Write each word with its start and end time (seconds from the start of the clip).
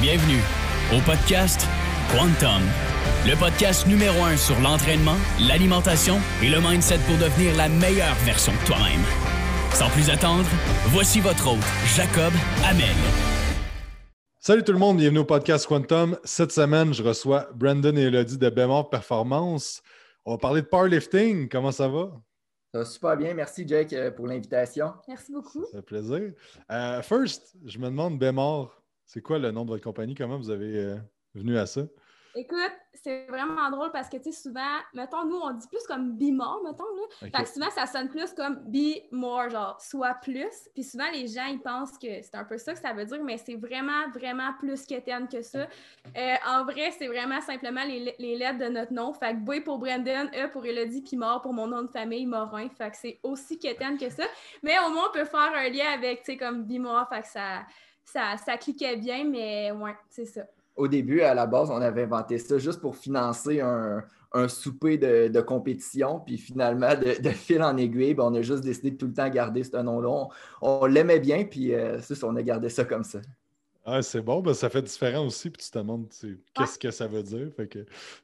Bienvenue 0.00 0.38
au 0.96 1.00
podcast 1.00 1.66
Quantum, 2.12 2.62
le 3.26 3.36
podcast 3.36 3.84
numéro 3.84 4.22
un 4.22 4.36
sur 4.36 4.54
l'entraînement, 4.60 5.16
l'alimentation 5.40 6.18
et 6.40 6.48
le 6.48 6.60
mindset 6.60 6.98
pour 7.08 7.16
devenir 7.16 7.56
la 7.56 7.68
meilleure 7.68 8.14
version 8.24 8.52
de 8.52 8.64
toi-même. 8.64 9.02
Sans 9.74 9.90
plus 9.90 10.08
attendre, 10.08 10.46
voici 10.90 11.18
votre 11.18 11.48
hôte, 11.50 11.66
Jacob 11.96 12.32
Amel. 12.64 12.94
Salut 14.38 14.62
tout 14.62 14.70
le 14.70 14.78
monde, 14.78 14.98
bienvenue 14.98 15.18
au 15.18 15.24
podcast 15.24 15.66
Quantum. 15.66 16.16
Cette 16.22 16.52
semaine, 16.52 16.94
je 16.94 17.02
reçois 17.02 17.48
Brandon 17.56 17.96
et 17.96 18.02
Elodie 18.02 18.38
de 18.38 18.50
Bémor 18.50 18.90
Performance. 18.90 19.82
On 20.24 20.30
va 20.30 20.38
parler 20.38 20.62
de 20.62 20.68
powerlifting. 20.68 21.48
Comment 21.48 21.72
ça 21.72 21.88
va? 21.88 22.12
Ça 22.72 22.78
va 22.78 22.84
super 22.84 23.16
bien. 23.16 23.34
Merci, 23.34 23.66
Jake, 23.66 23.92
euh, 23.94 24.12
pour 24.12 24.28
l'invitation. 24.28 24.92
Merci 25.08 25.32
beaucoup. 25.32 25.64
Ça 25.64 25.78
fait 25.78 25.82
plaisir. 25.82 26.34
Euh, 26.70 27.02
first, 27.02 27.56
je 27.66 27.78
me 27.78 27.86
demande, 27.86 28.16
Bémor, 28.16 28.77
c'est 29.08 29.22
quoi 29.22 29.38
le 29.38 29.50
nom 29.50 29.64
de 29.64 29.70
votre 29.70 29.82
compagnie? 29.82 30.14
Comment 30.14 30.36
vous 30.36 30.50
avez 30.50 30.76
euh, 30.76 30.96
venu 31.34 31.56
à 31.56 31.64
ça? 31.64 31.80
Écoute, 32.34 32.76
c'est 32.92 33.26
vraiment 33.26 33.70
drôle 33.70 33.90
parce 33.90 34.10
que, 34.10 34.18
tu 34.18 34.30
sais, 34.30 34.42
souvent, 34.42 34.76
mettons, 34.92 35.24
nous, 35.24 35.38
on 35.38 35.50
dit 35.52 35.66
plus 35.66 35.82
comme 35.86 36.12
be 36.18 36.30
more, 36.30 36.60
mettons, 36.62 36.84
là. 36.84 37.02
Fait 37.20 37.30
que 37.30 37.48
souvent, 37.48 37.70
ça 37.70 37.86
sonne 37.86 38.10
plus 38.10 38.34
comme 38.34 38.56
be 38.66 39.00
more, 39.10 39.48
genre, 39.48 39.80
soit 39.80 40.12
plus. 40.22 40.68
Puis 40.74 40.84
souvent, 40.84 41.10
les 41.10 41.26
gens, 41.26 41.46
ils 41.46 41.58
pensent 41.58 41.96
que 41.96 42.20
c'est 42.20 42.34
un 42.34 42.44
peu 42.44 42.58
ça 42.58 42.74
que 42.74 42.80
ça 42.80 42.92
veut 42.92 43.06
dire, 43.06 43.24
mais 43.24 43.38
c'est 43.38 43.56
vraiment, 43.56 44.10
vraiment 44.14 44.52
plus 44.60 44.84
qu'éterne 44.84 45.26
que 45.26 45.40
ça. 45.40 45.66
Euh, 46.14 46.34
en 46.46 46.64
vrai, 46.64 46.90
c'est 46.98 47.08
vraiment 47.08 47.40
simplement 47.40 47.84
les, 47.84 48.14
les, 48.18 48.36
lettres 48.36 48.58
de 48.58 48.68
notre 48.68 48.92
nom. 48.92 49.14
Fait 49.14 49.32
que 49.32 49.38
B 49.38 49.64
pour 49.64 49.78
Brandon, 49.78 50.28
E 50.34 50.50
pour 50.52 50.66
Elodie, 50.66 51.00
puis 51.00 51.16
mort 51.16 51.40
pour 51.40 51.54
mon 51.54 51.66
nom 51.66 51.82
de 51.82 51.90
famille, 51.90 52.26
Morin. 52.26 52.68
Fait 52.68 52.90
que 52.90 52.96
c'est 52.98 53.20
aussi 53.22 53.58
qu'éterne 53.58 53.96
que 53.96 54.10
ça. 54.10 54.24
Mais 54.62 54.78
au 54.86 54.90
moins, 54.90 55.06
on 55.08 55.12
peut 55.12 55.24
faire 55.24 55.52
un 55.54 55.70
lien 55.70 55.92
avec, 55.94 56.24
tu 56.24 56.32
sais, 56.32 56.36
comme 56.36 56.64
be 56.64 56.78
more. 56.78 57.08
Fait 57.08 57.22
que 57.22 57.28
ça 57.28 57.62
ça, 58.12 58.36
ça 58.44 58.56
cliquait 58.56 58.96
bien, 58.96 59.24
mais 59.24 59.70
ouais, 59.72 59.94
c'est 60.08 60.24
ça. 60.24 60.42
Au 60.76 60.88
début, 60.88 61.20
à 61.22 61.34
la 61.34 61.46
base, 61.46 61.70
on 61.70 61.80
avait 61.80 62.04
inventé 62.04 62.38
ça 62.38 62.56
juste 62.58 62.80
pour 62.80 62.96
financer 62.96 63.60
un, 63.60 64.02
un 64.32 64.48
souper 64.48 64.96
de, 64.96 65.28
de, 65.28 65.40
compétition. 65.40 66.20
Puis 66.20 66.38
finalement, 66.38 66.94
de, 66.94 67.30
fil 67.30 67.62
en 67.62 67.76
aiguille, 67.76 68.14
ben, 68.14 68.24
on 68.24 68.34
a 68.34 68.42
juste 68.42 68.62
décidé 68.62 68.92
de 68.92 68.96
tout 68.96 69.06
le 69.06 69.14
temps 69.14 69.28
garder 69.28 69.64
ce 69.64 69.76
nom-là. 69.76 70.28
On, 70.62 70.86
l'aimait 70.86 71.20
bien, 71.20 71.44
puis 71.44 71.74
euh, 71.74 72.00
ça, 72.00 72.14
on 72.26 72.36
a 72.36 72.42
gardé 72.42 72.68
ça 72.68 72.84
comme 72.84 73.04
ça. 73.04 73.20
Ah, 73.90 74.02
c'est 74.02 74.20
bon, 74.20 74.40
ben, 74.40 74.52
ça 74.52 74.68
fait 74.68 74.82
différent 74.82 75.24
aussi, 75.24 75.48
puis 75.48 75.64
tu 75.64 75.70
te 75.70 75.78
demandes 75.78 76.08
qu'est-ce 76.54 76.78
que 76.78 76.90
ça 76.90 77.06
veut 77.06 77.22
dire. 77.22 77.48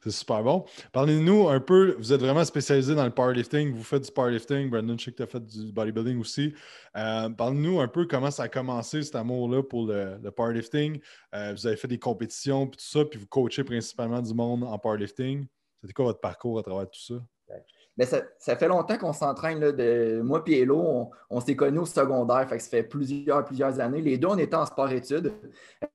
c'est 0.03 0.11
super 0.11 0.43
bon. 0.43 0.63
Parlez-nous 0.91 1.49
un 1.49 1.59
peu, 1.59 1.95
vous 1.97 2.13
êtes 2.13 2.19
vraiment 2.21 2.45
spécialisé 2.45 2.93
dans 2.93 3.03
le 3.03 3.09
powerlifting, 3.09 3.73
vous 3.73 3.83
faites 3.83 4.03
du 4.03 4.11
powerlifting, 4.11 4.69
Brandon, 4.69 4.95
je 4.95 5.05
sais 5.05 5.11
que 5.11 5.17
tu 5.17 5.23
as 5.23 5.27
fait 5.27 5.43
du 5.43 5.71
bodybuilding 5.71 6.19
aussi. 6.19 6.53
Euh, 6.95 7.29
Parlez-nous 7.29 7.79
un 7.79 7.87
peu 7.87 8.05
comment 8.05 8.29
ça 8.29 8.43
a 8.43 8.47
commencé 8.47 9.01
cet 9.01 9.15
amour-là 9.15 9.63
pour 9.63 9.87
le, 9.87 10.19
powerlifting. 10.29 10.99
Euh, 11.33 11.53
vous 11.53 11.65
avez 11.65 11.77
fait 11.77 11.87
des 11.87 11.99
compétitions, 11.99 12.67
puis 12.67 12.77
tout 12.77 12.85
ça, 12.85 13.03
puis 13.03 13.17
vous 13.17 13.27
coachez 13.27 13.63
principalement 13.63 14.21
du 14.21 14.35
monde 14.35 14.65
en 14.65 14.77
powerlifting. 14.77 15.47
C'était 15.81 15.93
quoi 15.93 16.05
votre 16.05 16.21
parcours 16.21 16.59
à 16.59 16.63
travers 16.63 16.87
tout 16.87 17.01
ça? 17.01 17.15
Mais 17.97 18.05
ça, 18.05 18.55
fait 18.55 18.67
longtemps 18.67 18.97
qu'on 18.97 19.13
s'entraîne. 19.13 19.59
Moi 20.21 20.43
et 20.47 20.61
Hello, 20.61 21.11
on, 21.29 21.39
s'est 21.39 21.55
connus 21.55 21.79
au 21.79 21.85
secondaire. 21.85 22.47
Fait 22.49 22.57
que 22.57 22.63
ça 22.63 22.69
fait 22.69 22.83
plusieurs, 22.83 23.45
plusieurs 23.45 23.79
années. 23.79 24.01
Les 24.01 24.17
deux, 24.17 24.27
on 24.27 24.37
était 24.37 24.55
en 24.55 24.65
sport-études. 24.65 25.33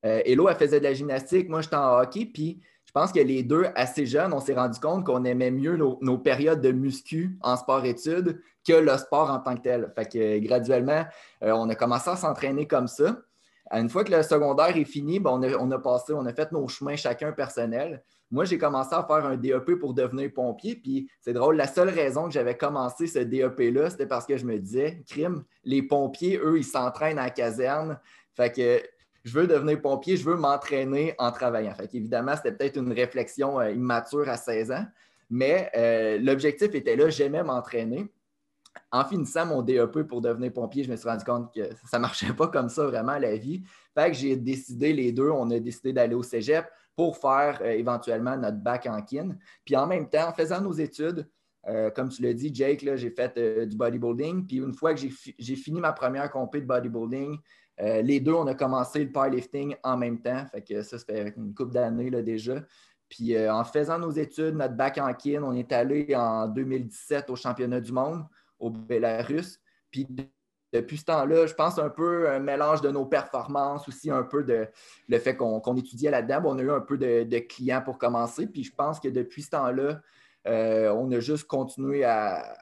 Euh, 0.05 0.21
Hello, 0.25 0.49
elle 0.49 0.55
faisait 0.55 0.79
de 0.79 0.85
la 0.85 0.93
gymnastique. 0.93 1.47
Moi, 1.47 1.61
j'étais 1.61 1.75
en 1.75 1.99
hockey. 1.99 2.25
Puis 2.25 2.59
je 2.85 2.91
pense 2.91 3.11
que 3.11 3.19
les 3.19 3.43
deux, 3.43 3.67
assez 3.75 4.05
jeunes, 4.05 4.33
on 4.33 4.39
s'est 4.39 4.53
rendu 4.53 4.79
compte 4.79 5.05
qu'on 5.05 5.23
aimait 5.23 5.51
mieux 5.51 5.77
nos, 5.77 6.17
périodes 6.17 6.59
de 6.59 6.71
muscu 6.71 7.37
en 7.41 7.55
sport-études 7.55 8.41
que 8.67 8.73
le 8.73 8.97
sport 8.97 9.29
en 9.29 9.39
tant 9.39 9.55
que 9.55 9.61
tel. 9.61 9.91
Fait 9.95 10.05
que 10.05 10.39
graduellement, 10.39 11.05
euh, 11.43 11.51
on 11.53 11.69
a 11.69 11.75
commencé 11.75 12.09
à 12.09 12.15
s'entraîner 12.15 12.67
comme 12.67 12.87
ça. 12.87 13.17
Une 13.71 13.89
fois 13.89 14.03
que 14.03 14.11
le 14.11 14.23
secondaire 14.23 14.75
est 14.75 14.85
fini, 14.85 15.19
ben, 15.19 15.39
on, 15.59 15.71
a, 15.71 15.79
passé, 15.79 16.13
on 16.13 16.25
a 16.25 16.33
fait 16.33 16.51
nos 16.51 16.67
chemins 16.67 16.97
chacun 16.97 17.31
personnels. 17.31 18.03
Moi, 18.31 18.45
j'ai 18.45 18.57
commencé 18.57 18.95
à 18.95 19.03
faire 19.03 19.25
un 19.25 19.35
DEP 19.35 19.75
pour 19.75 19.93
devenir 19.93 20.31
pompier. 20.33 20.75
Puis 20.75 21.09
c'est 21.19 21.33
drôle, 21.33 21.57
la 21.57 21.67
seule 21.67 21.89
raison 21.89 22.25
que 22.25 22.31
j'avais 22.31 22.55
commencé 22.55 23.05
ce 23.05 23.19
DEP-là, 23.19 23.89
c'était 23.89 24.07
parce 24.07 24.25
que 24.25 24.37
je 24.37 24.45
me 24.45 24.57
disais, 24.57 25.03
crime, 25.07 25.43
les 25.65 25.83
pompiers, 25.83 26.39
eux, 26.41 26.57
ils 26.57 26.63
s'entraînent 26.63 27.19
à 27.19 27.23
la 27.23 27.29
caserne. 27.29 27.99
Fait 28.33 28.51
que 28.51 28.81
je 29.23 29.37
veux 29.37 29.47
devenir 29.47 29.81
pompier, 29.81 30.15
je 30.15 30.23
veux 30.23 30.37
m'entraîner 30.37 31.13
en 31.19 31.31
travaillant. 31.31 31.73
Fait 31.73 31.87
qu'évidemment, 31.87 32.35
c'était 32.37 32.53
peut-être 32.53 32.77
une 32.77 32.93
réflexion 32.93 33.59
euh, 33.59 33.71
immature 33.71 34.27
à 34.29 34.37
16 34.37 34.71
ans. 34.71 34.85
Mais 35.29 35.69
euh, 35.75 36.17
l'objectif 36.17 36.73
était 36.73 36.95
là, 36.95 37.09
j'aimais 37.09 37.43
m'entraîner. 37.43 38.07
En 38.93 39.03
finissant 39.03 39.45
mon 39.45 39.61
DEP 39.61 40.03
pour 40.03 40.21
devenir 40.21 40.53
pompier, 40.53 40.83
je 40.83 40.91
me 40.91 40.95
suis 40.95 41.07
rendu 41.07 41.25
compte 41.25 41.53
que 41.53 41.69
ça 41.89 41.97
ne 41.97 42.01
marchait 42.01 42.33
pas 42.33 42.47
comme 42.47 42.69
ça 42.69 42.85
vraiment 42.85 43.17
la 43.17 43.35
vie. 43.35 43.63
Fait 43.93 44.11
que 44.11 44.17
j'ai 44.17 44.37
décidé 44.37 44.93
les 44.93 45.11
deux, 45.11 45.29
on 45.29 45.49
a 45.51 45.59
décidé 45.59 45.91
d'aller 45.91 46.15
au 46.15 46.23
cégep 46.23 46.65
pour 47.01 47.17
faire 47.17 47.59
euh, 47.63 47.71
éventuellement 47.71 48.37
notre 48.37 48.59
bac 48.59 48.85
en 48.85 49.01
kin. 49.01 49.35
Puis 49.65 49.75
en 49.75 49.87
même 49.87 50.07
temps, 50.07 50.29
en 50.29 50.33
faisant 50.33 50.61
nos 50.61 50.73
études, 50.73 51.27
euh, 51.67 51.89
comme 51.89 52.09
tu 52.09 52.21
l'as 52.21 52.35
dit, 52.35 52.53
Jake, 52.53 52.87
j'ai 52.95 53.09
fait 53.09 53.35
euh, 53.39 53.65
du 53.65 53.75
bodybuilding. 53.75 54.45
Puis 54.45 54.57
une 54.57 54.75
fois 54.75 54.93
que 54.93 55.01
j'ai 55.01 55.55
fini 55.55 55.79
ma 55.79 55.93
première 55.93 56.29
compé 56.29 56.61
de 56.61 56.67
bodybuilding, 56.67 57.39
les 57.79 58.19
deux, 58.19 58.33
on 58.33 58.45
a 58.45 58.53
commencé 58.53 59.03
le 59.03 59.11
powerlifting 59.11 59.75
en 59.81 59.97
même 59.97 60.21
temps. 60.21 60.45
Fait 60.51 60.61
que 60.61 60.83
ça, 60.83 60.99
ça 60.99 61.05
fait 61.05 61.33
une 61.35 61.55
couple 61.55 61.73
d'années 61.73 62.11
déjà. 62.21 62.63
Puis 63.09 63.35
en 63.49 63.63
faisant 63.63 63.97
nos 63.97 64.11
études, 64.11 64.53
notre 64.53 64.75
bac 64.75 64.99
en 64.99 65.11
kin, 65.15 65.41
on 65.41 65.55
est 65.55 65.71
allé 65.71 66.13
en 66.15 66.47
2017 66.47 67.31
au 67.31 67.35
championnat 67.35 67.81
du 67.81 67.91
monde 67.91 68.23
au 68.59 68.69
Belarus. 68.69 69.59
Puis 69.89 70.05
depuis 70.73 70.97
ce 70.97 71.05
temps-là, 71.05 71.47
je 71.47 71.53
pense 71.53 71.77
un 71.79 71.89
peu 71.89 72.29
un 72.29 72.39
mélange 72.39 72.81
de 72.81 72.89
nos 72.89 73.05
performances, 73.05 73.87
aussi 73.87 74.09
un 74.09 74.23
peu 74.23 74.43
de 74.43 74.67
le 75.09 75.19
fait 75.19 75.35
qu'on 75.35 75.75
étudiait 75.75 76.11
là-dedans. 76.11 76.41
on 76.45 76.57
a 76.59 76.61
eu 76.61 76.71
un 76.71 76.79
peu 76.79 76.97
de, 76.97 77.39
clients 77.39 77.81
pour 77.81 77.97
commencer. 77.97 78.47
Puis 78.47 78.63
je 78.63 78.73
pense 78.73 78.99
que 78.99 79.09
depuis 79.09 79.41
ce 79.41 79.49
temps-là, 79.51 80.01
euh, 80.47 80.89
on 80.93 81.11
a 81.11 81.19
juste 81.19 81.45
continué 81.45 82.03
à, 82.05 82.57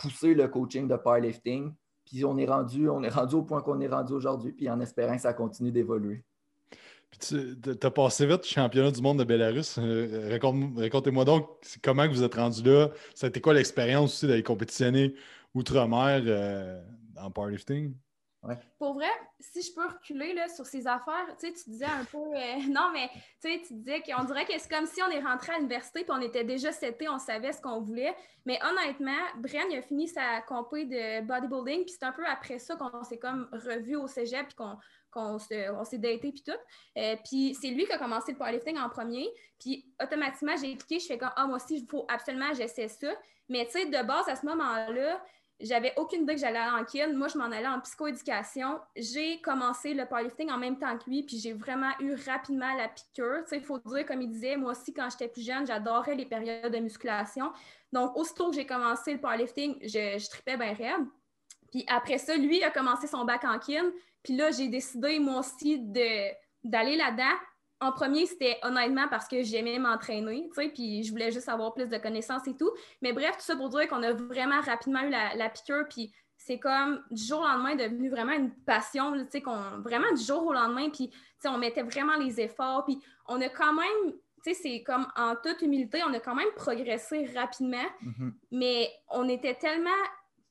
pousser 0.00 0.34
le 0.34 0.48
coaching 0.48 0.88
de 0.88 0.96
powerlifting. 0.96 1.72
Puis 2.04 2.24
on 2.24 2.36
est 2.38 2.46
rendu, 2.46 2.88
on 2.88 3.02
est 3.02 3.08
rendu 3.08 3.36
au 3.36 3.42
point 3.42 3.60
qu'on 3.60 3.80
est 3.80 3.88
rendu 3.88 4.12
aujourd'hui, 4.12 4.52
puis 4.52 4.68
en 4.70 4.80
espérant 4.80 5.16
que 5.16 5.22
ça 5.22 5.32
continue 5.32 5.70
d'évoluer. 5.72 6.24
Puis 7.10 7.56
tu 7.62 7.86
as 7.86 7.90
passé 7.90 8.26
vite 8.26 8.44
championnat 8.44 8.90
du 8.90 9.00
monde 9.00 9.18
de 9.20 9.24
Belarus. 9.24 9.78
Euh, 9.78 10.38
racontez-moi 10.80 11.24
donc 11.24 11.48
comment 11.82 12.06
vous 12.08 12.22
êtes 12.22 12.34
rendu 12.34 12.62
là? 12.62 12.90
Été 13.22 13.40
quoi 13.40 13.54
l'expérience 13.54 14.14
aussi 14.14 14.26
d'aller 14.26 14.42
compétitionner 14.42 15.14
outre-mer? 15.54 16.22
Euh, 16.26 16.80
en 17.18 17.30
powerlifting? 17.30 17.94
Pour 18.78 18.94
vrai, 18.94 19.10
si 19.40 19.62
je 19.62 19.74
peux 19.74 19.86
reculer 19.86 20.32
là, 20.32 20.48
sur 20.48 20.66
ces 20.66 20.86
affaires, 20.86 21.26
tu 21.38 21.46
sais, 21.46 21.52
tu 21.52 21.70
disais 21.70 21.86
un 21.86 22.04
peu. 22.04 22.18
Euh, 22.18 22.56
non, 22.70 22.90
mais 22.92 23.08
tu 23.40 23.50
sais, 23.50 23.62
tu 23.66 23.74
disais 23.74 24.02
qu'on 24.02 24.24
dirait 24.24 24.44
que 24.44 24.52
c'est 24.58 24.70
comme 24.70 24.86
si 24.86 25.02
on 25.02 25.10
est 25.10 25.20
rentré 25.20 25.52
à 25.52 25.56
l'université 25.56 26.04
puis 26.04 26.12
on 26.12 26.20
était 26.20 26.44
déjà 26.44 26.72
seté, 26.72 27.08
on 27.08 27.18
savait 27.18 27.52
ce 27.52 27.60
qu'on 27.60 27.80
voulait. 27.80 28.14
Mais 28.44 28.58
honnêtement, 28.64 29.18
Brian 29.38 29.70
a 29.76 29.82
fini 29.82 30.08
sa 30.08 30.42
compé 30.42 30.84
de 30.84 31.26
bodybuilding, 31.26 31.84
puis 31.84 31.94
c'est 31.98 32.04
un 32.04 32.12
peu 32.12 32.24
après 32.26 32.58
ça 32.58 32.76
qu'on 32.76 33.02
s'est 33.02 33.18
comme 33.18 33.48
revu 33.52 33.96
au 33.96 34.06
cégep 34.06 34.46
puis 34.46 34.54
qu'on 34.54 34.76
on 35.16 35.38
s'est 35.38 35.98
daté 35.98 36.30
puis 36.30 36.42
tout. 36.44 36.52
Euh, 36.98 37.16
puis 37.24 37.56
c'est 37.60 37.68
lui 37.68 37.86
qui 37.86 37.92
a 37.92 37.98
commencé 37.98 38.32
le 38.32 38.38
powerlifting 38.38 38.78
en 38.78 38.88
premier. 38.88 39.28
Puis 39.58 39.86
automatiquement, 40.00 40.56
j'ai 40.56 40.76
cliqué, 40.76 41.00
je 41.00 41.06
fais 41.06 41.18
comme 41.18 41.32
Ah, 41.36 41.46
moi 41.46 41.56
aussi, 41.56 41.78
il 41.78 41.86
faut 41.88 42.04
absolument 42.08 42.52
j'essaie 42.54 42.88
ça. 42.88 43.12
Mais 43.48 43.64
tu 43.66 43.72
sais, 43.72 43.86
de 43.86 44.06
base, 44.06 44.28
à 44.28 44.36
ce 44.36 44.44
moment-là, 44.44 45.22
j'avais 45.60 45.94
aucune 45.96 46.22
idée 46.22 46.34
que 46.34 46.40
j'allais 46.40 46.58
aller 46.58 46.82
en 46.82 46.84
kin. 46.84 47.12
Moi, 47.14 47.28
je 47.28 47.38
m'en 47.38 47.44
allais 47.44 47.66
en 47.66 47.80
psychoéducation. 47.80 48.78
J'ai 48.94 49.40
commencé 49.40 49.94
le 49.94 50.04
powerlifting 50.04 50.50
en 50.50 50.58
même 50.58 50.78
temps 50.78 50.96
que 50.98 51.08
lui, 51.08 51.22
puis 51.22 51.38
j'ai 51.38 51.54
vraiment 51.54 51.92
eu 52.00 52.14
rapidement 52.26 52.74
la 52.74 52.88
piqûre. 52.88 53.42
Il 53.52 53.62
faut 53.62 53.78
dire, 53.78 54.04
comme 54.04 54.20
il 54.20 54.30
disait, 54.30 54.56
moi 54.56 54.72
aussi, 54.72 54.92
quand 54.92 55.08
j'étais 55.10 55.28
plus 55.28 55.46
jeune, 55.46 55.66
j'adorais 55.66 56.14
les 56.14 56.26
périodes 56.26 56.72
de 56.72 56.78
musculation. 56.78 57.52
Donc, 57.92 58.16
aussitôt 58.16 58.50
que 58.50 58.56
j'ai 58.56 58.66
commencé 58.66 59.14
le 59.14 59.20
powerlifting, 59.20 59.78
je, 59.82 60.18
je 60.18 60.30
tripais 60.30 60.56
bien 60.56 60.74
raide. 60.74 61.06
Puis 61.70 61.84
après 61.88 62.18
ça, 62.18 62.36
lui 62.36 62.62
a 62.62 62.70
commencé 62.70 63.06
son 63.06 63.24
bac 63.24 63.44
en 63.44 63.58
kin. 63.58 63.90
Puis 64.22 64.36
là, 64.36 64.50
j'ai 64.50 64.68
décidé, 64.68 65.18
moi 65.18 65.40
aussi, 65.40 65.78
d'aller 65.78 66.96
là-dedans 66.96 67.36
en 67.80 67.92
premier, 67.92 68.26
c'était 68.26 68.58
honnêtement 68.62 69.06
parce 69.08 69.28
que 69.28 69.42
j'aimais 69.42 69.78
m'entraîner, 69.78 70.48
tu 70.54 70.62
sais, 70.62 70.68
puis 70.68 71.02
je 71.02 71.10
voulais 71.10 71.30
juste 71.30 71.48
avoir 71.48 71.74
plus 71.74 71.88
de 71.88 71.98
connaissances 71.98 72.46
et 72.48 72.56
tout. 72.56 72.70
Mais 73.02 73.12
bref, 73.12 73.36
tout 73.36 73.42
ça 73.42 73.56
pour 73.56 73.68
dire 73.68 73.86
qu'on 73.88 74.02
a 74.02 74.12
vraiment 74.12 74.60
rapidement 74.60 75.02
eu 75.02 75.10
la, 75.10 75.34
la 75.34 75.50
piqûre, 75.50 75.84
puis 75.88 76.12
c'est 76.36 76.58
comme 76.58 77.02
du 77.10 77.22
jour 77.22 77.40
au 77.40 77.46
lendemain 77.46 77.74
devenu 77.74 78.08
vraiment 78.08 78.32
une 78.32 78.50
passion, 78.50 79.12
tu 79.12 79.26
sais, 79.30 79.42
qu'on 79.42 79.80
vraiment 79.80 80.10
du 80.12 80.22
jour 80.22 80.46
au 80.46 80.52
lendemain, 80.52 80.88
puis 80.90 81.10
tu 81.10 81.16
sais, 81.40 81.48
on 81.48 81.58
mettait 81.58 81.82
vraiment 81.82 82.16
les 82.16 82.40
efforts, 82.40 82.84
puis 82.84 82.98
on 83.28 83.40
a 83.42 83.48
quand 83.48 83.74
même, 83.74 84.12
tu 84.44 84.54
sais, 84.54 84.54
c'est 84.54 84.82
comme 84.82 85.06
en 85.16 85.34
toute 85.36 85.60
humilité, 85.60 86.02
on 86.06 86.14
a 86.14 86.20
quand 86.20 86.34
même 86.34 86.52
progressé 86.56 87.30
rapidement, 87.34 87.86
mm-hmm. 88.02 88.32
mais 88.52 88.90
on 89.10 89.28
était 89.28 89.54
tellement 89.54 89.90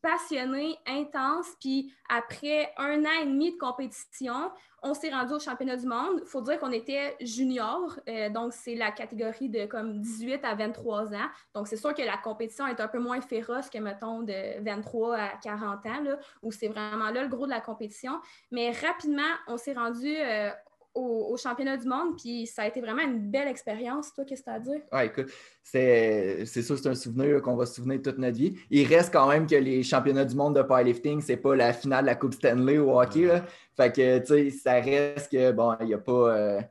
passionné, 0.05 0.77
intense. 0.85 1.47
Puis 1.59 1.91
après 2.07 2.71
un 2.77 3.03
an 3.05 3.21
et 3.23 3.25
demi 3.25 3.53
de 3.53 3.57
compétition, 3.57 4.51
on 4.83 4.93
s'est 4.93 5.09
rendu 5.09 5.33
au 5.33 5.39
championnat 5.39 5.77
du 5.77 5.87
monde. 5.87 6.19
Il 6.21 6.27
faut 6.27 6.41
dire 6.41 6.59
qu'on 6.59 6.71
était 6.71 7.15
junior, 7.19 7.99
euh, 8.07 8.29
donc 8.29 8.53
c'est 8.53 8.75
la 8.75 8.91
catégorie 8.91 9.49
de 9.49 9.65
comme 9.65 9.99
18 9.99 10.45
à 10.45 10.53
23 10.53 11.15
ans. 11.15 11.27
Donc 11.55 11.67
c'est 11.67 11.75
sûr 11.75 11.95
que 11.95 12.03
la 12.03 12.17
compétition 12.17 12.67
est 12.67 12.79
un 12.79 12.87
peu 12.87 12.99
moins 12.99 13.19
féroce 13.19 13.67
que, 13.71 13.79
mettons, 13.79 14.21
de 14.21 14.63
23 14.63 15.15
à 15.15 15.29
40 15.41 15.85
ans, 15.87 16.01
là, 16.03 16.19
où 16.43 16.51
c'est 16.51 16.67
vraiment 16.67 17.09
là 17.09 17.23
le 17.23 17.27
gros 17.27 17.47
de 17.47 17.51
la 17.51 17.61
compétition. 17.61 18.21
Mais 18.51 18.71
rapidement, 18.71 19.23
on 19.47 19.57
s'est 19.57 19.73
rendu 19.73 20.15
euh, 20.15 20.51
au, 20.95 21.35
championnat 21.37 21.77
du 21.77 21.87
monde, 21.87 22.17
puis 22.17 22.47
ça 22.47 22.63
a 22.63 22.67
été 22.67 22.79
vraiment 22.79 23.03
une 23.03 23.19
belle 23.19 23.47
expérience. 23.47 24.13
Toi, 24.13 24.23
qu'est-ce 24.23 24.41
que 24.41 24.45
tu 24.45 24.51
as 24.51 24.53
à 24.53 24.59
dire? 24.59 24.81
Ouais, 24.91 25.07
écoute, 25.07 25.31
c'est 25.61 26.45
sûr, 26.45 26.77
c'est 26.77 26.87
un 26.87 26.95
souvenir 26.95 27.41
qu'on 27.41 27.55
va 27.55 27.65
se 27.65 27.75
souvenir 27.75 28.01
toute 28.01 28.17
notre 28.17 28.37
vie. 28.37 28.55
Il 28.69 28.87
reste 28.87 29.11
quand 29.11 29.27
même 29.27 29.45
que 29.45 29.55
les 29.55 29.83
championnats 29.83 30.25
du 30.25 30.35
monde 30.35 30.55
de 30.55 30.61
powerlifting, 30.61 31.21
c'est 31.21 31.37
pas 31.37 31.55
la 31.55 31.73
finale 31.73 32.05
de 32.05 32.07
la 32.07 32.15
Coupe 32.15 32.33
Stanley 32.33 32.77
au 32.77 32.99
hockey. 32.99 33.25
Là. 33.25 33.43
Fait 33.75 33.91
que, 33.91 34.19
tu 34.19 34.25
sais, 34.25 34.49
ça 34.49 34.73
reste 34.73 35.31
que, 35.31 35.51
bon, 35.51 35.75
il 35.81 35.87
n'y 35.87 35.93
a 35.93 35.99
pas. 35.99 36.11
Euh, 36.35 36.61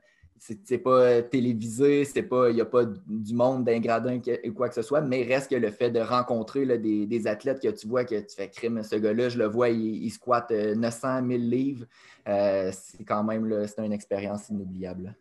c'est 0.63 0.77
pas 0.77 1.23
télévisé, 1.23 2.05
c'est 2.05 2.23
pas, 2.23 2.49
il 2.49 2.55
n'y 2.55 2.61
a 2.61 2.65
pas 2.65 2.85
du 2.85 3.33
monde 3.33 3.63
d'ingradin 3.63 4.19
ou 4.45 4.53
quoi 4.53 4.69
que 4.69 4.75
ce 4.75 4.81
soit, 4.83 5.01
mais 5.01 5.23
reste 5.23 5.49
que 5.49 5.55
le 5.55 5.71
fait 5.71 5.89
de 5.89 5.99
rencontrer 5.99 6.65
des, 6.77 7.27
athlètes 7.27 7.61
que 7.61 7.69
tu 7.69 7.87
vois 7.87 8.05
que 8.05 8.19
tu 8.19 8.35
fais 8.35 8.49
crime, 8.49 8.83
ce 8.83 8.95
gars-là, 8.95 9.29
je 9.29 9.39
le 9.39 9.45
vois, 9.45 9.69
il, 9.69 10.09
squatte 10.11 10.51
900 10.51 11.07
euh, 11.07 11.27
000 11.27 11.39
livres. 11.39 11.85
Euh, 12.27 12.71
c'est 12.71 13.03
quand 13.03 13.23
même 13.23 13.65
c'est 13.67 13.83
une 13.83 13.93
expérience 13.93 14.49
inoubliable. 14.49 15.15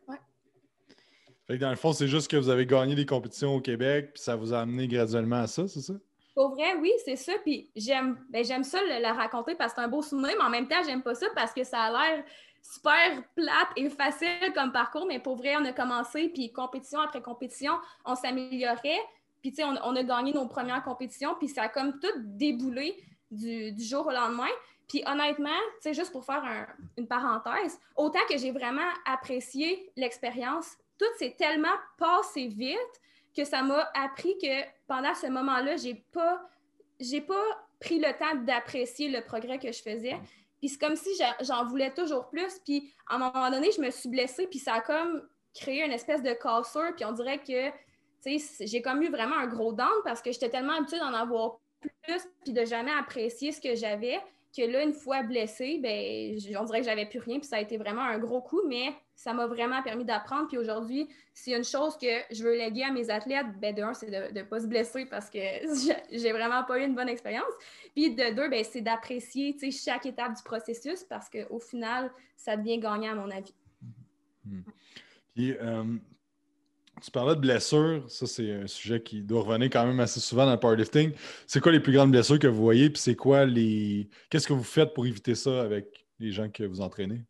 Fait 1.46 1.56
que 1.56 1.60
dans 1.60 1.70
le 1.70 1.76
fond, 1.76 1.92
c'est 1.92 2.08
juste 2.08 2.30
que 2.30 2.36
vous 2.36 2.48
avez 2.48 2.66
gagné 2.66 2.94
des 2.94 3.06
compétitions 3.06 3.54
au 3.54 3.60
Québec, 3.60 4.10
puis 4.14 4.22
ça 4.22 4.36
vous 4.36 4.52
a 4.52 4.60
amené 4.60 4.88
graduellement 4.88 5.42
à 5.42 5.46
ça, 5.46 5.68
c'est 5.68 5.82
ça? 5.82 5.94
Pour 6.34 6.50
vrai, 6.50 6.74
oui, 6.80 6.90
c'est 7.04 7.16
ça. 7.16 7.32
Puis 7.44 7.70
j'aime 7.76 8.16
ben, 8.28 8.44
ça 8.64 8.78
la 9.00 9.12
raconter 9.12 9.54
parce 9.54 9.72
que 9.72 9.80
c'est 9.80 9.86
un 9.86 9.88
beau 9.88 10.02
souvenir, 10.02 10.32
mais 10.36 10.44
en 10.44 10.50
même 10.50 10.66
temps, 10.66 10.82
j'aime 10.84 11.02
pas 11.02 11.14
ça 11.14 11.26
parce 11.34 11.52
que 11.52 11.62
ça 11.64 11.82
a 11.82 11.90
l'air 11.90 12.24
super 12.64 13.22
plate 13.34 13.68
et 13.76 13.90
facile 13.90 14.52
comme 14.54 14.72
parcours, 14.72 15.06
mais 15.06 15.18
pour 15.18 15.36
vrai, 15.36 15.56
on 15.56 15.64
a 15.64 15.72
commencé, 15.72 16.28
puis 16.28 16.52
compétition 16.52 17.00
après 17.00 17.20
compétition, 17.20 17.74
on 18.04 18.14
s'améliorait. 18.14 19.00
Puis, 19.42 19.50
tu 19.50 19.56
sais, 19.56 19.64
on, 19.64 19.96
a 19.96 20.02
gagné 20.02 20.32
nos 20.32 20.48
premières 20.48 20.82
compétitions, 20.82 21.34
puis 21.38 21.48
ça 21.48 21.64
a 21.64 21.68
comme 21.68 22.00
tout 22.00 22.12
déboulé 22.16 22.96
du, 23.30 23.74
jour 23.78 24.06
au 24.06 24.10
lendemain. 24.10 24.48
Puis 24.88 25.02
honnêtement, 25.06 25.50
tu 25.82 25.82
sais, 25.82 25.94
juste 25.94 26.12
pour 26.12 26.24
faire 26.24 26.68
une 26.96 27.06
parenthèse, 27.06 27.78
autant 27.96 28.20
que 28.28 28.38
j'ai 28.38 28.50
vraiment 28.50 28.88
apprécié 29.04 29.90
l'expérience, 29.96 30.76
tout 30.98 31.06
s'est 31.18 31.34
tellement 31.36 31.74
passé 31.98 32.46
vite 32.46 32.78
que 33.36 33.44
ça 33.44 33.62
m'a 33.62 33.90
appris 33.94 34.36
que 34.40 34.62
pendant 34.86 35.14
ce 35.14 35.26
moment-là, 35.26 35.76
j'ai 35.76 35.94
pas, 36.12 36.40
pas 37.26 37.66
pris 37.80 37.98
le 37.98 38.16
temps 38.18 38.36
d'apprécier 38.44 39.10
le 39.10 39.20
progrès 39.22 39.58
que 39.58 39.72
je 39.72 39.82
faisais. 39.82 40.18
Puis 40.64 40.70
c'est 40.70 40.78
comme 40.78 40.96
si 40.96 41.10
j'en 41.42 41.66
voulais 41.66 41.92
toujours 41.92 42.26
plus. 42.30 42.58
Puis 42.64 42.90
à 43.06 43.16
un 43.16 43.18
moment 43.18 43.50
donné, 43.50 43.70
je 43.70 43.82
me 43.82 43.90
suis 43.90 44.08
blessée, 44.08 44.46
puis 44.46 44.58
ça 44.58 44.76
a 44.76 44.80
comme 44.80 45.28
créé 45.54 45.84
une 45.84 45.92
espèce 45.92 46.22
de 46.22 46.32
cassure. 46.32 46.94
Puis 46.96 47.04
on 47.04 47.12
dirait 47.12 47.36
que 47.36 47.70
j'ai 48.64 48.80
comme 48.80 49.02
eu 49.02 49.10
vraiment 49.10 49.36
un 49.36 49.46
gros 49.46 49.74
down 49.74 49.92
parce 50.04 50.22
que 50.22 50.32
j'étais 50.32 50.48
tellement 50.48 50.72
habituée 50.72 51.00
d'en 51.00 51.12
avoir 51.12 51.58
plus, 51.82 52.26
puis 52.44 52.54
de 52.54 52.64
jamais 52.64 52.92
apprécier 52.92 53.52
ce 53.52 53.60
que 53.60 53.74
j'avais 53.74 54.18
que 54.54 54.62
là, 54.62 54.82
une 54.82 54.92
fois 54.92 55.22
blessée, 55.22 55.78
ben, 55.82 56.38
on 56.58 56.64
dirait 56.64 56.80
que 56.80 56.86
j'avais 56.86 57.06
plus 57.06 57.18
rien, 57.18 57.38
puis 57.38 57.48
ça 57.48 57.56
a 57.56 57.60
été 57.60 57.76
vraiment 57.76 58.02
un 58.02 58.18
gros 58.18 58.40
coup, 58.40 58.60
mais 58.68 58.94
ça 59.14 59.32
m'a 59.32 59.46
vraiment 59.46 59.82
permis 59.82 60.04
d'apprendre. 60.04 60.48
Puis 60.48 60.58
aujourd'hui, 60.58 61.08
s'il 61.32 61.52
y 61.52 61.54
a 61.54 61.58
une 61.58 61.64
chose 61.64 61.96
que 61.96 62.06
je 62.30 62.44
veux 62.44 62.56
léguer 62.56 62.84
à 62.84 62.92
mes 62.92 63.10
athlètes, 63.10 63.46
ben, 63.60 63.74
de 63.74 63.82
un, 63.82 63.94
c'est 63.94 64.10
de 64.10 64.38
ne 64.38 64.44
pas 64.44 64.60
se 64.60 64.66
blesser 64.66 65.06
parce 65.06 65.30
que 65.30 65.38
j'ai 66.12 66.32
vraiment 66.32 66.62
pas 66.64 66.78
eu 66.78 66.84
une 66.84 66.94
bonne 66.94 67.08
expérience. 67.08 67.52
Puis 67.94 68.14
de 68.14 68.34
deux, 68.34 68.48
ben, 68.48 68.64
c'est 68.64 68.80
d'apprécier 68.80 69.56
chaque 69.70 70.06
étape 70.06 70.34
du 70.36 70.42
processus 70.42 71.04
parce 71.04 71.28
qu'au 71.28 71.58
final, 71.58 72.10
ça 72.36 72.56
devient 72.56 72.78
gagnant 72.78 73.12
à 73.12 73.14
mon 73.14 73.30
avis. 73.30 73.54
Hmm. 74.44 74.60
Puis, 75.34 75.56
euh, 75.60 75.84
tu 77.02 77.10
parlais 77.10 77.34
de 77.34 77.40
blessures, 77.40 78.04
ça 78.08 78.26
c'est 78.26 78.52
un 78.52 78.66
sujet 78.66 79.02
qui 79.02 79.22
doit 79.22 79.42
revenir 79.42 79.68
quand 79.70 79.86
même 79.86 80.00
assez 80.00 80.20
souvent 80.20 80.46
dans 80.46 80.52
le 80.52 80.60
powerlifting. 80.60 81.12
C'est 81.46 81.60
quoi 81.60 81.72
les 81.72 81.80
plus 81.80 81.92
grandes 81.92 82.10
blessures 82.10 82.38
que 82.38 82.46
vous 82.46 82.62
voyez, 82.62 82.90
puis 82.90 83.00
c'est 83.00 83.16
quoi 83.16 83.44
les. 83.44 84.08
Qu'est-ce 84.30 84.46
que 84.46 84.52
vous 84.52 84.64
faites 84.64 84.94
pour 84.94 85.06
éviter 85.06 85.34
ça 85.34 85.60
avec 85.60 86.06
les 86.18 86.32
gens 86.32 86.48
que 86.48 86.64
vous 86.64 86.80
entraînez? 86.80 87.22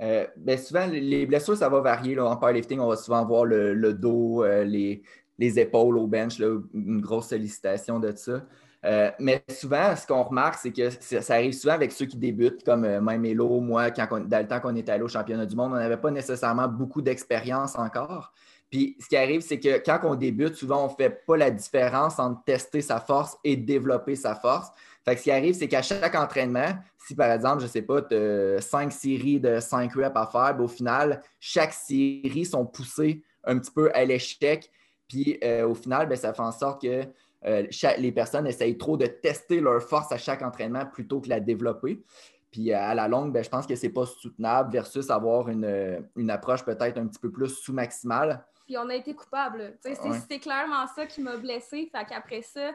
Euh, 0.00 0.26
ben, 0.36 0.58
souvent, 0.58 0.86
les 0.86 1.26
blessures, 1.26 1.56
ça 1.56 1.68
va 1.68 1.80
varier. 1.80 2.14
Là. 2.14 2.26
En 2.26 2.36
powerlifting, 2.36 2.80
on 2.80 2.88
va 2.88 2.96
souvent 2.96 3.24
voir 3.24 3.44
le, 3.44 3.94
dos, 3.94 4.44
euh, 4.44 4.64
les, 4.64 5.02
épaules 5.38 5.96
au 5.98 6.06
bench, 6.06 6.38
une 6.38 7.00
grosse 7.00 7.28
sollicitation 7.28 7.98
de 7.98 8.12
ça. 8.14 8.44
Euh, 8.84 9.10
mais 9.18 9.42
souvent, 9.48 9.96
ce 9.96 10.06
qu'on 10.06 10.22
remarque, 10.22 10.58
c'est 10.62 10.70
que 10.70 10.90
ça, 10.90 11.34
arrive 11.34 11.52
souvent 11.52 11.74
avec 11.74 11.92
ceux 11.92 12.06
qui 12.06 12.16
débutent, 12.18 12.62
comme 12.62 12.82
même 12.82 13.24
Elo, 13.24 13.60
moi, 13.60 13.90
dans 13.90 14.38
le 14.38 14.46
temps 14.46 14.60
qu'on 14.60 14.76
était 14.76 14.92
allé 14.92 15.02
au 15.02 15.08
championnat 15.08 15.46
du 15.46 15.56
monde, 15.56 15.72
on 15.72 15.76
n'avait 15.76 15.96
pas 15.96 16.10
nécessairement 16.10 16.68
beaucoup 16.68 17.02
d'expérience 17.02 17.76
encore. 17.76 18.32
Puis 18.70 18.96
ce 19.00 19.08
qui 19.08 19.16
arrive, 19.16 19.42
c'est 19.42 19.60
que 19.60 19.78
quand 19.78 20.00
on 20.04 20.14
débute, 20.14 20.54
souvent, 20.54 20.84
on 20.84 20.90
ne 20.90 20.94
fait 20.94 21.24
pas 21.24 21.36
la 21.36 21.50
différence 21.50 22.18
entre 22.18 22.42
tester 22.44 22.80
sa 22.80 22.98
force 23.00 23.36
et 23.44 23.56
développer 23.56 24.16
sa 24.16 24.34
force. 24.34 24.68
Fait 25.04 25.14
que 25.14 25.18
ce 25.18 25.24
qui 25.24 25.30
arrive, 25.30 25.54
c'est 25.54 25.68
qu'à 25.68 25.82
chaque 25.82 26.14
entraînement, 26.16 26.74
si 27.06 27.14
par 27.14 27.30
exemple, 27.30 27.60
je 27.60 27.66
ne 27.66 27.70
sais 27.70 27.82
pas, 27.82 28.02
tu 28.02 28.14
as 28.16 28.60
cinq 28.60 28.92
séries 28.92 29.38
de 29.38 29.60
cinq 29.60 29.94
reps 29.94 30.16
à 30.16 30.26
faire, 30.26 30.56
ben, 30.56 30.64
au 30.64 30.68
final, 30.68 31.22
chaque 31.38 31.72
série 31.72 32.44
sont 32.44 32.66
poussées 32.66 33.22
un 33.44 33.58
petit 33.58 33.70
peu 33.70 33.90
à 33.94 34.04
l'échec. 34.04 34.68
Puis 35.08 35.38
euh, 35.44 35.68
au 35.68 35.74
final, 35.74 36.08
ben, 36.08 36.16
ça 36.16 36.34
fait 36.34 36.42
en 36.42 36.50
sorte 36.50 36.82
que 36.82 37.04
euh, 37.44 37.66
les 37.98 38.10
personnes 38.10 38.48
essayent 38.48 38.76
trop 38.76 38.96
de 38.96 39.06
tester 39.06 39.60
leur 39.60 39.80
force 39.80 40.10
à 40.10 40.18
chaque 40.18 40.42
entraînement 40.42 40.84
plutôt 40.86 41.20
que 41.20 41.28
la 41.28 41.38
développer. 41.38 42.02
Puis 42.50 42.72
à 42.72 42.92
la 42.92 43.06
longue, 43.06 43.32
ben, 43.32 43.44
je 43.44 43.48
pense 43.48 43.68
que 43.68 43.76
ce 43.76 43.86
n'est 43.86 43.92
pas 43.92 44.06
soutenable 44.06 44.72
versus 44.72 45.08
avoir 45.10 45.48
une, 45.48 46.04
une 46.16 46.30
approche 46.30 46.64
peut-être 46.64 46.98
un 46.98 47.06
petit 47.06 47.20
peu 47.20 47.30
plus 47.30 47.50
sous-maximale 47.50 48.44
puis 48.66 48.76
on 48.76 48.88
a 48.88 48.94
été 48.94 49.14
coupable. 49.14 49.78
C'est 49.80 50.38
clairement 50.38 50.86
ça 50.94 51.06
qui 51.06 51.22
m'a 51.22 51.36
blessée. 51.36 51.88
Fait 51.90 52.04
qu'après 52.04 52.42
ça, 52.42 52.72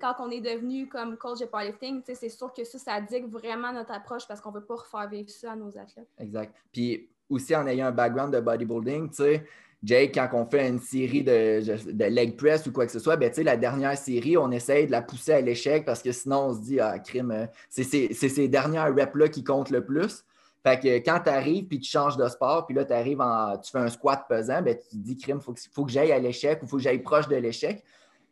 quand 0.00 0.14
on 0.18 0.30
est 0.30 0.40
devenu 0.40 0.88
comme 0.88 1.16
coach 1.16 1.38
de 1.38 1.46
powerlifting, 1.46 2.02
c'est 2.04 2.28
sûr 2.28 2.52
que 2.52 2.64
ça, 2.64 2.78
ça 2.78 3.00
dicte 3.00 3.28
vraiment 3.28 3.72
notre 3.72 3.92
approche 3.92 4.26
parce 4.26 4.40
qu'on 4.40 4.50
ne 4.50 4.56
veut 4.56 4.64
pas 4.64 4.76
refaire 4.76 5.08
vivre 5.08 5.30
ça 5.30 5.52
à 5.52 5.56
nos 5.56 5.76
athlètes. 5.78 6.08
Exact. 6.18 6.54
Puis 6.72 7.08
aussi 7.28 7.54
en 7.54 7.66
ayant 7.66 7.86
un 7.86 7.92
background 7.92 8.34
de 8.34 8.40
bodybuilding, 8.40 9.10
tu 9.10 9.16
sais, 9.16 9.46
Jake, 9.82 10.12
quand 10.14 10.28
on 10.34 10.44
fait 10.44 10.68
une 10.68 10.78
série 10.78 11.22
de, 11.22 11.60
de, 11.92 12.04
leg 12.04 12.36
press 12.36 12.66
ou 12.66 12.72
quoi 12.72 12.84
que 12.84 12.92
ce 12.92 12.98
soit, 12.98 13.16
ben, 13.16 13.32
la 13.38 13.56
dernière 13.56 13.96
série, 13.96 14.36
on 14.36 14.50
essaye 14.50 14.86
de 14.86 14.90
la 14.90 15.00
pousser 15.00 15.32
à 15.32 15.40
l'échec 15.40 15.86
parce 15.86 16.02
que 16.02 16.12
sinon, 16.12 16.48
on 16.48 16.54
se 16.54 16.60
dit, 16.60 16.80
ah, 16.80 16.98
crime, 16.98 17.30
euh, 17.30 17.46
c'est 17.70 17.84
ces 18.12 18.48
dernières 18.48 18.94
reps-là 18.94 19.28
qui 19.28 19.42
comptent 19.42 19.70
le 19.70 19.82
plus. 19.82 20.24
Fait 20.62 20.78
que 20.78 20.96
quand 20.98 21.20
tu 21.24 21.30
arrives 21.30 21.66
puis 21.66 21.80
tu 21.80 21.90
changes 21.90 22.16
de 22.16 22.28
sport, 22.28 22.66
puis 22.66 22.74
là, 22.74 22.84
tu 22.84 22.92
arrives 22.92 23.20
en. 23.20 23.56
tu 23.58 23.70
fais 23.70 23.78
un 23.78 23.88
squat 23.88 24.26
pesant, 24.28 24.60
ben, 24.60 24.76
tu 24.76 24.88
te 24.88 24.96
dis, 24.96 25.16
crime, 25.16 25.38
il 25.40 25.42
faut, 25.42 25.54
faut, 25.72 25.84
que 25.84 25.90
j'aille 25.90 26.12
à 26.12 26.18
l'échec 26.18 26.60
ou 26.60 26.66
il 26.66 26.68
faut 26.68 26.76
que 26.76 26.82
j'aille 26.82 27.02
proche 27.02 27.28
de 27.28 27.36
l'échec. 27.36 27.82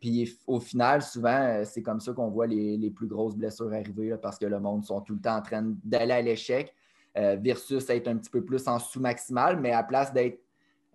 Puis 0.01 0.39
au 0.47 0.61
final, 0.61 1.03
souvent, 1.03 1.41
euh, 1.41 1.65
c'est 1.65 1.83
comme 1.83 2.01
ça 2.01 2.13
qu'on 2.13 2.29
voit 2.29 2.47
les, 2.47 2.91
plus 2.91 3.07
grosses 3.07 3.35
blessures 3.35 3.73
arriver 3.73 4.15
parce 4.21 4.39
que 4.39 4.47
le 4.47 4.61
monde 4.61 4.85
sont 4.85 5.01
tout 5.01 5.15
le 5.15 5.21
temps 5.21 5.37
en 5.37 5.43
train 5.43 5.75
d'aller 5.85 6.13
à 6.13 6.23
l'échec 6.23 6.73
euh, 7.17 7.37
versus 7.41 7.89
être 7.91 8.09
un 8.09 8.17
petit 8.17 8.31
peu 8.31 8.45
plus 8.45 8.69
en 8.69 8.79
sous-maximal, 8.79 9.59
mais 9.59 9.73
à 9.73 9.83
place 9.83 10.13
d'être 10.13 10.41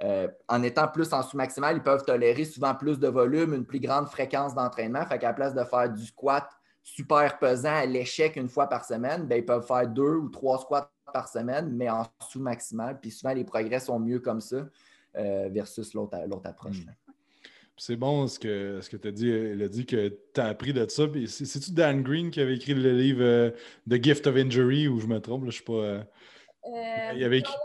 euh, 0.04 0.28
en 0.48 0.64
étant 0.64 0.88
plus 0.88 1.12
en 1.14 1.22
sous-maximal, 1.22 1.78
ils 1.78 1.84
peuvent 1.84 2.04
tolérer 2.04 2.46
souvent 2.46 2.74
plus 2.76 2.98
de 3.00 3.08
volume, 3.08 3.54
une 3.54 3.66
plus 3.66 3.80
grande 3.80 4.08
fréquence 4.08 4.56
d'entraînement. 4.56 5.06
Fait 5.06 5.20
qu'à 5.20 5.28
la 5.28 5.34
place 5.34 5.54
de 5.54 5.64
faire 5.64 5.90
du 5.90 6.06
squat 6.06 6.48
super 6.84 7.40
pesant 7.40 7.76
à 7.76 7.86
l'échec 7.86 8.36
une 8.36 8.50
fois 8.50 8.68
par 8.68 8.86
semaine, 8.86 9.26
ben, 9.26 9.38
ils 9.38 9.46
peuvent 9.46 9.66
faire 9.66 9.88
deux 9.88 10.16
ou 10.16 10.30
trois 10.30 10.60
squats 10.60 10.92
par 11.14 11.30
semaine, 11.30 11.72
mais 11.72 11.90
en 11.90 12.06
sous-maximal. 12.30 13.00
Puis 13.00 13.12
souvent, 13.12 13.34
les 13.34 13.46
progrès 13.46 13.80
sont 13.80 14.00
mieux 14.00 14.20
comme 14.20 14.42
ça 14.42 14.68
euh, 15.16 15.50
versus 15.50 15.94
l'autre 15.94 16.18
approche. 16.44 16.86
Hmm. 16.86 16.92
C'est 17.76 17.96
bon 17.96 18.28
ce 18.28 18.38
que, 18.38 18.80
ce 18.82 18.90
que 18.90 18.98
tu 18.98 19.08
as 19.08 19.12
dit. 19.12 19.28
Il 19.28 19.64
a 19.64 19.68
dit 19.68 19.86
que 19.86 20.16
tu 20.34 20.42
as 20.42 20.46
appris 20.46 20.74
de 20.74 20.88
ça. 20.88 21.04
C'est-tu 21.28 21.72
Dan 21.72 22.04
Green 22.04 22.30
qui 22.30 22.40
avait 22.40 22.56
écrit 22.56 22.76
le 22.76 22.92
livre 22.92 23.24
euh, 23.24 23.50
The 23.90 24.02
Gift 24.02 24.28
of 24.28 24.36
Injury 24.36 24.88
ou 24.88 25.00
je 25.00 25.08
me 25.08 25.20
trompe? 25.20 25.46
Là, 25.46 25.50
je 25.50 25.58
sais 25.58 25.64
pas. 25.64 25.74
Euh, 25.74 26.04
il 27.14 27.20
y 27.20 27.24
avait 27.24 27.40
écrit 27.40 27.56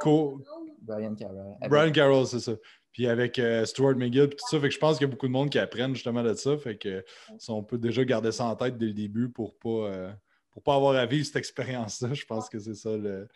Brian 0.83 1.15
Carroll. 1.15 1.57
Brian 1.69 1.93
Carroll, 1.93 2.27
c'est 2.27 2.41
ça. 2.41 2.53
Puis 2.92 3.07
avec 3.07 3.40
Stuart 3.64 3.97
McGill, 3.97 4.28
tout 4.30 4.49
ça. 4.49 4.59
Fait 4.59 4.68
que 4.68 4.75
je 4.75 4.78
pense 4.78 4.99
qu'il 4.99 5.07
y 5.07 5.09
a 5.09 5.11
beaucoup 5.11 5.28
de 5.28 5.33
monde 5.33 5.50
qui 5.50 5.59
apprennent 5.59 5.95
justement 5.95 6.23
de 6.23 6.35
ça. 6.35 6.57
Fait 6.57 6.76
que 6.76 7.04
on 7.49 7.62
peut 7.62 7.78
déjà 7.78 8.04
garder 8.04 8.33
ça 8.33 8.47
en 8.47 8.57
tête 8.57 8.76
dès 8.78 8.87
le 8.87 8.95
début 8.95 9.28
pour 9.28 9.57
pas 9.59 10.14
pour 10.50 10.62
pas 10.62 10.75
avoir 10.75 10.97
à 10.97 11.07
vivre 11.07 11.25
cette 11.25 11.37
expérience-là. 11.37 12.14
Je 12.14 12.25
pense 12.25 12.49
que 12.49 12.59
c'est 12.59 12.75
ça 12.75 12.97
le, 12.97 13.28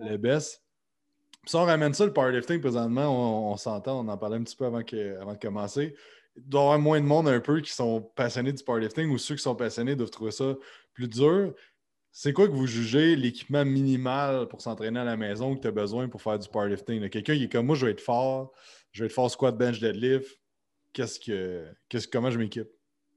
le 0.00 0.16
best. 0.16 0.62
Puis 1.42 1.50
si 1.50 1.56
on 1.56 1.64
ramène 1.64 1.94
ça, 1.94 2.04
le 2.04 2.12
powerlifting, 2.12 2.60
présentement, 2.60 3.50
on, 3.50 3.56
s'entend, 3.56 4.04
on 4.04 4.08
en 4.08 4.18
parlait 4.18 4.36
un 4.36 4.42
petit 4.42 4.56
peu 4.56 4.66
avant, 4.66 4.82
avant 5.20 5.32
de 5.32 5.38
commencer. 5.38 5.94
Il 6.36 6.48
doit 6.48 6.60
y 6.60 6.64
avoir 6.64 6.78
moins 6.78 7.00
de 7.00 7.06
monde 7.06 7.28
un 7.28 7.40
peu 7.40 7.60
qui 7.60 7.72
sont 7.72 8.02
passionnés 8.14 8.52
du 8.52 8.62
powerlifting 8.62 9.10
ou 9.10 9.18
ceux 9.18 9.34
qui 9.34 9.42
sont 9.42 9.56
passionnés 9.56 9.96
doivent 9.96 10.10
trouver 10.10 10.30
ça 10.30 10.54
plus 10.92 11.08
dur. 11.08 11.54
C'est 12.12 12.32
quoi 12.32 12.46
que 12.46 12.52
vous 12.52 12.66
jugez 12.66 13.16
l'équipement 13.16 13.64
minimal 13.64 14.48
pour 14.48 14.60
s'entraîner 14.60 15.00
à 15.00 15.04
la 15.04 15.16
maison 15.16 15.56
que 15.56 15.62
tu 15.62 15.68
as 15.68 15.72
besoin 15.72 16.08
pour 16.08 16.20
faire 16.20 16.38
du 16.38 16.48
powerlifting? 16.48 17.08
Quelqu'un 17.08 17.36
qui 17.36 17.44
est 17.44 17.52
comme 17.52 17.66
moi, 17.66 17.76
je 17.76 17.86
vais 17.86 17.92
être 17.92 18.00
fort, 18.00 18.52
je 18.92 19.02
vais 19.02 19.06
être 19.06 19.12
fort 19.12 19.30
squat, 19.30 19.56
bench, 19.56 19.80
deadlift. 19.80 20.38
Qu'est-ce 20.92 21.20
que, 21.20 21.66
qu'est-ce, 21.88 22.08
comment 22.08 22.30
je 22.30 22.38
m'équipe? 22.38 22.68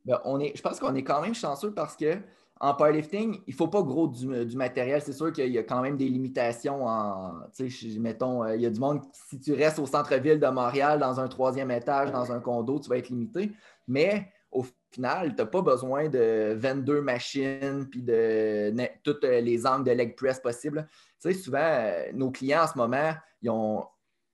Ben, 0.05 0.19
on 0.25 0.39
est, 0.39 0.55
je 0.55 0.61
pense 0.61 0.79
qu'on 0.79 0.95
est 0.95 1.03
quand 1.03 1.21
même 1.21 1.33
chanceux 1.33 1.73
parce 1.73 1.95
que 1.95 2.17
en 2.59 2.73
powerlifting, 2.75 3.41
il 3.45 3.51
ne 3.51 3.55
faut 3.55 3.67
pas 3.67 3.81
gros 3.81 4.07
du, 4.07 4.55
matériel. 4.55 5.01
C'est 5.01 5.11
sûr 5.11 5.33
qu'il 5.33 5.51
y 5.51 5.57
a 5.57 5.63
quand 5.63 5.81
même 5.81 5.97
des 5.97 6.07
limitations. 6.07 6.85
En, 6.87 7.41
mettons, 7.99 8.43
euh, 8.43 8.55
il 8.55 8.61
y 8.61 8.65
a 8.65 8.69
du 8.69 8.79
monde, 8.79 9.01
si 9.11 9.37
tu 9.39 9.53
restes 9.53 9.79
au 9.79 9.85
centre-ville 9.85 10.39
de 10.39 10.47
Montréal, 10.47 10.99
dans 10.99 11.19
un 11.19 11.27
troisième 11.27 11.71
étage, 11.71 12.11
dans 12.11 12.31
un 12.31 12.39
condo, 12.39 12.79
tu 12.79 12.89
vas 12.89 12.97
être 12.97 13.09
limité. 13.09 13.51
Mais 13.87 14.31
au 14.49 14.63
final, 14.91 15.35
tu 15.35 15.41
n'as 15.41 15.47
pas 15.47 15.61
besoin 15.61 16.07
de 16.07 16.53
22 16.55 17.01
machines 17.01 17.87
puis 17.89 18.01
de 18.01 18.73
toutes 19.03 19.25
les 19.25 19.65
angles 19.65 19.85
de 19.85 19.91
leg 19.91 20.15
press 20.15 20.39
possibles. 20.39 20.87
Souvent, 21.19 21.59
euh, 21.59 22.11
nos 22.13 22.31
clients 22.31 22.63
en 22.63 22.67
ce 22.67 22.77
moment, 22.77 23.13
ils 23.41 23.49
ont 23.49 23.83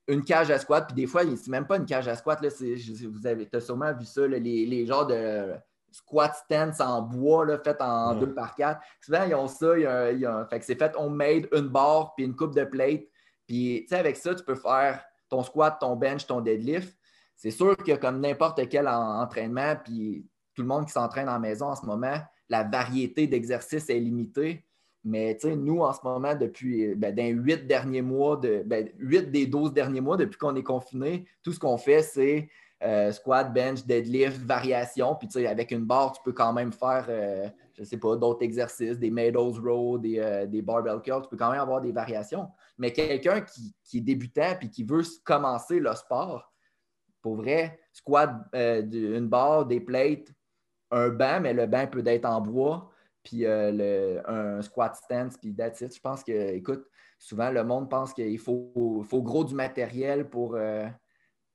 une 0.09 0.23
cage 0.23 0.49
à 0.49 0.57
squat, 0.57 0.87
puis 0.87 0.95
des 0.95 1.07
fois, 1.07 1.21
c'est 1.23 1.51
même 1.51 1.67
pas 1.67 1.77
une 1.77 1.85
cage 1.85 2.07
à 2.07 2.15
squat. 2.15 2.41
Là, 2.41 2.49
vous 2.49 3.27
avez 3.27 3.47
as 3.53 3.59
sûrement 3.59 3.93
vu 3.93 4.05
ça, 4.05 4.27
les, 4.27 4.39
les, 4.39 4.85
genres 4.85 5.05
de 5.05 5.53
squat 5.91 6.35
stance 6.35 6.79
en 6.81 7.03
bois 7.03 7.45
là, 7.45 7.59
fait 7.59 7.79
en 7.79 8.15
2 8.15 8.33
par 8.33 8.55
4. 8.55 8.81
Souvent, 9.01 9.23
ils 9.23 9.35
ont 9.35 9.47
ça. 9.47 9.77
Il 9.77 10.19
y 10.19 10.25
a, 10.25 10.45
fait 10.45 10.59
que 10.59 10.65
c'est 10.65 10.77
fait 10.77 10.93
homemade, 10.95 11.47
une 11.53 11.67
barre, 11.67 12.15
puis 12.15 12.25
une 12.25 12.35
coupe 12.35 12.55
de 12.55 12.63
plate. 12.63 13.03
Puis, 13.47 13.81
tu 13.83 13.87
sais, 13.89 13.99
avec 13.99 14.17
ça, 14.17 14.33
tu 14.33 14.43
peux 14.43 14.55
faire 14.55 15.03
ton 15.29 15.43
squat, 15.43 15.77
ton 15.79 15.95
bench, 15.95 16.25
ton 16.25 16.41
deadlift. 16.41 16.97
C'est 17.35 17.51
sûr 17.51 17.77
que 17.77 17.95
comme 17.95 18.19
n'importe 18.19 18.67
quel 18.67 18.87
entraînement, 18.87 19.75
puis 19.83 20.27
tout 20.55 20.63
le 20.63 20.67
monde 20.67 20.85
qui 20.85 20.91
s'entraîne 20.91 21.29
en 21.29 21.39
maison 21.39 21.67
en 21.67 21.75
ce 21.75 21.85
moment, 21.85 22.17
la 22.49 22.63
variété 22.63 23.27
d'exercices 23.27 23.89
est 23.89 23.99
limitée. 23.99 24.65
Mais 25.03 25.37
nous, 25.43 25.79
en 25.79 25.93
ce 25.93 25.99
moment, 26.03 26.35
depuis 26.35 26.93
ben, 26.95 27.15
dans 27.15 27.25
8 27.25 27.67
derniers 27.67 28.01
mois, 28.01 28.35
de, 28.37 28.63
ben, 28.65 28.89
8 28.97 29.31
des 29.31 29.47
12 29.47 29.73
derniers 29.73 30.01
mois, 30.01 30.17
depuis 30.17 30.37
qu'on 30.37 30.55
est 30.55 30.63
confiné, 30.63 31.25
tout 31.41 31.53
ce 31.53 31.59
qu'on 31.59 31.77
fait, 31.77 32.01
c'est 32.01 32.49
euh, 32.81 33.11
squat, 33.11 33.53
bench, 33.53 33.85
deadlift, 33.85 34.41
variation. 34.41 35.15
Puis 35.15 35.45
avec 35.45 35.71
une 35.71 35.85
barre, 35.85 36.13
tu 36.13 36.21
peux 36.23 36.31
quand 36.31 36.53
même 36.53 36.71
faire, 36.71 37.05
euh, 37.09 37.49
je 37.73 37.81
ne 37.81 37.85
sais 37.85 37.97
pas, 37.97 38.15
d'autres 38.15 38.43
exercices, 38.43 38.97
des 38.97 39.11
meadows 39.11 39.53
row, 39.61 39.97
des, 39.97 40.19
euh, 40.19 40.45
des, 40.45 40.61
barbell 40.61 41.01
curls. 41.01 41.23
Tu 41.23 41.29
peux 41.29 41.37
quand 41.37 41.51
même 41.51 41.59
avoir 41.59 41.81
des 41.81 41.91
variations. 41.91 42.47
Mais 42.77 42.93
quelqu'un 42.93 43.41
qui, 43.41 43.97
est 43.97 44.01
débutant 44.01 44.57
et 44.61 44.69
qui 44.69 44.83
veut 44.83 45.03
commencer 45.25 45.79
le 45.79 45.93
sport, 45.93 46.53
pour 47.21 47.35
vrai, 47.35 47.79
squat, 47.91 48.31
une 48.53 49.27
barre, 49.27 49.65
des 49.65 49.81
plates, 49.81 50.31
un 50.89 51.09
banc, 51.09 51.41
mais 51.41 51.53
le 51.53 51.67
banc 51.67 51.85
peut 51.87 52.03
être 52.05 52.25
en 52.25 52.39
bois 52.39 52.89
puis 53.23 53.45
euh, 53.45 54.21
un 54.25 54.61
squat 54.61 54.95
stance, 54.95 55.37
puis 55.37 55.53
that's 55.53 55.81
it. 55.81 55.95
Je 55.95 55.99
pense 55.99 56.23
que, 56.23 56.53
écoute, 56.53 56.85
souvent 57.17 57.51
le 57.51 57.63
monde 57.63 57.89
pense 57.89 58.13
qu'il 58.13 58.39
faut, 58.39 59.03
faut 59.03 59.21
gros 59.21 59.43
du 59.43 59.55
matériel 59.55 60.29
pour, 60.29 60.55
euh, 60.55 60.87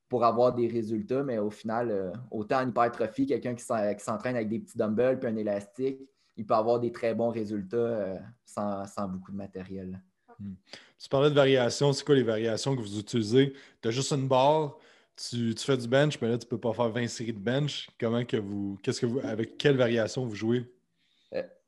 pour 0.09 0.25
avoir 0.25 0.55
des 0.55 0.69
résultats, 0.69 1.23
mais 1.23 1.39
au 1.39 1.51
final, 1.51 1.91
euh, 1.91 2.13
autant 2.31 2.61
en 2.61 2.69
hypertrophie, 2.69 3.27
quelqu'un 3.27 3.55
qui 3.55 3.65
s'entraîne 3.65 4.37
avec 4.37 4.49
des 4.49 4.61
petits 4.61 4.77
dumbbells 4.77 5.19
puis 5.19 5.29
un 5.29 5.37
élastique, 5.37 6.01
il 6.37 6.45
peut 6.45 6.55
avoir 6.55 6.81
des 6.81 6.93
très 6.93 7.15
bons 7.15 7.31
résultats 7.31 8.19
sans, 8.45 9.09
beaucoup 9.09 9.31
de 9.31 9.37
matériel. 9.37 10.03
Hmm. 10.39 10.55
Tu 10.99 11.09
parlais 11.09 11.31
de 11.31 11.35
variations, 11.35 11.93
c'est 11.93 12.05
quoi 12.05 12.17
les 12.17 12.25
variations 12.25 12.75
que 12.75 12.81
vous 12.81 12.99
utilisez? 12.99 13.53
Tu 13.81 13.89
as 13.89 13.93
juste 13.93 14.13
une 14.13 14.27
barre, 14.27 14.77
tu, 15.17 15.55
fais 15.57 15.77
du 15.77 15.87
bench, 15.87 16.21
mais 16.21 16.29
là, 16.29 16.39
tu 16.39 16.47
ne 16.47 16.51
peux 16.51 16.59
pas 16.59 16.73
faire 16.73 16.89
20 16.89 17.07
séries 17.07 17.33
de 17.33 17.39
bench. 17.39 17.89
Comment 18.01 18.25
que 18.25 18.37
vous. 18.37 18.79
Qu'est-ce 18.83 19.01
que 19.01 19.07
vous. 19.07 19.21
Avec 19.21 19.57
quelle 19.57 19.77
variation 19.77 20.27
vous 20.27 20.35
jouez? 20.35 20.74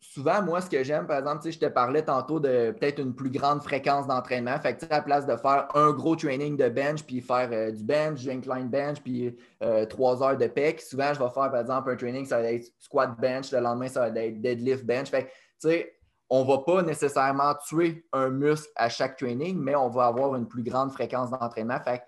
Souvent, 0.00 0.42
moi, 0.42 0.60
ce 0.60 0.70
que 0.70 0.82
j'aime, 0.84 1.06
par 1.06 1.18
exemple, 1.18 1.50
je 1.50 1.58
te 1.58 1.66
parlais 1.66 2.02
tantôt 2.02 2.38
de 2.40 2.74
peut-être 2.78 3.00
une 3.00 3.14
plus 3.14 3.30
grande 3.30 3.62
fréquence 3.62 4.06
d'entraînement. 4.06 4.58
Fait 4.60 4.76
que, 4.76 4.84
à 4.86 4.96
la 4.96 5.02
place 5.02 5.26
de 5.26 5.36
faire 5.36 5.68
un 5.74 5.92
gros 5.92 6.16
training 6.16 6.56
de 6.56 6.68
bench, 6.68 7.04
puis 7.04 7.20
faire 7.20 7.48
euh, 7.52 7.70
du 7.70 7.82
bench, 7.82 8.20
du 8.20 8.30
incline 8.30 8.68
bench, 8.68 9.00
puis 9.02 9.36
euh, 9.62 9.84
trois 9.86 10.22
heures 10.22 10.36
de 10.36 10.46
pec, 10.46 10.80
souvent, 10.80 11.12
je 11.12 11.18
vais 11.18 11.30
faire, 11.30 11.50
par 11.50 11.60
exemple, 11.60 11.90
un 11.90 11.96
training, 11.96 12.24
ça 12.24 12.40
va 12.40 12.52
être 12.52 12.66
squat 12.78 13.18
bench, 13.18 13.50
le 13.52 13.60
lendemain, 13.60 13.88
ça 13.88 14.08
va 14.08 14.20
être 14.20 14.40
deadlift 14.40 14.84
bench. 14.84 15.08
Fait 15.08 15.28
sais, 15.58 15.92
on 16.28 16.44
ne 16.44 16.48
va 16.48 16.58
pas 16.58 16.82
nécessairement 16.82 17.54
tuer 17.66 18.06
un 18.12 18.30
muscle 18.30 18.68
à 18.76 18.88
chaque 18.88 19.16
training, 19.16 19.56
mais 19.58 19.76
on 19.76 19.88
va 19.88 20.06
avoir 20.06 20.34
une 20.34 20.46
plus 20.46 20.62
grande 20.62 20.92
fréquence 20.92 21.30
d'entraînement. 21.30 21.78
Fait 21.80 22.02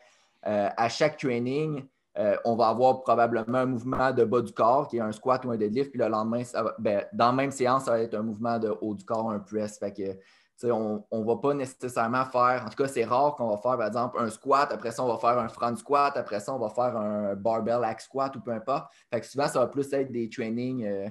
euh, 0.47 0.69
à 0.76 0.88
chaque 0.88 1.17
training, 1.17 1.85
euh, 2.18 2.37
on 2.44 2.56
va 2.56 2.68
avoir 2.68 3.00
probablement 3.02 3.58
un 3.58 3.66
mouvement 3.66 4.12
de 4.12 4.25
bas 4.25 4.40
du 4.40 4.52
corps 4.52 4.88
qui 4.88 4.96
est 4.96 5.00
un 5.00 5.12
squat 5.12 5.44
ou 5.44 5.52
un 5.52 5.56
deadlift, 5.56 5.90
puis 5.92 6.00
le 6.00 6.08
lendemain, 6.08 6.42
ben, 6.78 7.06
dans 7.12 7.26
la 7.26 7.32
même 7.32 7.52
séance, 7.52 7.84
ça 7.84 7.92
va 7.92 8.00
être 8.00 8.14
un 8.14 8.22
mouvement 8.22 8.58
de 8.58 8.75
haut 8.80 8.94
du 8.94 9.04
corps, 9.04 9.30
un 9.30 9.38
press. 9.38 9.78
Fait 9.78 9.92
que, 9.92 10.18
on 10.66 11.04
ne 11.12 11.25
va 11.25 11.37
pas 11.37 11.54
nécessairement 11.54 12.25
faire, 12.25 12.64
en 12.66 12.68
tout 12.68 12.82
cas, 12.82 12.88
c'est 12.88 13.04
rare 13.04 13.37
qu'on 13.37 13.48
va 13.48 13.56
faire, 13.58 13.76
par 13.76 13.87
exemple, 13.87 14.18
un 14.18 14.30
squat, 14.30 14.72
après 14.72 14.90
ça, 14.90 15.04
on 15.04 15.08
va 15.08 15.18
faire 15.18 15.38
un 15.38 15.48
front 15.48 15.76
squat, 15.76 16.16
après 16.16 16.40
ça, 16.40 16.52
on 16.52 16.58
va 16.58 16.70
faire 16.70 16.96
un 16.96 17.37
barbell 17.37 17.84
hack 17.84 18.00
squat 18.00 18.34
ou 18.34 18.40
peu 18.40 18.50
importe. 18.50 18.92
Fait 19.12 19.20
que 19.20 19.26
souvent, 19.26 19.46
ça 19.46 19.60
va 19.60 19.68
plus 19.68 19.92
être 19.92 20.10
des 20.10 20.28
trainings 20.28 20.84
euh, 20.84 21.08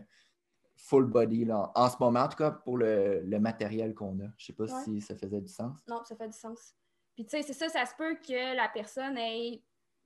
full 0.76 1.06
body 1.06 1.46
là, 1.46 1.72
en 1.74 1.90
ce 1.90 1.96
moment, 2.02 2.22
en 2.22 2.28
tout 2.28 2.38
cas, 2.38 2.52
pour 2.52 2.78
le, 2.78 3.24
matériel 3.40 3.94
qu'on 3.94 4.20
a. 4.20 4.28
Je 4.38 4.44
ne 4.44 4.48
sais 4.48 4.54
pas 4.54 4.68
si 4.84 5.00
ça 5.00 5.16
faisait 5.16 5.40
du 5.40 5.52
sens. 5.52 5.80
Non, 5.88 6.02
ça 6.04 6.18
fait 6.18 6.28
du 6.28 6.38
sens. 6.38 6.76
Puis, 7.16 7.26
tu 7.26 7.30
sais, 7.30 7.44
c'est 7.44 7.54
ça, 7.54 7.70
ça 7.70 7.86
se 7.86 7.96
peut 7.96 8.16
que 8.16 8.56
la 8.56 8.68
personne 8.68 9.18
ait 9.18 9.64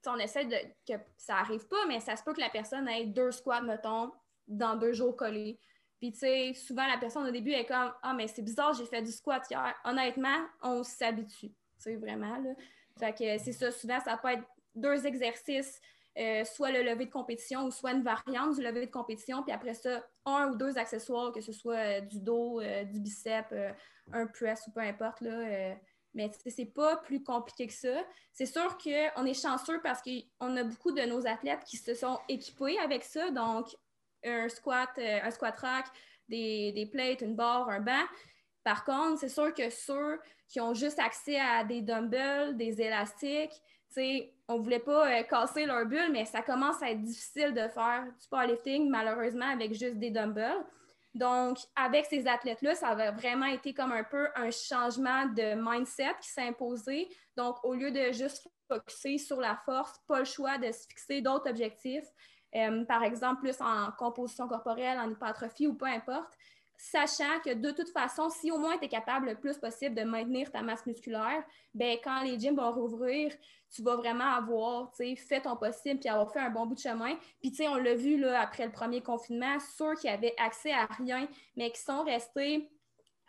on 0.08 0.18
essaie 0.18 0.46
de 0.46 0.56
que 0.88 1.00
ça 1.18 1.38
arrive 1.38 1.68
pas, 1.68 1.86
mais 1.88 2.00
ça 2.00 2.16
se 2.16 2.24
peut 2.24 2.34
que 2.34 2.40
la 2.40 2.50
personne 2.50 2.88
ait 2.88 3.06
deux 3.06 3.32
squats, 3.32 3.62
mettons, 3.62 4.12
dans 4.48 4.76
deux 4.76 4.94
jours 4.94 5.16
collés. 5.16 5.60
Puis, 6.00 6.12
tu 6.12 6.20
sais, 6.20 6.54
souvent, 6.54 6.88
la 6.88 6.98
personne 6.98 7.28
au 7.28 7.32
début 7.32 7.52
est 7.52 7.66
comme 7.66 7.94
Ah, 8.02 8.14
mais 8.14 8.28
c'est 8.28 8.42
bizarre, 8.42 8.74
j'ai 8.74 8.86
fait 8.86 9.02
du 9.02 9.12
squat 9.12 9.44
hier. 9.50 9.76
Honnêtement, 9.86 10.48
on 10.62 10.84
s'habitue. 10.84 11.50
Tu 11.50 11.56
sais, 11.78 11.96
vraiment, 11.96 12.38
là. 12.38 12.52
Fait 13.00 13.14
que 13.14 13.38
c'est 13.44 13.54
ça, 13.54 13.72
souvent, 13.72 14.00
ça 14.00 14.18
peut 14.18 14.30
être 14.30 14.44
deux 14.76 15.06
exercices, 15.06 15.80
euh, 16.18 16.44
soit 16.44 16.72
le 16.72 16.82
lever 16.82 17.06
de 17.06 17.12
compétition 17.12 17.66
ou 17.66 17.72
soit 17.72 17.92
une 17.92 18.04
variante 18.04 18.56
du 18.56 18.64
lever 18.64 18.86
de 18.86 18.92
compétition. 18.92 19.44
Puis 19.44 19.52
après 19.52 19.74
ça, 19.74 20.06
un 20.26 20.50
ou 20.50 20.56
deux 20.56 20.78
accessoires, 20.78 21.32
que 21.32 21.42
ce 21.42 21.54
soit 21.54 21.76
euh, 21.76 22.02
du 22.02 22.20
dos, 22.20 22.60
euh, 22.60 22.84
du 22.84 23.00
bicep, 23.00 23.54
un 24.12 24.28
press 24.28 24.68
ou 24.68 24.72
peu 24.72 24.82
importe, 24.82 25.22
là 25.22 25.76
mais 26.14 26.30
c'est 26.46 26.66
pas 26.66 26.98
plus 26.98 27.24
compliqué 27.24 27.68
que 27.68 27.74
ça. 27.74 28.04
C'est 28.34 28.46
sûr 28.46 28.78
qu'on 28.78 29.26
est 29.26 29.42
chanceux 29.42 29.80
parce 29.82 30.02
qu'on 30.02 30.58
a 30.58 30.64
beaucoup 30.64 30.92
de 30.92 31.02
nos 31.04 31.26
athlètes 31.26 31.64
qui 31.66 31.78
se 31.78 31.94
sont 31.94 32.20
équipés 32.28 32.78
avec 32.80 33.04
ça, 33.04 33.30
donc 33.32 33.68
un 34.24 34.50
squat, 34.50 34.90
euh, 34.98 35.20
un 35.24 35.32
squat 35.32 35.58
rack, 35.58 35.86
des, 36.28 36.90
plates, 36.92 37.22
une 37.22 37.36
barre, 37.36 37.70
un 37.70 37.80
banc. 37.80 38.06
Par 38.64 38.86
contre, 38.86 39.20
c'est 39.20 39.30
sûr 39.30 39.54
que 39.54 39.70
ceux 39.70 40.20
qui 40.48 40.62
ont 40.62 40.74
juste 40.74 41.00
accès 41.00 41.40
à 41.40 41.64
des 41.64 41.82
dumbbells, 41.82 42.56
des 42.56 42.82
élastiques, 42.82 43.62
on 44.48 44.58
ne 44.58 44.64
voulait 44.64 44.80
pas 44.80 45.10
euh, 45.10 45.24
casser 45.24 45.66
leur 45.66 45.86
bulle, 45.86 46.12
mais 46.12 46.26
ça 46.26 46.42
commence 46.42 46.82
à 46.82 46.92
être 46.92 47.02
difficile 47.02 47.54
de 47.54 47.68
faire 47.68 48.06
du 48.06 48.28
powerlifting, 48.30 48.90
malheureusement, 48.90 49.50
avec 49.50 49.74
juste 49.74 49.98
des 49.98 50.12
dumbbells. 50.12 50.66
Donc, 51.14 51.58
avec 51.76 52.06
ces 52.06 52.26
athlètes-là, 52.26 52.76
ça 52.76 52.90
avait 52.90 53.12
vraiment 53.12 53.46
été 53.46 53.74
comme 53.74 53.92
un 53.92 54.04
peu 54.04 54.30
un 54.36 54.50
changement 54.50 55.26
de 55.26 55.56
mindset 55.56 56.16
qui 56.22 56.30
s'est 56.30 56.48
imposé. 56.48 57.10
Donc, 57.36 57.58
au 57.64 57.74
lieu 57.74 57.92
de 57.92 58.14
juste 58.14 58.48
focuser 58.68 59.18
sur 59.18 59.42
la 59.42 59.58
force, 59.66 59.94
pas 60.08 60.20
le 60.20 60.26
choix 60.26 60.58
de 60.58 60.72
se 60.72 60.88
fixer 60.88 61.22
d'autres 61.22 61.50
objectifs, 61.50 62.06
euh, 62.56 62.86
par 62.86 63.04
exemple, 63.04 63.42
plus 63.42 63.60
en 63.62 63.92
composition 63.98 64.48
corporelle, 64.48 65.00
en 65.00 65.10
hypertrophie 65.10 65.68
ou 65.68 65.74
peu 65.74 65.86
importe, 65.86 66.34
sachant 66.82 67.40
que 67.46 67.54
de 67.54 67.70
toute 67.70 67.90
façon, 67.90 68.28
si 68.30 68.50
au 68.50 68.58
moins 68.58 68.76
tu 68.80 68.86
es 68.86 68.88
capable 68.88 69.28
le 69.28 69.36
plus 69.36 69.56
possible 69.60 69.94
de 69.94 70.02
maintenir 70.02 70.52
ta 70.52 70.64
masse 70.64 70.84
musculaire, 70.88 71.44
ben, 71.76 71.96
quand 72.04 72.24
les 72.24 72.40
gyms 72.40 72.56
vont 72.56 72.72
rouvrir, 72.72 73.32
tu 73.70 73.84
vas 73.84 73.98
vraiment 73.98 74.34
avoir 74.34 74.92
fait 74.96 75.42
ton 75.42 75.56
possible 75.56 76.00
puis 76.00 76.10
avoir 76.10 76.32
fait 76.34 76.40
un 76.40 76.50
bon 76.50 76.66
bout 76.66 76.74
de 76.74 76.80
chemin. 76.80 77.16
Puis 77.40 77.54
on 77.68 77.76
l'a 77.76 77.94
vu 77.94 78.18
là, 78.18 78.42
après 78.42 78.66
le 78.66 78.72
premier 78.72 79.02
confinement, 79.02 79.60
ceux 79.60 79.94
qui 79.94 80.10
avaient 80.10 80.34
accès 80.40 80.72
à 80.72 80.88
rien, 80.98 81.28
mais 81.56 81.72
qui 81.72 81.80
sont 81.80 82.04
restés 82.04 82.68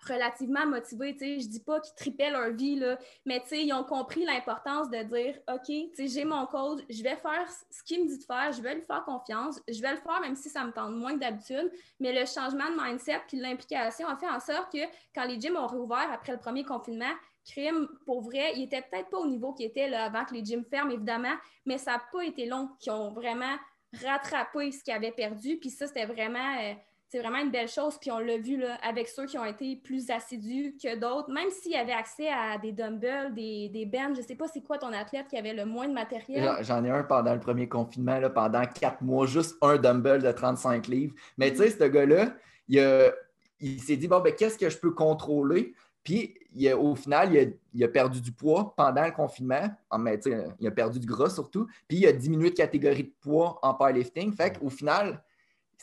relativement 0.07 0.67
motivés. 0.67 1.17
Je 1.21 1.47
ne 1.47 1.51
dis 1.51 1.61
pas 1.61 1.81
qu'ils 1.81 1.95
tripaient 1.95 2.31
leur 2.31 2.51
vie, 2.51 2.77
là, 2.77 2.99
mais 3.25 3.43
ils 3.53 3.73
ont 3.73 3.85
compris 3.85 4.25
l'importance 4.25 4.91
de 4.91 5.03
dire 5.03 5.39
OK, 5.53 5.73
j'ai 5.99 6.25
mon 6.25 6.47
code, 6.47 6.85
je 6.89 7.03
vais 7.03 7.17
faire 7.17 7.47
ce 7.71 7.83
qu'il 7.85 8.05
me 8.05 8.09
dit 8.09 8.19
de 8.19 8.25
faire, 8.25 8.53
je 8.53 8.63
vais 8.63 8.75
lui 8.75 8.83
faire 8.83 9.05
confiance, 9.05 9.61
je 9.69 9.81
vais 9.81 9.93
le 9.93 9.99
faire 9.99 10.21
même 10.21 10.35
si 10.35 10.49
ça 10.49 10.65
me 10.65 10.73
tente 10.73 10.95
moins 10.95 11.15
que 11.15 11.21
d'habitude. 11.21 11.71
Mais 12.01 12.13
le 12.13 12.27
changement 12.27 12.71
de 12.71 12.83
mindset 12.83 13.21
puis 13.29 13.39
l'implication 13.39 14.09
a 14.09 14.17
fait 14.17 14.29
en 14.29 14.41
sorte 14.41 14.73
que 14.73 14.83
quand 15.15 15.25
les 15.25 15.41
gyms 15.41 15.57
ont 15.57 15.67
réouvert 15.67 16.11
après 16.13 16.33
le 16.33 16.39
premier 16.39 16.65
confinement, 16.65 17.13
crime, 17.45 17.89
pour 18.05 18.23
vrai, 18.23 18.53
il 18.57 18.63
était 18.63 18.83
peut-être 18.83 19.11
pas 19.11 19.19
au 19.19 19.27
niveau 19.27 19.53
qu'il 19.53 19.67
était 19.67 19.89
là, 19.89 20.05
avant 20.05 20.25
que 20.25 20.35
les 20.35 20.45
gyms 20.45 20.65
ferment, 20.65 20.91
évidemment, 20.91 21.35
mais 21.67 21.79
ça 21.79 21.93
n'a 21.93 22.03
pas 22.13 22.25
été 22.25 22.47
long 22.47 22.69
qu'ils 22.79 22.93
ont 22.93 23.13
vraiment 23.13 23.57
rattrapé 24.05 24.73
ce 24.73 24.83
qu'ils 24.83 24.95
avaient 24.95 25.13
perdu. 25.13 25.59
Puis 25.59 25.71
ça, 25.71 25.87
c'était 25.87 26.07
vraiment. 26.07 26.75
C'est 27.13 27.19
vraiment 27.19 27.41
une 27.41 27.51
belle 27.51 27.69
chose. 27.69 27.99
Puis 28.01 28.11
on 28.11 28.21
l'a 28.21 28.39
vu 28.39 28.57
là, 28.57 28.79
avec 28.83 29.07
ceux 29.07 29.27
qui 29.27 29.37
ont 29.37 29.45
été 29.45 29.77
plus 29.77 30.09
assidus 30.09 30.75
que 30.83 30.99
d'autres, 30.99 31.31
même 31.31 31.51
s'il 31.51 31.73
y 31.73 31.77
avait 31.77 31.93
accès 31.93 32.29
à 32.29 32.57
des 32.57 32.73
dumbbells, 32.73 33.35
des, 33.35 33.69
des 33.69 33.85
bench, 33.85 34.15
je 34.15 34.23
ne 34.23 34.27
sais 34.27 34.35
pas 34.35 34.49
c'est 34.49 34.63
quoi 34.63 34.79
ton 34.79 34.95
athlète 34.95 35.27
qui 35.29 35.37
avait 35.37 35.53
le 35.53 35.67
moins 35.67 35.87
de 35.87 35.93
matériel. 35.93 36.51
J'en 36.63 36.83
ai 36.83 36.89
un 36.89 37.03
pendant 37.03 37.35
le 37.35 37.41
premier 37.41 37.69
confinement, 37.69 38.19
là, 38.19 38.31
pendant 38.31 38.65
quatre 38.65 39.03
mois, 39.03 39.27
juste 39.27 39.59
un 39.61 39.77
dumbbell 39.77 40.23
de 40.23 40.33
35 40.33 40.87
livres. 40.87 41.15
Mais 41.37 41.51
tu 41.51 41.59
sais, 41.59 41.69
ce 41.69 41.85
gars-là, 41.85 42.35
il, 42.67 43.13
il 43.61 43.81
s'est 43.83 43.97
dit, 43.99 44.09
bon, 44.09 44.21
ben, 44.21 44.35
qu'est-ce 44.35 44.57
que 44.57 44.71
je 44.71 44.79
peux 44.79 44.93
contrôler? 44.93 45.75
Puis, 46.03 46.35
il 46.55 46.73
au 46.73 46.95
final, 46.95 47.55
il 47.75 47.85
a, 47.85 47.89
perdu 47.89 48.23
du 48.23 48.33
poids 48.33 48.73
pendant 48.75 49.05
le 49.05 49.13
confinement. 49.13 49.69
Mais, 49.99 50.19
il 50.59 50.67
a 50.67 50.71
perdu 50.71 50.99
du 50.99 51.07
gras 51.07 51.29
surtout. 51.29 51.67
Puis, 51.87 51.99
il 51.99 52.07
a 52.07 52.13
diminué 52.13 52.49
de 52.49 52.55
catégorie 52.55 53.05
de 53.05 53.13
poids 53.21 53.59
en 53.63 53.75
powerlifting. 53.75 54.33
Fait 54.33 54.59
qu'au 54.59 54.71
final, 54.71 55.23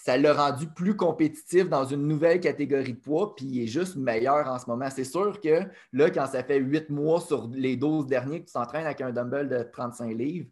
ça 0.10 0.18
l'a 0.18 0.34
rendu 0.34 0.66
plus 0.66 0.96
compétitif 0.96 1.70
dans 1.70 1.86
une 1.86 2.08
nouvelle 2.08 2.40
catégorie 2.40 2.94
de 2.94 3.00
poids, 3.00 3.36
puis 3.36 3.46
il 3.46 3.64
est 3.64 3.68
juste 3.68 3.96
meilleur 3.96 4.48
en 4.48 4.58
ce 4.58 4.68
moment. 4.68 4.90
C'est 4.90 5.04
sûr 5.04 5.40
que 5.40 5.62
là, 5.94 6.10
quand 6.10 6.26
ça 6.26 6.44
fait 6.44 6.58
huit 6.58 6.90
mois 6.90 7.22
sur 7.22 7.48
les 7.54 7.78
12 7.78 8.08
derniers 8.08 8.42
que 8.42 8.48
tu 8.48 8.54
t'entraînes 8.54 8.88
avec 8.88 9.02
un 9.02 9.12
dumbbell 9.12 9.48
de 9.48 9.62
35 9.72 10.18
livres, 10.18 10.48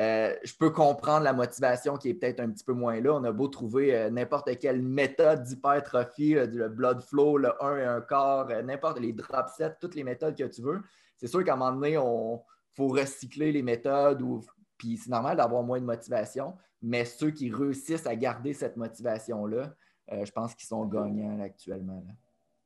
euh, 0.00 0.34
je 0.42 0.52
peux 0.58 0.70
comprendre 0.70 1.22
la 1.22 1.32
motivation 1.32 1.96
qui 1.96 2.08
est 2.08 2.14
peut-être 2.14 2.40
un 2.40 2.50
petit 2.50 2.64
peu 2.64 2.72
moins 2.72 3.00
là. 3.00 3.14
On 3.14 3.22
a 3.22 3.30
beau 3.30 3.46
trouver 3.46 3.94
euh, 3.94 4.10
n'importe 4.10 4.58
quelle 4.58 4.82
méthode 4.82 5.44
d'hypertrophie, 5.44 6.34
le 6.34 6.68
blood 6.68 7.00
flow, 7.00 7.38
le 7.38 7.52
1 7.62 7.76
et 7.76 7.84
1 7.84 8.00
quart, 8.00 8.48
n'importe 8.64 8.98
les 8.98 9.12
drop 9.12 9.46
sets, 9.56 9.76
toutes 9.80 9.94
les 9.94 10.02
méthodes 10.02 10.36
que 10.36 10.48
tu 10.48 10.62
veux. 10.62 10.82
C'est 11.16 11.28
sûr 11.28 11.44
qu'à 11.44 11.52
un 11.52 11.56
moment 11.56 11.74
donné, 11.74 11.92
il 11.92 12.40
faut 12.74 12.88
recycler 12.88 13.52
les 13.52 13.62
méthodes 13.62 14.20
ou 14.20 14.40
puis 14.76 14.96
c'est 14.96 15.10
normal 15.10 15.36
d'avoir 15.36 15.62
moins 15.62 15.80
de 15.80 15.86
motivation, 15.86 16.56
mais 16.86 17.04
ceux 17.04 17.30
qui 17.30 17.50
réussissent 17.50 18.06
à 18.06 18.14
garder 18.14 18.52
cette 18.52 18.76
motivation-là, 18.76 19.74
je 20.10 20.30
pense 20.30 20.54
qu'ils 20.54 20.68
sont 20.68 20.86
gagnants 20.86 21.40
actuellement. 21.40 22.04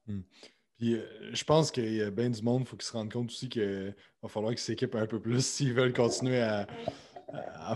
Hmm. 0.07 0.21
Puis, 0.81 0.95
euh, 0.95 1.05
je 1.35 1.45
pense 1.45 1.71
qu'il 1.71 1.93
y 1.93 2.01
a 2.01 2.11
bien 2.11 2.31
du 2.31 2.43
monde, 2.43 2.63
il 2.63 2.67
faut 2.67 2.77
qu'ils 2.77 2.87
se 2.87 2.93
rendent 2.93 3.13
compte 3.13 3.29
aussi 3.29 3.51
qu'il 3.51 3.95
va 4.23 4.29
falloir 4.31 4.53
qu'ils 4.53 4.61
s'équipent 4.61 4.95
un 4.95 5.07
peu 5.07 5.21
plus 5.21 5.45
s'ils 5.47 5.75
veulent 5.75 5.93
continuer 5.93 6.41
à, 6.41 6.67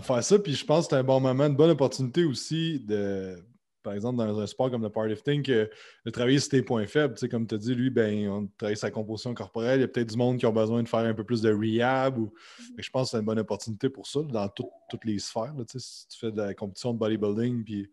faire 0.01 0.23
ça. 0.23 0.39
Puis 0.39 0.53
je 0.53 0.65
pense 0.65 0.85
que 0.85 0.89
c'est 0.89 0.99
un 0.99 1.03
bon 1.03 1.19
moment, 1.19 1.45
une 1.45 1.55
bonne 1.55 1.69
opportunité 1.69 2.25
aussi 2.25 2.79
de, 2.79 3.37
par 3.85 3.93
exemple, 3.93 4.17
dans 4.17 4.39
un 4.39 4.47
sport 4.47 4.71
comme 4.71 4.81
le 4.81 4.89
powerlifting, 4.89 5.43
de 5.43 5.69
travailler 6.11 6.39
sur 6.39 6.49
tes 6.49 6.63
points 6.63 6.87
faibles. 6.87 7.13
Tu 7.13 7.19
sais, 7.19 7.29
comme 7.29 7.45
tu 7.45 7.53
as 7.53 7.59
dit, 7.59 7.75
lui, 7.75 7.91
ben, 7.91 8.27
on 8.27 8.47
travaille 8.57 8.75
sa 8.75 8.89
composition 8.89 9.35
corporelle. 9.35 9.79
Il 9.79 9.81
y 9.81 9.85
a 9.85 9.87
peut-être 9.87 10.09
du 10.09 10.17
monde 10.17 10.39
qui 10.39 10.45
a 10.47 10.51
besoin 10.51 10.81
de 10.81 10.87
faire 10.89 11.01
un 11.01 11.13
peu 11.13 11.23
plus 11.23 11.41
de 11.43 11.53
rehab. 11.53 12.17
Ou... 12.17 12.33
Mm-hmm. 12.33 12.63
Je 12.79 12.89
pense 12.89 13.07
que 13.07 13.11
c'est 13.11 13.19
une 13.19 13.25
bonne 13.25 13.37
opportunité 13.37 13.89
pour 13.89 14.07
ça 14.07 14.21
dans 14.23 14.49
toutes 14.49 15.05
les 15.05 15.19
sphères. 15.19 15.53
tu 15.69 15.79
sais, 15.79 15.79
si 15.79 16.07
tu 16.07 16.17
fais 16.17 16.31
de 16.31 16.41
la 16.41 16.55
compétition 16.55 16.93
de 16.93 16.97
bodybuilding, 16.97 17.63
puis 17.63 17.87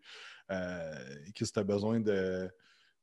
euh, 0.51 0.95
que 1.35 1.45
tu 1.45 1.59
as 1.59 1.63
besoin 1.63 1.99
de 1.99 2.49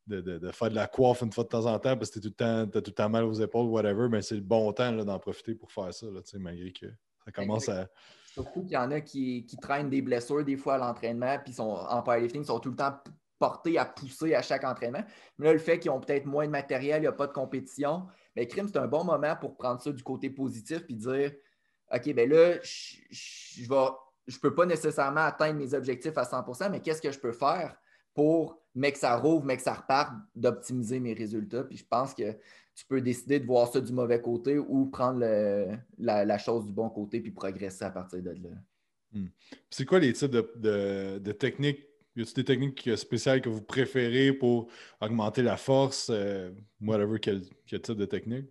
de, 0.07 0.51
faire 0.51 0.71
de 0.71 0.75
la 0.75 0.89
coiffe 0.89 1.23
une 1.23 1.31
fois 1.31 1.45
de 1.45 1.51
temps 1.51 1.67
en 1.67 1.79
temps 1.79 1.97
parce 1.97 2.11
que 2.11 2.19
tu 2.19 2.33
as 2.43 2.67
tout 2.67 2.83
le 2.85 2.93
temps 2.93 3.09
mal 3.09 3.23
aux 3.23 3.35
épaules, 3.35 3.67
whatever, 3.67 4.09
mais 4.09 4.23
c'est 4.23 4.35
le 4.35 4.41
bon 4.41 4.73
temps 4.73 4.93
d'en 4.93 5.19
profiter 5.21 5.55
pour 5.55 5.71
faire 5.71 5.95
ça, 5.95 6.07
là, 6.07 6.21
malgré 6.35 6.73
que 6.73 6.87
ça 7.25 7.31
commence 7.31 7.69
à. 7.69 7.89
Surtout 8.33 8.63
qu'il 8.63 8.73
y 8.73 8.77
en 8.77 8.91
a 8.93 9.01
qui, 9.01 9.47
traînent 9.61 9.91
des 9.91 10.03
blessures 10.03 10.45
des 10.45 10.57
fois 10.57 10.75
à 10.75 10.79
l'entraînement, 10.79 11.39
puis 11.43 11.53
sont 11.53 11.71
en 11.71 12.03
powerlifting, 12.03 12.45
sont 12.45 12.61
tout 12.61 12.71
le 12.71 12.77
temps 12.77 12.97
portés 13.39 13.79
à 13.79 13.85
pousser 13.85 14.35
à 14.35 14.43
chaque 14.43 14.65
entraînement. 14.65 15.03
Mais 15.39 15.47
là, 15.47 15.53
le 15.55 15.59
fait 15.59 15.79
qu'ils 15.79 15.91
ont 15.91 16.01
peut-être 16.01 16.27
moins 16.27 16.47
de 16.47 16.51
matériel, 16.51 16.99
il 16.99 17.03
n'y 17.03 17.07
a 17.09 17.13
pas 17.13 17.27
de 17.27 17.33
compétition, 17.33 18.07
mais 18.37 18.47
crime, 18.47 18.69
c'est 18.69 18.79
un 18.79 18.87
bon 18.87 19.03
moment 19.03 19.35
pour 19.35 19.57
prendre 19.57 19.81
ça 19.81 19.91
du 19.91 20.03
côté 20.03 20.31
positif 20.31 20.85
puis 20.85 20.95
dire 20.95 21.33
OK, 21.93 22.15
ben 22.15 22.31
là, 22.31 22.59
je 22.63 23.63
ne 23.63 24.39
peux 24.41 24.55
pas 24.55 24.67
nécessairement 24.67 25.23
atteindre 25.23 25.59
mes 25.59 25.75
objectifs 25.75 26.17
à 26.17 26.23
100% 26.23 26.71
mais 26.71 26.81
qu'est-ce 26.81 27.03
que 27.03 27.11
je 27.11 27.19
peux 27.19 27.33
faire 27.33 27.77
pour 28.15 28.61
mais 28.75 28.93
que 28.93 28.99
ça 28.99 29.17
rouvre, 29.17 29.45
mais 29.45 29.57
que 29.57 29.63
ça 29.63 29.75
reparte, 29.75 30.13
d'optimiser 30.37 31.01
mes 31.01 31.15
résultats? 31.15 31.65
Puis 31.65 31.79
je 31.79 31.87
pense 31.87 32.15
que 32.15 32.39
tu 32.81 32.87
peux 32.87 33.03
décider 33.03 33.39
de 33.39 33.45
voir 33.45 33.71
ça 33.71 33.79
du 33.79 33.93
mauvais 33.93 34.23
côté 34.23 34.59
ou 34.59 34.87
prendre 34.87 35.23
la, 35.99 36.39
chose 36.39 36.65
du 36.65 36.73
bon 36.73 36.89
côté 36.89 37.21
puis 37.21 37.31
progresser 37.31 37.85
à 37.85 37.91
partir 37.91 38.23
de 38.23 38.31
là. 38.31 38.49
Hmm. 39.13 39.27
C'est 39.69 39.85
quoi 39.85 39.99
les 39.99 40.15
types 40.15 40.31
de, 40.31 41.33
techniques? 41.33 41.87
Y 42.17 42.23
a 42.23 42.25
des 42.35 42.45
techniques 42.45 42.97
spéciales 42.97 43.43
que 43.43 43.51
vous 43.51 43.61
préférez 43.61 44.33
pour 44.33 44.69
augmenter 44.99 45.43
la 45.43 45.59
force? 45.59 46.09
Euh, 46.11 46.51
whatever, 46.81 47.19
quel, 47.21 47.43
quel 47.67 47.83
type 47.83 47.99
de 47.99 48.07
technique? 48.07 48.47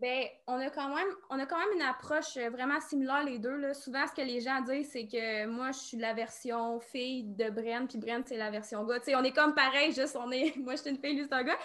Bien, 0.00 0.24
on 0.46 0.58
a 0.58 0.70
quand 0.70 0.88
même, 0.94 1.06
on 1.28 1.38
a 1.38 1.44
quand 1.44 1.58
même 1.58 1.76
une 1.76 1.82
approche 1.82 2.38
euh, 2.38 2.48
vraiment 2.48 2.80
similaire 2.80 3.24
les 3.24 3.38
deux. 3.38 3.74
Souvent, 3.74 4.06
ce 4.06 4.14
que 4.14 4.26
les 4.26 4.40
gens 4.40 4.62
disent, 4.62 4.90
c'est 4.90 5.06
que 5.06 5.46
moi, 5.46 5.70
je 5.70 5.78
suis 5.78 5.98
la 5.98 6.14
version 6.14 6.80
fille 6.80 7.24
de 7.24 7.50
Bren, 7.50 7.86
puis 7.86 7.98
Bren, 7.98 8.22
c'est 8.26 8.38
la 8.38 8.50
version 8.50 8.84
gars. 8.84 9.00
on 9.08 9.22
est 9.22 9.32
comme 9.32 9.54
pareil, 9.54 9.92
juste 9.92 10.16
on 10.18 10.30
est. 10.32 10.56
Moi, 10.64 10.76
je 10.76 10.80
suis 10.80 10.90
une 10.90 10.98
fille, 10.98 11.14
lui, 11.14 11.24
c'est 11.28 11.34
un 11.34 11.44
gars. 11.44 11.58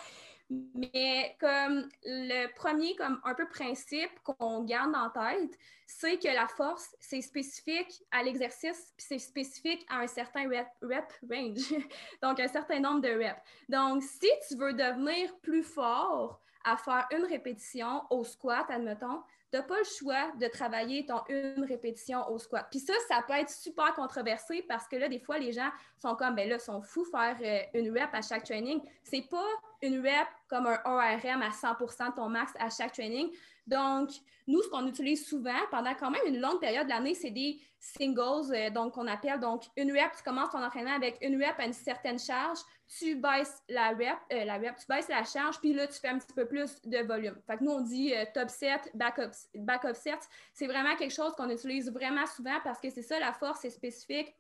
Mais 0.49 1.37
comme 1.39 1.89
le 2.03 2.47
premier, 2.55 2.95
comme 2.95 3.21
un 3.23 3.35
peu 3.35 3.47
principe 3.47 4.09
qu'on 4.23 4.63
garde 4.63 4.95
en 4.95 5.09
tête, 5.09 5.57
c'est 5.85 6.17
que 6.17 6.27
la 6.27 6.47
force, 6.47 6.95
c'est 6.99 7.21
spécifique 7.21 8.03
à 8.11 8.23
l'exercice, 8.23 8.93
puis 8.97 9.05
c'est 9.07 9.19
spécifique 9.19 9.85
à 9.89 9.99
un 9.99 10.07
certain 10.07 10.49
rep, 10.49 10.67
rep 10.81 11.11
range, 11.29 11.73
donc 12.23 12.39
un 12.39 12.47
certain 12.47 12.79
nombre 12.79 13.01
de 13.01 13.09
reps. 13.09 13.41
Donc, 13.69 14.01
si 14.03 14.29
tu 14.47 14.55
veux 14.55 14.73
devenir 14.73 15.35
plus 15.41 15.63
fort, 15.63 16.41
à 16.63 16.77
faire 16.77 17.07
une 17.11 17.25
répétition 17.25 18.03
au 18.09 18.23
squat, 18.23 18.65
admettons, 18.69 19.21
tu 19.51 19.57
n'as 19.57 19.63
pas 19.63 19.77
le 19.77 19.83
choix 19.83 20.31
de 20.39 20.47
travailler 20.47 21.05
ton 21.05 21.21
une 21.29 21.63
répétition 21.63 22.27
au 22.29 22.37
squat. 22.37 22.67
Puis 22.69 22.79
ça, 22.79 22.93
ça 23.07 23.23
peut 23.27 23.33
être 23.33 23.49
super 23.49 23.93
controversé 23.93 24.63
parce 24.67 24.87
que 24.87 24.95
là, 24.95 25.09
des 25.09 25.19
fois, 25.19 25.37
les 25.37 25.51
gens 25.51 25.69
sont 26.01 26.15
comme, 26.15 26.35
ben 26.35 26.47
là, 26.47 26.59
sont 26.59 26.81
fous 26.81 27.05
faire 27.05 27.37
euh, 27.41 27.79
une 27.79 27.91
rep 27.91 28.09
à 28.13 28.21
chaque 28.21 28.43
training. 28.43 28.79
C'est 29.03 29.27
pas 29.29 29.45
une 29.81 30.05
rep 30.05 30.27
comme 30.47 30.67
un 30.67 30.79
ORM 30.85 31.41
à 31.41 31.51
100 31.51 31.71
de 31.71 32.15
ton 32.15 32.29
max 32.29 32.51
à 32.59 32.69
chaque 32.69 32.93
training. 32.93 33.29
Donc, 33.69 34.09
nous, 34.47 34.61
ce 34.61 34.69
qu'on 34.69 34.87
utilise 34.87 35.27
souvent 35.27 35.59
pendant 35.69 35.93
quand 35.93 36.11
même 36.11 36.25
une 36.25 36.39
longue 36.39 36.59
période 36.59 36.85
de 36.85 36.89
l'année, 36.89 37.13
c'est 37.13 37.29
des 37.29 37.61
singles, 37.79 38.53
euh, 38.53 38.69
donc 38.69 38.93
qu'on 38.93 39.07
appelle 39.07 39.39
donc 39.39 39.63
une 39.77 39.91
rep. 39.91 40.11
Tu 40.17 40.23
commences 40.23 40.49
ton 40.49 40.63
entraînement 40.63 40.95
avec 40.95 41.17
une 41.21 41.41
rep 41.41 41.55
à 41.59 41.65
une 41.65 41.73
certaine 41.73 42.19
charge 42.19 42.59
tu 42.97 43.15
baisses 43.15 43.61
la 43.69 43.89
rep, 43.89 44.17
euh, 44.33 44.45
la 44.45 44.57
rep, 44.57 44.75
tu 44.77 44.85
baisses 44.87 45.07
la 45.09 45.23
charge, 45.23 45.59
puis 45.59 45.73
là, 45.73 45.85
tu 45.87 45.99
fais 45.99 46.07
un 46.07 46.17
petit 46.17 46.33
peu 46.33 46.47
plus 46.47 46.81
de 46.83 46.97
volume. 47.05 47.35
Fait 47.45 47.57
que 47.57 47.63
nous, 47.63 47.71
on 47.71 47.81
dit 47.81 48.15
euh, 48.15 48.25
top 48.33 48.49
set, 48.49 48.89
back 48.95 49.19
up, 49.19 49.95
set. 49.95 50.19
C'est 50.53 50.65
vraiment 50.65 50.95
quelque 50.95 51.13
chose 51.13 51.33
qu'on 51.35 51.49
utilise 51.49 51.91
vraiment 51.91 52.25
souvent 52.25 52.57
parce 52.63 52.79
que 52.79 52.89
c'est 52.89 53.03
ça, 53.03 53.19
la 53.19 53.31
force, 53.33 53.59
c'est 53.61 53.69
spécifique 53.69 54.35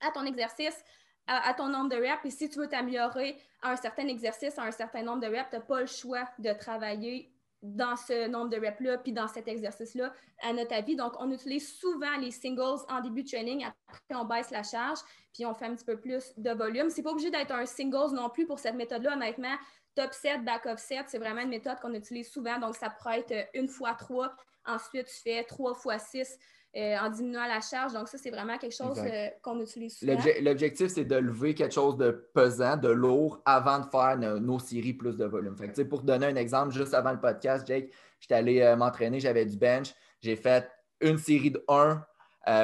à 0.00 0.10
ton 0.10 0.26
exercice, 0.26 0.84
à, 1.26 1.54
ton 1.54 1.68
nombre 1.68 1.88
de 1.88 1.96
reps. 1.96 2.24
Et 2.24 2.30
si 2.30 2.50
tu 2.50 2.58
veux 2.58 2.68
t'améliorer 2.68 3.40
à 3.62 3.70
un 3.70 3.76
certain 3.76 4.06
exercice, 4.08 4.58
à 4.58 4.64
un 4.64 4.70
certain 4.72 5.02
nombre 5.02 5.20
de 5.20 5.26
reps, 5.26 5.48
tu 5.50 5.56
n'as 5.56 5.62
pas 5.62 5.80
le 5.80 5.86
choix 5.86 6.28
de 6.38 6.52
travailler 6.52 7.32
dans 7.62 7.96
ce 7.96 8.26
nombre 8.28 8.48
de 8.48 8.56
reps-là, 8.56 8.98
puis 8.98 9.12
dans 9.12 9.28
cet 9.28 9.46
exercice-là 9.46 10.12
à 10.42 10.52
notre 10.52 10.74
avis. 10.74 10.96
Donc, 10.96 11.12
on 11.18 11.30
utilise 11.30 11.76
souvent 11.76 12.16
les 12.18 12.30
singles 12.30 12.80
en 12.88 13.00
début 13.00 13.22
de 13.22 13.28
training, 13.28 13.64
après 13.64 14.14
on 14.18 14.24
baisse 14.24 14.50
la 14.50 14.62
charge, 14.62 14.98
puis 15.34 15.44
on 15.44 15.54
fait 15.54 15.66
un 15.66 15.74
petit 15.74 15.84
peu 15.84 15.98
plus 15.98 16.32
de 16.36 16.50
volume. 16.50 16.90
C'est 16.90 17.02
pas 17.02 17.10
obligé 17.10 17.30
d'être 17.30 17.52
un 17.52 17.66
singles 17.66 18.14
non 18.14 18.30
plus 18.30 18.46
pour 18.46 18.58
cette 18.58 18.76
méthode-là, 18.76 19.14
honnêtement. 19.14 19.56
Top 19.94 20.12
set, 20.14 20.44
back 20.44 20.66
off 20.66 20.78
set, 20.78 21.06
c'est 21.08 21.18
vraiment 21.18 21.42
une 21.42 21.50
méthode 21.50 21.78
qu'on 21.80 21.92
utilise 21.92 22.30
souvent. 22.30 22.58
Donc, 22.58 22.76
ça 22.76 22.90
pourrait 22.90 23.20
être 23.20 23.48
une 23.54 23.68
fois 23.68 23.94
trois. 23.94 24.34
Ensuite, 24.64 25.06
tu 25.06 25.20
fais 25.22 25.44
trois 25.44 25.74
fois 25.74 25.98
six. 25.98 26.38
Euh, 26.76 26.96
en 26.98 27.10
diminuant 27.10 27.48
la 27.48 27.60
charge. 27.60 27.94
Donc, 27.94 28.06
ça, 28.06 28.16
c'est 28.16 28.30
vraiment 28.30 28.56
quelque 28.56 28.76
chose 28.76 28.96
euh, 28.98 29.26
qu'on 29.42 29.58
utilise 29.58 29.98
souvent. 29.98 30.16
L'objectif, 30.40 30.86
c'est 30.86 31.04
de 31.04 31.16
lever 31.16 31.52
quelque 31.52 31.74
chose 31.74 31.96
de 31.96 32.30
pesant, 32.32 32.76
de 32.76 32.88
lourd, 32.88 33.42
avant 33.44 33.80
de 33.80 33.86
faire 33.86 34.16
nos, 34.16 34.58
séries 34.60 34.92
plus 34.92 35.16
de 35.16 35.24
volume. 35.24 35.56
Fait 35.56 35.84
pour 35.84 36.02
donner 36.02 36.26
un 36.26 36.36
exemple, 36.36 36.72
juste 36.72 36.94
avant 36.94 37.10
le 37.10 37.18
podcast, 37.18 37.66
Jake, 37.66 37.90
j'étais 38.20 38.36
allé 38.36 38.60
euh, 38.60 38.76
m'entraîner, 38.76 39.18
j'avais 39.18 39.44
du 39.44 39.56
bench. 39.56 39.92
J'ai 40.22 40.36
fait 40.36 40.70
une 41.00 41.18
série 41.18 41.50
de 41.50 41.64
1 41.66 42.04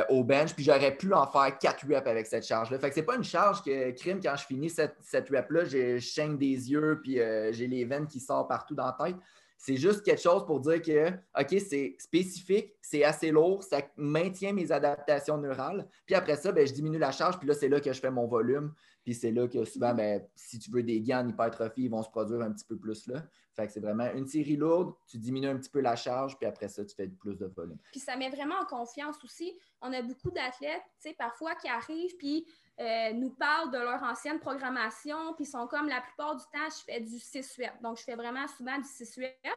au 0.08 0.22
bench, 0.22 0.54
puis 0.54 0.62
j'aurais 0.62 0.96
pu 0.96 1.12
en 1.12 1.26
faire 1.26 1.58
4 1.58 1.86
reps 1.88 2.06
avec 2.06 2.26
cette 2.26 2.46
charge-là. 2.46 2.78
Fait 2.78 2.90
que 2.90 2.94
c'est 2.94 3.02
pas 3.02 3.16
une 3.16 3.24
charge 3.24 3.62
que 3.64 3.90
crime 3.90 4.20
quand 4.22 4.36
je 4.36 4.44
finis 4.46 4.70
cette, 4.70 4.96
cette 5.02 5.28
rep-là, 5.30 5.64
je 5.64 5.98
chaîne 5.98 6.38
des 6.38 6.70
yeux, 6.70 7.00
puis 7.02 7.18
j'ai 7.50 7.66
les 7.66 7.84
veines 7.84 8.06
qui 8.06 8.20
sortent 8.20 8.48
partout 8.48 8.74
dans 8.76 8.86
la 8.86 8.96
tête. 9.04 9.16
C'est 9.58 9.76
juste 9.76 10.02
quelque 10.02 10.20
chose 10.20 10.44
pour 10.44 10.60
dire 10.60 10.82
que, 10.82 11.08
OK, 11.08 11.60
c'est 11.66 11.96
spécifique, 11.98 12.74
c'est 12.82 13.04
assez 13.04 13.30
lourd, 13.30 13.62
ça 13.62 13.82
maintient 13.96 14.52
mes 14.52 14.70
adaptations 14.70 15.38
neurales. 15.38 15.88
Puis 16.04 16.14
après 16.14 16.36
ça, 16.36 16.52
ben, 16.52 16.66
je 16.66 16.72
diminue 16.72 16.98
la 16.98 17.10
charge, 17.10 17.38
puis 17.38 17.48
là, 17.48 17.54
c'est 17.54 17.68
là 17.68 17.80
que 17.80 17.92
je 17.92 18.00
fais 18.00 18.10
mon 18.10 18.26
volume. 18.26 18.74
Puis 19.02 19.14
c'est 19.14 19.30
là 19.30 19.46
que 19.48 19.64
souvent, 19.64 19.94
ben, 19.94 20.20
si 20.34 20.58
tu 20.58 20.70
veux 20.70 20.82
des 20.82 21.00
gains 21.00 21.24
en 21.24 21.28
hypertrophie, 21.28 21.84
ils 21.84 21.90
vont 21.90 22.02
se 22.02 22.10
produire 22.10 22.42
un 22.42 22.52
petit 22.52 22.64
peu 22.64 22.76
plus 22.76 23.06
là. 23.06 23.22
Fait 23.54 23.66
que 23.66 23.72
c'est 23.72 23.80
vraiment 23.80 24.12
une 24.12 24.26
série 24.26 24.56
lourde, 24.56 24.92
tu 25.06 25.16
diminues 25.16 25.46
un 25.46 25.56
petit 25.56 25.70
peu 25.70 25.80
la 25.80 25.96
charge, 25.96 26.36
puis 26.36 26.46
après 26.46 26.68
ça, 26.68 26.84
tu 26.84 26.94
fais 26.94 27.08
plus 27.08 27.38
de 27.38 27.46
volume. 27.46 27.78
Puis 27.90 28.00
ça 28.00 28.14
met 28.16 28.28
vraiment 28.28 28.56
en 28.60 28.66
confiance 28.66 29.16
aussi. 29.24 29.56
On 29.80 29.92
a 29.94 30.02
beaucoup 30.02 30.30
d'athlètes, 30.30 30.82
tu 31.00 31.08
sais, 31.08 31.14
parfois 31.14 31.54
qui 31.54 31.68
arrivent, 31.68 32.16
puis 32.18 32.46
euh, 32.78 33.12
nous 33.12 33.30
parlent 33.30 33.70
de 33.70 33.78
leur 33.78 34.02
ancienne 34.02 34.38
programmation, 34.38 35.32
puis 35.34 35.46
sont 35.46 35.66
comme 35.66 35.88
la 35.88 36.00
plupart 36.00 36.36
du 36.36 36.44
temps, 36.44 36.68
je 36.68 36.84
fais 36.84 37.00
du 37.00 37.18
6 37.18 37.56
web. 37.58 37.72
Donc, 37.82 37.98
je 37.98 38.04
fais 38.04 38.16
vraiment 38.16 38.46
souvent 38.48 38.76
du 38.76 38.88
6 38.88 39.16
web. 39.18 39.54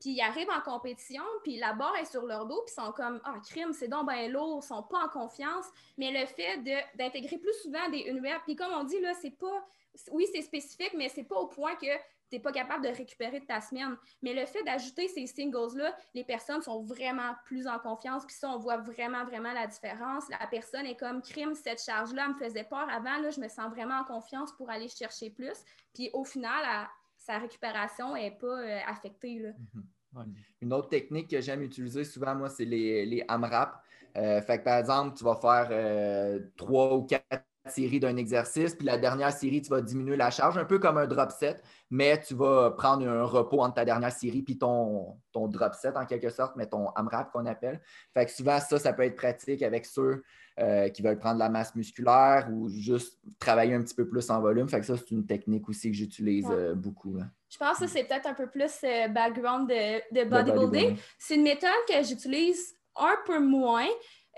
Puis 0.00 0.10
ils 0.12 0.20
arrivent 0.22 0.50
en 0.50 0.62
compétition, 0.62 1.22
puis 1.42 1.58
la 1.58 1.74
barre 1.74 1.96
est 1.96 2.10
sur 2.10 2.24
leur 2.24 2.46
dos, 2.46 2.62
puis 2.66 2.74
ils 2.76 2.82
sont 2.82 2.92
comme 2.92 3.20
Ah, 3.24 3.34
crime, 3.46 3.72
c'est 3.74 3.88
donc 3.88 4.08
bien 4.08 4.28
lourd, 4.28 4.60
ils 4.62 4.66
sont 4.66 4.82
pas 4.82 5.04
en 5.04 5.08
confiance. 5.08 5.66
Mais 5.98 6.10
le 6.10 6.26
fait 6.26 6.58
d'intégrer 6.96 7.36
plus 7.36 7.52
souvent 7.62 7.88
des 7.90 8.00
une 8.00 8.22
puis 8.44 8.56
comme 8.56 8.72
on 8.72 8.84
dit, 8.84 9.00
là, 9.00 9.12
c'est 9.14 9.36
pas. 9.38 9.66
Oui, 10.10 10.26
c'est 10.32 10.42
spécifique, 10.42 10.94
mais 10.96 11.08
c'est 11.08 11.24
pas 11.24 11.36
au 11.36 11.46
point 11.46 11.74
que 11.76 11.86
tu 11.86 12.36
n'es 12.36 12.40
pas 12.40 12.52
capable 12.52 12.84
de 12.84 12.90
récupérer 12.90 13.40
de 13.40 13.44
ta 13.44 13.60
semaine. 13.60 13.96
Mais 14.22 14.32
le 14.34 14.46
fait 14.46 14.62
d'ajouter 14.62 15.08
ces 15.08 15.26
singles-là, 15.26 15.96
les 16.14 16.24
personnes 16.24 16.62
sont 16.62 16.82
vraiment 16.82 17.34
plus 17.44 17.66
en 17.66 17.78
confiance. 17.78 18.24
Puis 18.24 18.36
ça, 18.36 18.50
on 18.50 18.58
voit 18.58 18.76
vraiment, 18.76 19.24
vraiment 19.24 19.52
la 19.52 19.66
différence. 19.66 20.28
La 20.28 20.46
personne 20.46 20.86
est 20.86 20.96
comme 20.96 21.22
crime, 21.22 21.54
cette 21.54 21.82
charge-là 21.82 22.28
me 22.28 22.34
faisait 22.34 22.64
peur 22.64 22.88
avant. 22.88 23.18
Là, 23.18 23.30
je 23.30 23.40
me 23.40 23.48
sens 23.48 23.70
vraiment 23.70 24.00
en 24.00 24.04
confiance 24.04 24.52
pour 24.52 24.70
aller 24.70 24.88
chercher 24.88 25.30
plus. 25.30 25.64
Puis 25.92 26.10
au 26.12 26.24
final, 26.24 26.88
sa 27.16 27.38
récupération 27.38 28.14
n'est 28.14 28.30
pas 28.30 28.60
euh, 28.60 28.78
affectée. 28.86 29.42
Mhm. 29.74 30.34
Une 30.60 30.72
autre 30.72 30.88
technique 30.88 31.30
que 31.30 31.40
j'aime 31.40 31.62
utiliser 31.62 32.04
souvent, 32.04 32.34
moi, 32.34 32.48
c'est 32.48 32.64
les, 32.64 33.06
les 33.06 33.24
AMRAP. 33.28 33.80
Euh, 34.16 34.40
par 34.40 34.78
exemple, 34.78 35.16
tu 35.16 35.24
vas 35.24 35.36
faire 35.36 35.68
euh, 35.70 36.40
trois 36.56 36.96
ou 36.96 37.04
quatre 37.04 37.44
série 37.68 38.00
d'un 38.00 38.16
exercice, 38.16 38.74
puis 38.74 38.86
la 38.86 38.96
dernière 38.96 39.32
série, 39.32 39.60
tu 39.60 39.68
vas 39.68 39.80
diminuer 39.80 40.16
la 40.16 40.30
charge, 40.30 40.56
un 40.56 40.64
peu 40.64 40.78
comme 40.78 40.96
un 40.96 41.06
drop 41.06 41.30
set, 41.30 41.62
mais 41.90 42.20
tu 42.20 42.34
vas 42.34 42.70
prendre 42.70 43.06
un 43.06 43.24
repos 43.24 43.60
entre 43.60 43.74
ta 43.74 43.84
dernière 43.84 44.12
série 44.12 44.42
puis 44.42 44.58
ton, 44.58 45.18
ton 45.32 45.46
drop 45.46 45.74
set 45.74 45.96
en 45.96 46.06
quelque 46.06 46.30
sorte, 46.30 46.56
mais 46.56 46.66
ton 46.66 46.88
AMRAP 46.90 47.30
qu'on 47.32 47.46
appelle. 47.46 47.80
Fait 48.14 48.26
que 48.26 48.32
souvent, 48.32 48.58
ça, 48.60 48.78
ça 48.78 48.92
peut 48.92 49.02
être 49.02 49.16
pratique 49.16 49.62
avec 49.62 49.84
ceux 49.84 50.22
euh, 50.58 50.88
qui 50.88 51.00
veulent 51.00 51.18
prendre 51.18 51.36
de 51.36 51.40
la 51.40 51.48
masse 51.48 51.74
musculaire 51.74 52.48
ou 52.52 52.68
juste 52.68 53.18
travailler 53.38 53.74
un 53.74 53.82
petit 53.82 53.94
peu 53.94 54.06
plus 54.06 54.28
en 54.30 54.40
volume. 54.40 54.68
Fait 54.68 54.80
que 54.80 54.86
ça, 54.86 54.96
c'est 54.96 55.10
une 55.10 55.26
technique 55.26 55.68
aussi 55.68 55.90
que 55.90 55.96
j'utilise 55.96 56.48
euh, 56.50 56.74
beaucoup. 56.74 57.18
Je 57.48 57.56
pense 57.56 57.78
que 57.78 57.86
c'est 57.86 58.04
peut-être 58.04 58.26
un 58.26 58.34
peu 58.34 58.46
plus 58.46 58.72
euh, 58.84 59.08
background 59.08 59.68
de, 59.68 60.24
bodybuilding. 60.24 60.98
C'est 61.18 61.36
une 61.36 61.44
méthode 61.44 61.70
que 61.88 62.02
j'utilise 62.02 62.74
un 62.96 63.16
peu 63.26 63.40
moins. 63.40 63.88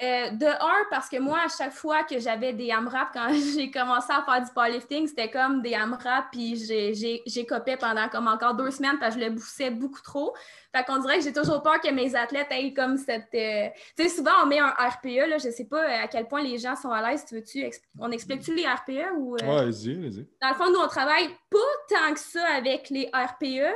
Euh, 0.01 0.31
de 0.31 0.47
un, 0.47 0.85
parce 0.91 1.09
que 1.09 1.19
moi, 1.19 1.41
à 1.45 1.49
chaque 1.49 1.73
fois 1.73 2.03
que 2.05 2.19
j'avais 2.19 2.55
des 2.55 2.71
AMRAP, 2.71 3.13
quand 3.13 3.29
j'ai 3.55 3.71
commencé 3.71 4.09
à 4.11 4.23
faire 4.23 4.43
du 4.43 4.51
powerlifting, 4.53 5.07
c'était 5.07 5.31
comme 5.31 5.61
des 5.61 5.75
AMRAP, 5.75 6.31
puis 6.33 6.57
j'ai 6.57 7.47
copé 7.47 7.77
pendant 7.77 8.09
comme 8.09 8.27
encore 8.27 8.55
deux 8.55 8.71
semaines 8.71 8.99
parce 8.99 9.15
que 9.15 9.21
je 9.21 9.27
le 9.27 9.33
boussais 9.33 9.71
beaucoup 9.71 10.01
trop. 10.01 10.35
Fait 10.75 10.83
qu'on 10.85 10.99
dirait 10.99 11.19
que 11.19 11.25
j'ai 11.25 11.33
toujours 11.33 11.63
peur 11.63 11.79
que 11.81 11.91
mes 11.91 12.15
athlètes 12.17 12.49
aient 12.51 12.73
comme 12.73 12.97
cette. 12.97 13.35
Euh, 13.35 13.69
tu 13.97 14.05
sais, 14.05 14.09
souvent, 14.09 14.33
on 14.43 14.47
met 14.47 14.59
un 14.59 14.71
RPE, 14.71 15.29
là, 15.29 15.37
je 15.37 15.51
sais 15.51 15.67
pas 15.67 15.83
à 15.83 16.09
quel 16.09 16.27
point 16.27 16.43
les 16.43 16.59
gens 16.59 16.75
sont 16.75 16.91
à 16.91 17.11
l'aise. 17.11 17.25
Tu 17.27 17.35
veux-tu. 17.35 17.71
On 17.99 18.11
explique-tu 18.11 18.55
les 18.55 18.67
RPE 18.67 19.13
ou. 19.19 19.37
Euh? 19.37 19.47
Ouais, 19.47 19.65
vas-y, 19.67 19.95
vas-y. 19.95 20.27
Dans 20.41 20.49
le 20.49 20.55
fond, 20.55 20.71
nous, 20.73 20.81
on 20.81 20.89
travaille 20.89 21.29
pas 21.51 21.59
tant 21.91 22.15
que 22.15 22.21
ça 22.21 22.45
avec 22.57 22.89
les 22.89 23.11
RPE. 23.13 23.71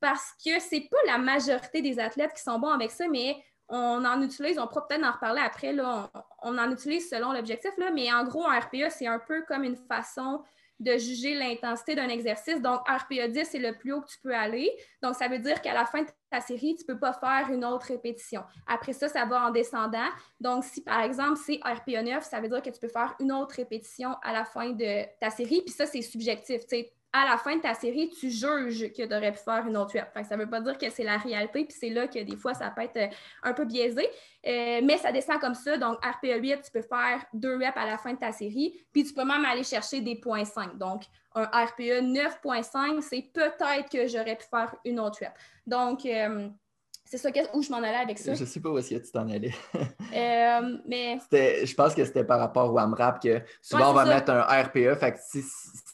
parce 0.00 0.32
que 0.44 0.60
c'est 0.60 0.86
pas 0.88 0.98
la 1.06 1.16
majorité 1.18 1.80
des 1.80 1.98
athlètes 1.98 2.34
qui 2.34 2.42
sont 2.42 2.58
bons 2.58 2.70
avec 2.70 2.90
ça, 2.90 3.08
mais 3.08 3.36
on 3.68 4.04
en 4.04 4.22
utilise, 4.22 4.58
on 4.58 4.66
pourra 4.66 4.86
peut-être 4.86 5.04
en 5.04 5.12
reparler 5.12 5.42
après, 5.44 5.72
là, 5.72 6.10
on, 6.42 6.56
en 6.56 6.70
utilise 6.70 7.08
selon 7.08 7.32
l'objectif, 7.32 7.72
mais 7.94 8.12
en 8.12 8.24
gros, 8.24 8.46
un 8.46 8.58
RPE, 8.58 8.90
c'est 8.90 9.06
un 9.06 9.18
peu 9.18 9.42
comme 9.42 9.64
une 9.64 9.76
façon 9.76 10.42
de 10.80 10.96
juger 10.96 11.34
l'intensité 11.34 11.94
d'un 11.96 12.08
exercice. 12.08 12.62
Donc, 12.62 12.80
RPE 12.88 13.32
10, 13.32 13.44
c'est 13.50 13.58
le 13.58 13.76
plus 13.76 13.92
haut 13.92 14.00
que 14.00 14.08
tu 14.08 14.18
peux 14.22 14.34
aller. 14.34 14.70
Donc, 15.02 15.16
ça 15.16 15.26
veut 15.26 15.40
dire 15.40 15.60
qu'à 15.60 15.74
la 15.74 15.84
fin 15.84 16.02
de 16.02 16.08
ta 16.30 16.40
série, 16.40 16.76
tu 16.76 16.84
ne 16.88 16.94
peux 16.94 17.00
pas 17.00 17.12
faire 17.12 17.50
une 17.52 17.64
autre 17.64 17.86
répétition. 17.86 18.44
Après 18.66 18.92
ça, 18.92 19.08
ça 19.08 19.24
va 19.24 19.46
en 19.46 19.50
descendant. 19.50 20.08
Donc, 20.40 20.64
si 20.64 20.82
par 20.82 21.00
exemple, 21.00 21.38
c'est 21.44 21.58
RPE 21.64 22.04
9, 22.04 22.24
ça 22.24 22.40
veut 22.40 22.48
dire 22.48 22.62
que 22.62 22.70
tu 22.70 22.78
peux 22.78 22.88
faire 22.88 23.16
une 23.18 23.32
autre 23.32 23.56
répétition 23.56 24.14
à 24.22 24.32
la 24.32 24.44
fin 24.44 24.70
de 24.70 25.04
ta 25.20 25.30
série. 25.30 25.62
Puis 25.62 25.74
ça, 25.74 25.86
c'est 25.86 26.02
subjectif. 26.02 26.62
À 27.12 27.24
la 27.24 27.38
fin 27.38 27.56
de 27.56 27.62
ta 27.62 27.74
série, 27.74 28.10
tu 28.10 28.30
juges 28.30 28.92
que 28.92 29.06
tu 29.06 29.14
aurais 29.14 29.32
pu 29.32 29.38
faire 29.38 29.66
une 29.66 29.76
autre 29.76 29.94
web. 29.94 30.06
ça 30.28 30.36
ne 30.36 30.42
veut 30.42 30.50
pas 30.50 30.60
dire 30.60 30.76
que 30.76 30.90
c'est 30.90 31.04
la 31.04 31.16
réalité, 31.16 31.64
puis 31.64 31.76
c'est 31.78 31.88
là 31.88 32.06
que 32.06 32.18
des 32.18 32.36
fois, 32.36 32.52
ça 32.52 32.70
peut 32.70 32.82
être 32.82 32.96
euh, 32.96 33.06
un 33.42 33.54
peu 33.54 33.64
biaisé. 33.64 34.06
Euh, 34.46 34.80
mais 34.84 34.98
ça 34.98 35.10
descend 35.10 35.40
comme 35.40 35.54
ça. 35.54 35.78
Donc, 35.78 35.98
RPE 36.04 36.40
8, 36.40 36.62
tu 36.62 36.70
peux 36.70 36.82
faire 36.82 37.24
deux 37.32 37.56
reps 37.56 37.76
à 37.76 37.86
la 37.86 37.96
fin 37.96 38.12
de 38.12 38.18
ta 38.18 38.30
série, 38.32 38.78
puis 38.92 39.04
tu 39.04 39.14
peux 39.14 39.24
même 39.24 39.44
aller 39.44 39.64
chercher 39.64 40.00
des 40.00 40.16
points 40.16 40.44
5. 40.44 40.76
Donc, 40.76 41.04
un 41.34 41.44
RPE 41.44 42.02
9.5, 42.02 43.00
c'est 43.00 43.30
peut-être 43.32 43.88
que 43.90 44.06
j'aurais 44.06 44.36
pu 44.36 44.44
faire 44.44 44.74
une 44.84 45.00
autre 45.00 45.22
web. 45.22 45.32
Donc, 45.66 46.04
euh, 46.04 46.48
c'est 47.10 47.16
ça 47.16 47.30
où 47.54 47.62
je 47.62 47.70
m'en 47.70 47.78
allais 47.78 47.96
avec 47.96 48.18
ça? 48.18 48.34
Je 48.34 48.44
sais 48.44 48.60
pas 48.60 48.68
où 48.70 48.78
est-ce 48.78 48.90
que 48.90 49.04
tu 49.04 49.10
t'en 49.10 49.28
allais. 49.28 49.54
euh, 49.74 50.78
mais... 50.86 51.18
Je 51.32 51.74
pense 51.74 51.94
que 51.94 52.04
c'était 52.04 52.24
par 52.24 52.38
rapport 52.38 52.72
au 52.72 52.78
AMRAP 52.78 53.22
que 53.22 53.40
souvent 53.62 53.90
on 53.90 53.94
va 53.94 54.04
mettre 54.04 54.30
un 54.30 54.42
RPE. 54.42 54.94
Fait 54.98 55.12
que 55.12 55.18
si, 55.20 55.42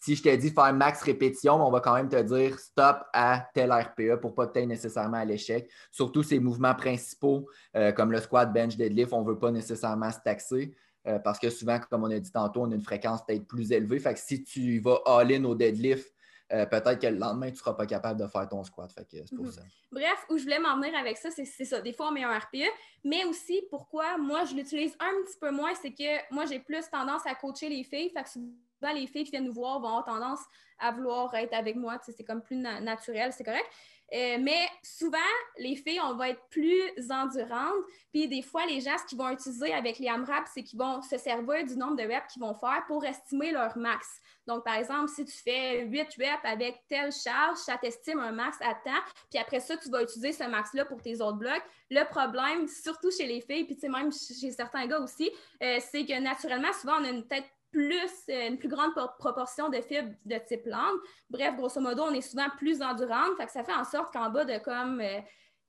si 0.02 0.16
je 0.16 0.22
t'ai 0.22 0.36
dit 0.36 0.50
faire 0.50 0.72
max 0.72 1.02
répétition, 1.02 1.54
on 1.54 1.70
va 1.70 1.80
quand 1.80 1.94
même 1.94 2.08
te 2.08 2.20
dire 2.20 2.58
stop 2.58 3.04
à 3.12 3.46
tel 3.54 3.72
RPE 3.72 4.20
pour 4.20 4.34
pas 4.34 4.50
aies 4.54 4.66
nécessairement 4.66 5.18
à 5.18 5.24
l'échec. 5.24 5.70
Surtout 5.92 6.22
ces 6.22 6.40
mouvements 6.40 6.74
principaux 6.74 7.48
euh, 7.76 7.92
comme 7.92 8.10
le 8.10 8.20
squat, 8.20 8.52
bench, 8.52 8.76
deadlift, 8.76 9.12
on 9.12 9.22
ne 9.22 9.26
veut 9.28 9.38
pas 9.38 9.50
nécessairement 9.50 10.10
se 10.10 10.18
taxer. 10.24 10.74
Euh, 11.06 11.18
parce 11.18 11.38
que 11.38 11.50
souvent, 11.50 11.78
comme 11.90 12.04
on 12.04 12.10
a 12.10 12.18
dit 12.18 12.32
tantôt, 12.32 12.62
on 12.62 12.72
a 12.72 12.74
une 12.74 12.82
fréquence 12.82 13.20
peut-être 13.26 13.46
plus 13.46 13.72
élevée. 13.72 13.98
Fait 13.98 14.14
que 14.14 14.20
si 14.20 14.42
tu 14.42 14.80
vas 14.80 15.00
all-in 15.06 15.44
au 15.44 15.54
deadlift, 15.54 16.13
euh, 16.52 16.66
peut-être 16.66 17.00
que 17.00 17.06
le 17.06 17.16
lendemain, 17.16 17.46
tu 17.46 17.52
ne 17.52 17.58
seras 17.58 17.72
pas 17.72 17.86
capable 17.86 18.20
de 18.20 18.26
faire 18.26 18.48
ton 18.48 18.62
squat. 18.64 18.90
c'est 18.94 19.34
pour 19.34 19.46
mhm. 19.46 19.52
ça. 19.52 19.62
Bref, 19.90 20.26
où 20.28 20.36
je 20.36 20.42
voulais 20.42 20.58
m'en 20.58 20.76
venir 20.76 20.94
avec 20.96 21.16
ça, 21.16 21.30
c'est 21.30 21.44
ça. 21.44 21.80
Des 21.80 21.92
fois, 21.92 22.08
on 22.08 22.12
met 22.12 22.22
un 22.22 22.38
RPE, 22.38 22.68
mais 23.02 23.24
aussi 23.24 23.62
pourquoi 23.70 24.18
moi, 24.18 24.44
je 24.44 24.54
l'utilise 24.54 24.94
un 25.00 25.24
petit 25.24 25.38
peu 25.40 25.50
moins, 25.50 25.74
c'est 25.74 25.92
que 25.92 26.34
moi, 26.34 26.44
j'ai 26.44 26.60
plus 26.60 26.88
tendance 26.90 27.22
à 27.26 27.34
coacher 27.34 27.68
les 27.68 27.82
filles. 27.82 28.10
Fait 28.10 28.22
que 28.22 28.28
souvent, 28.28 28.92
les 28.94 29.06
filles 29.06 29.24
qui 29.24 29.30
viennent 29.30 29.46
nous 29.46 29.54
voir 29.54 29.80
vont 29.80 29.88
avoir 29.88 30.04
tendance 30.04 30.40
à 30.78 30.92
vouloir 30.92 31.34
être 31.34 31.54
avec 31.54 31.76
moi. 31.76 31.98
C'est 32.04 32.24
comme 32.24 32.42
plus 32.42 32.56
naturel, 32.56 33.32
c'est 33.32 33.44
correct. 33.44 33.66
Euh, 34.12 34.36
mais 34.40 34.68
souvent, 34.82 35.18
les 35.58 35.76
filles, 35.76 36.00
on 36.00 36.14
va 36.14 36.30
être 36.30 36.42
plus 36.50 37.10
endurantes. 37.10 37.72
Puis 38.12 38.28
des 38.28 38.42
fois, 38.42 38.66
les 38.66 38.80
gens, 38.80 38.96
ce 38.98 39.06
qu'ils 39.06 39.18
vont 39.18 39.30
utiliser 39.30 39.72
avec 39.72 39.98
les 39.98 40.08
AMRAP, 40.08 40.44
c'est 40.52 40.62
qu'ils 40.62 40.78
vont 40.78 41.00
se 41.02 41.16
servir 41.16 41.64
du 41.64 41.76
nombre 41.76 41.96
de 41.96 42.02
reps 42.02 42.32
qu'ils 42.32 42.42
vont 42.42 42.54
faire 42.54 42.84
pour 42.86 43.04
estimer 43.04 43.50
leur 43.50 43.76
max. 43.78 44.20
Donc, 44.46 44.64
par 44.64 44.74
exemple, 44.74 45.08
si 45.08 45.24
tu 45.24 45.32
fais 45.32 45.84
8 45.84 46.00
reps 46.18 46.44
avec 46.44 46.82
telle 46.88 47.12
charge, 47.12 47.56
ça 47.58 47.76
t'estime 47.78 48.18
un 48.18 48.32
max 48.32 48.56
à 48.60 48.74
temps. 48.74 49.02
Puis 49.30 49.38
après 49.38 49.60
ça, 49.60 49.76
tu 49.76 49.88
vas 49.90 50.02
utiliser 50.02 50.32
ce 50.32 50.44
max-là 50.44 50.84
pour 50.84 51.00
tes 51.00 51.20
autres 51.20 51.38
blocs. 51.38 51.62
Le 51.90 52.04
problème, 52.04 52.68
surtout 52.68 53.10
chez 53.10 53.26
les 53.26 53.40
filles, 53.40 53.64
puis 53.64 53.74
tu 53.74 53.82
sais, 53.82 53.88
même 53.88 54.10
chez 54.12 54.50
certains 54.50 54.86
gars 54.86 55.00
aussi, 55.00 55.30
euh, 55.62 55.78
c'est 55.80 56.04
que 56.04 56.20
naturellement, 56.20 56.72
souvent, 56.72 57.00
on 57.00 57.04
a 57.04 57.10
une 57.10 57.26
tête 57.26 57.44
plus, 57.70 58.10
euh, 58.30 58.48
une 58.48 58.58
plus 58.58 58.68
grande 58.68 58.92
proportion 59.18 59.68
de 59.68 59.80
fibres 59.80 60.14
de 60.24 60.38
type 60.46 60.66
lande. 60.66 60.96
Bref, 61.28 61.56
grosso 61.56 61.80
modo, 61.80 62.04
on 62.04 62.14
est 62.14 62.20
souvent 62.20 62.48
plus 62.56 62.80
endurante. 62.82 63.32
Ça 63.48 63.64
fait 63.64 63.74
en 63.74 63.84
sorte 63.84 64.12
qu'en 64.12 64.30
bas 64.30 64.44
de 64.44 64.58
comme 64.58 65.02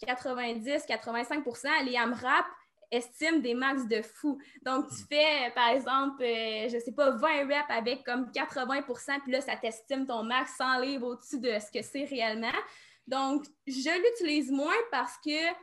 90-85% 0.04 1.68
euh, 1.68 1.84
les 1.84 1.96
AMRAP 1.96 2.46
estiment 2.96 3.40
des 3.40 3.54
max 3.54 3.88
de 3.88 4.02
fou. 4.02 4.38
Donc, 4.64 4.88
tu 4.90 5.04
fais, 5.10 5.52
par 5.54 5.70
exemple, 5.70 6.24
je 6.24 6.66
euh, 6.66 6.70
je 6.70 6.80
sais 6.80 6.92
pas, 6.92 7.12
20 7.12 7.28
reps 7.48 7.70
avec 7.70 8.04
comme 8.04 8.32
80% 8.32 9.22
puis 9.22 9.32
là, 9.32 9.42
ça 9.42 9.56
t'estime 9.56 10.06
ton 10.06 10.24
max 10.24 10.52
100 10.58 10.80
livres 10.80 11.08
au-dessus 11.08 11.40
de 11.40 11.52
ce 11.60 11.72
que 11.72 11.84
c'est 11.84 12.06
réellement. 12.06 12.48
Donc, 13.08 13.46
je 13.68 14.02
l'utilise 14.02 14.52
moins 14.52 14.74
parce 14.92 15.18
que 15.24 15.54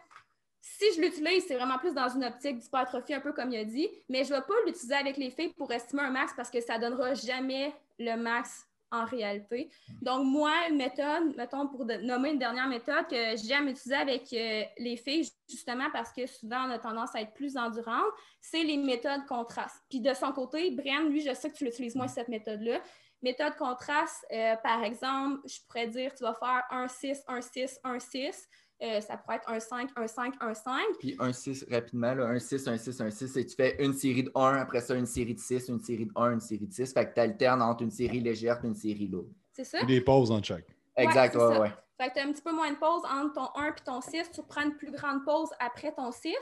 si 0.60 0.84
je 0.94 1.00
l'utilise, 1.00 1.44
c'est 1.46 1.56
vraiment 1.56 1.78
plus 1.78 1.92
dans 1.92 2.08
une 2.08 2.24
optique 2.24 2.58
d'hypertrophie, 2.58 3.14
un 3.14 3.20
peu 3.20 3.32
comme 3.32 3.50
il 3.50 3.58
a 3.58 3.64
dit, 3.64 3.88
mais 4.08 4.22
je 4.22 4.32
ne 4.32 4.38
vais 4.38 4.44
pas 4.44 4.54
l'utiliser 4.64 4.94
avec 4.94 5.16
les 5.16 5.30
filles 5.30 5.52
pour 5.56 5.72
estimer 5.72 6.02
un 6.02 6.10
max 6.10 6.32
parce 6.36 6.50
que 6.50 6.60
ça 6.60 6.78
ne 6.78 6.82
donnera 6.82 7.14
jamais 7.14 7.74
le 7.98 8.16
max 8.16 8.68
en 8.92 9.06
réalité. 9.06 9.70
Donc, 10.02 10.26
moi, 10.26 10.52
une 10.68 10.76
méthode, 10.76 11.34
mettons, 11.36 11.66
pour 11.66 11.84
nommer 11.84 12.30
une 12.30 12.38
dernière 12.38 12.68
méthode 12.68 13.08
que 13.08 13.36
j'aime 13.36 13.68
utiliser 13.68 13.94
avec 13.94 14.32
euh, 14.32 14.62
les 14.78 14.96
filles, 14.96 15.28
justement 15.48 15.88
parce 15.92 16.12
que 16.12 16.26
souvent, 16.26 16.68
on 16.68 16.70
a 16.70 16.78
tendance 16.78 17.14
à 17.14 17.22
être 17.22 17.32
plus 17.32 17.56
endurante, 17.56 18.12
c'est 18.40 18.62
les 18.62 18.76
méthodes 18.76 19.24
contraste. 19.26 19.82
Puis 19.88 20.00
de 20.00 20.12
son 20.14 20.32
côté, 20.32 20.70
Brian, 20.70 21.04
lui, 21.04 21.22
je 21.22 21.34
sais 21.34 21.50
que 21.50 21.56
tu 21.56 21.64
l'utilises 21.64 21.96
moins, 21.96 22.06
cette 22.06 22.28
méthode-là. 22.28 22.80
Méthode 23.22 23.56
contraste, 23.56 24.26
euh, 24.32 24.56
par 24.62 24.84
exemple, 24.84 25.40
je 25.46 25.58
pourrais 25.66 25.86
dire, 25.86 26.14
tu 26.14 26.24
vas 26.24 26.34
faire 26.34 26.62
un 26.70 26.88
6, 26.88 27.22
un 27.28 27.40
6, 27.40 27.80
un 27.84 27.98
6. 27.98 28.48
Euh, 28.82 29.00
ça 29.00 29.16
pourrait 29.16 29.36
être 29.36 29.48
un 29.48 29.60
5, 29.60 29.90
un 29.94 30.06
5, 30.08 30.34
un 30.40 30.54
5. 30.54 30.80
Puis 30.98 31.14
un 31.20 31.32
6 31.32 31.66
rapidement, 31.70 32.14
là, 32.14 32.26
un 32.26 32.38
6, 32.38 32.66
un 32.66 32.76
6, 32.76 33.00
un 33.00 33.10
6, 33.10 33.36
et 33.36 33.46
tu 33.46 33.54
fais 33.54 33.76
une 33.82 33.92
série 33.92 34.24
de 34.24 34.32
1, 34.34 34.56
après 34.56 34.80
ça 34.80 34.94
une 34.94 35.06
série 35.06 35.34
de 35.34 35.40
6, 35.40 35.68
une 35.68 35.80
série 35.80 36.06
de 36.06 36.12
1, 36.16 36.32
une 36.32 36.40
série 36.40 36.66
de 36.66 36.72
6. 36.72 36.92
Fait 36.92 37.06
que 37.06 37.14
tu 37.14 37.20
alternes 37.20 37.62
entre 37.62 37.84
une 37.84 37.92
série 37.92 38.20
légère 38.20 38.60
et 38.64 38.66
une 38.66 38.74
série 38.74 39.06
lourde. 39.06 39.32
C'est 39.52 39.64
ça? 39.64 39.84
des 39.84 40.00
pauses 40.00 40.30
en 40.32 40.42
chaque. 40.42 40.66
Exact, 40.96 41.36
ouais, 41.36 41.58
ouais, 41.58 41.72
Fait 41.96 42.08
que 42.08 42.14
tu 42.14 42.20
as 42.20 42.24
un 42.24 42.32
petit 42.32 42.42
peu 42.42 42.52
moins 42.52 42.70
de 42.72 42.76
pauses 42.76 43.04
entre 43.04 43.32
ton 43.34 43.48
1 43.60 43.68
et 43.68 43.72
ton 43.84 44.00
6. 44.00 44.30
Tu 44.32 44.42
prends 44.42 44.62
une 44.62 44.74
plus 44.74 44.90
grande 44.90 45.24
pause 45.24 45.50
après 45.60 45.92
ton 45.92 46.10
6. 46.10 46.34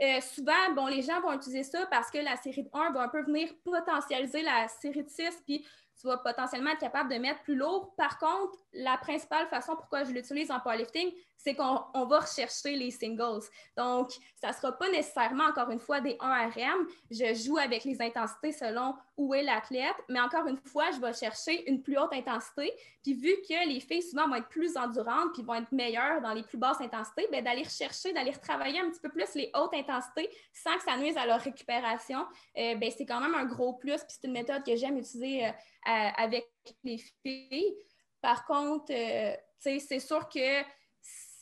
Euh, 0.00 0.20
souvent, 0.20 0.74
bon, 0.74 0.86
les 0.86 1.02
gens 1.02 1.20
vont 1.20 1.32
utiliser 1.32 1.62
ça 1.62 1.86
parce 1.86 2.10
que 2.10 2.18
la 2.18 2.36
série 2.36 2.62
de 2.64 2.70
1 2.72 2.92
va 2.92 3.02
un 3.02 3.08
peu 3.08 3.22
venir 3.22 3.50
potentialiser 3.64 4.42
la 4.42 4.68
série 4.68 5.04
de 5.04 5.08
6, 5.08 5.42
puis 5.44 5.66
tu 6.00 6.06
vas 6.06 6.18
potentiellement 6.18 6.70
être 6.70 6.80
capable 6.80 7.12
de 7.12 7.18
mettre 7.18 7.42
plus 7.42 7.56
lourd. 7.56 7.94
Par 7.96 8.18
contre, 8.18 8.56
la 8.72 8.96
principale 8.98 9.46
façon 9.48 9.74
pourquoi 9.74 10.04
je 10.04 10.12
l'utilise 10.12 10.50
en 10.50 10.60
powerlifting, 10.60 11.12
c'est 11.36 11.54
qu'on 11.54 12.04
va 12.04 12.18
rechercher 12.20 12.76
les 12.76 12.90
singles. 12.90 13.42
Donc, 13.76 14.10
ça 14.40 14.48
ne 14.48 14.52
sera 14.52 14.72
pas 14.72 14.90
nécessairement, 14.90 15.44
encore 15.44 15.70
une 15.70 15.78
fois, 15.78 16.00
des 16.00 16.16
1 16.20 16.48
RM. 16.48 16.86
Je 17.10 17.34
joue 17.34 17.58
avec 17.58 17.84
les 17.84 18.00
intensités 18.02 18.52
selon 18.52 18.94
où 19.16 19.34
est 19.34 19.42
l'athlète, 19.42 19.96
mais 20.08 20.20
encore 20.20 20.46
une 20.46 20.58
fois, 20.58 20.90
je 20.92 21.00
vais 21.00 21.12
chercher 21.12 21.68
une 21.68 21.82
plus 21.82 21.98
haute 21.98 22.12
intensité. 22.12 22.72
Puis 23.02 23.14
vu 23.14 23.30
que 23.48 23.68
les 23.68 23.80
filles 23.80 24.02
souvent 24.02 24.28
vont 24.28 24.36
être 24.36 24.48
plus 24.48 24.76
endurantes 24.76 25.32
puis 25.32 25.42
vont 25.42 25.54
être 25.54 25.72
meilleures 25.72 26.20
dans 26.20 26.32
les 26.32 26.42
plus 26.42 26.58
basses 26.58 26.80
intensités, 26.80 27.26
bien, 27.30 27.42
d'aller 27.42 27.62
rechercher, 27.62 28.12
d'aller 28.12 28.32
retravailler 28.32 28.80
un 28.80 28.90
petit 28.90 29.00
peu 29.00 29.08
plus 29.08 29.34
les 29.34 29.50
hautes 29.54 29.74
intensités 29.74 30.28
sans 30.52 30.76
que 30.76 30.82
ça 30.82 30.96
nuise 30.96 31.16
à 31.16 31.26
leur 31.26 31.40
récupération, 31.40 32.20
euh, 32.56 32.74
ben, 32.76 32.90
c'est 32.96 33.06
quand 33.06 33.20
même 33.20 33.34
un 33.34 33.44
gros 33.44 33.74
plus. 33.74 33.96
Puis 33.96 34.16
c'est 34.20 34.26
une 34.26 34.34
méthode 34.34 34.64
que 34.64 34.76
j'aime 34.76 34.98
utiliser 34.98 35.46
euh, 35.46 35.50
avec 35.84 36.50
les 36.84 36.98
filles. 37.22 37.76
Par 38.20 38.44
contre, 38.44 38.92
euh, 38.92 39.34
c'est 39.58 40.00
sûr 40.00 40.28
que 40.28 40.62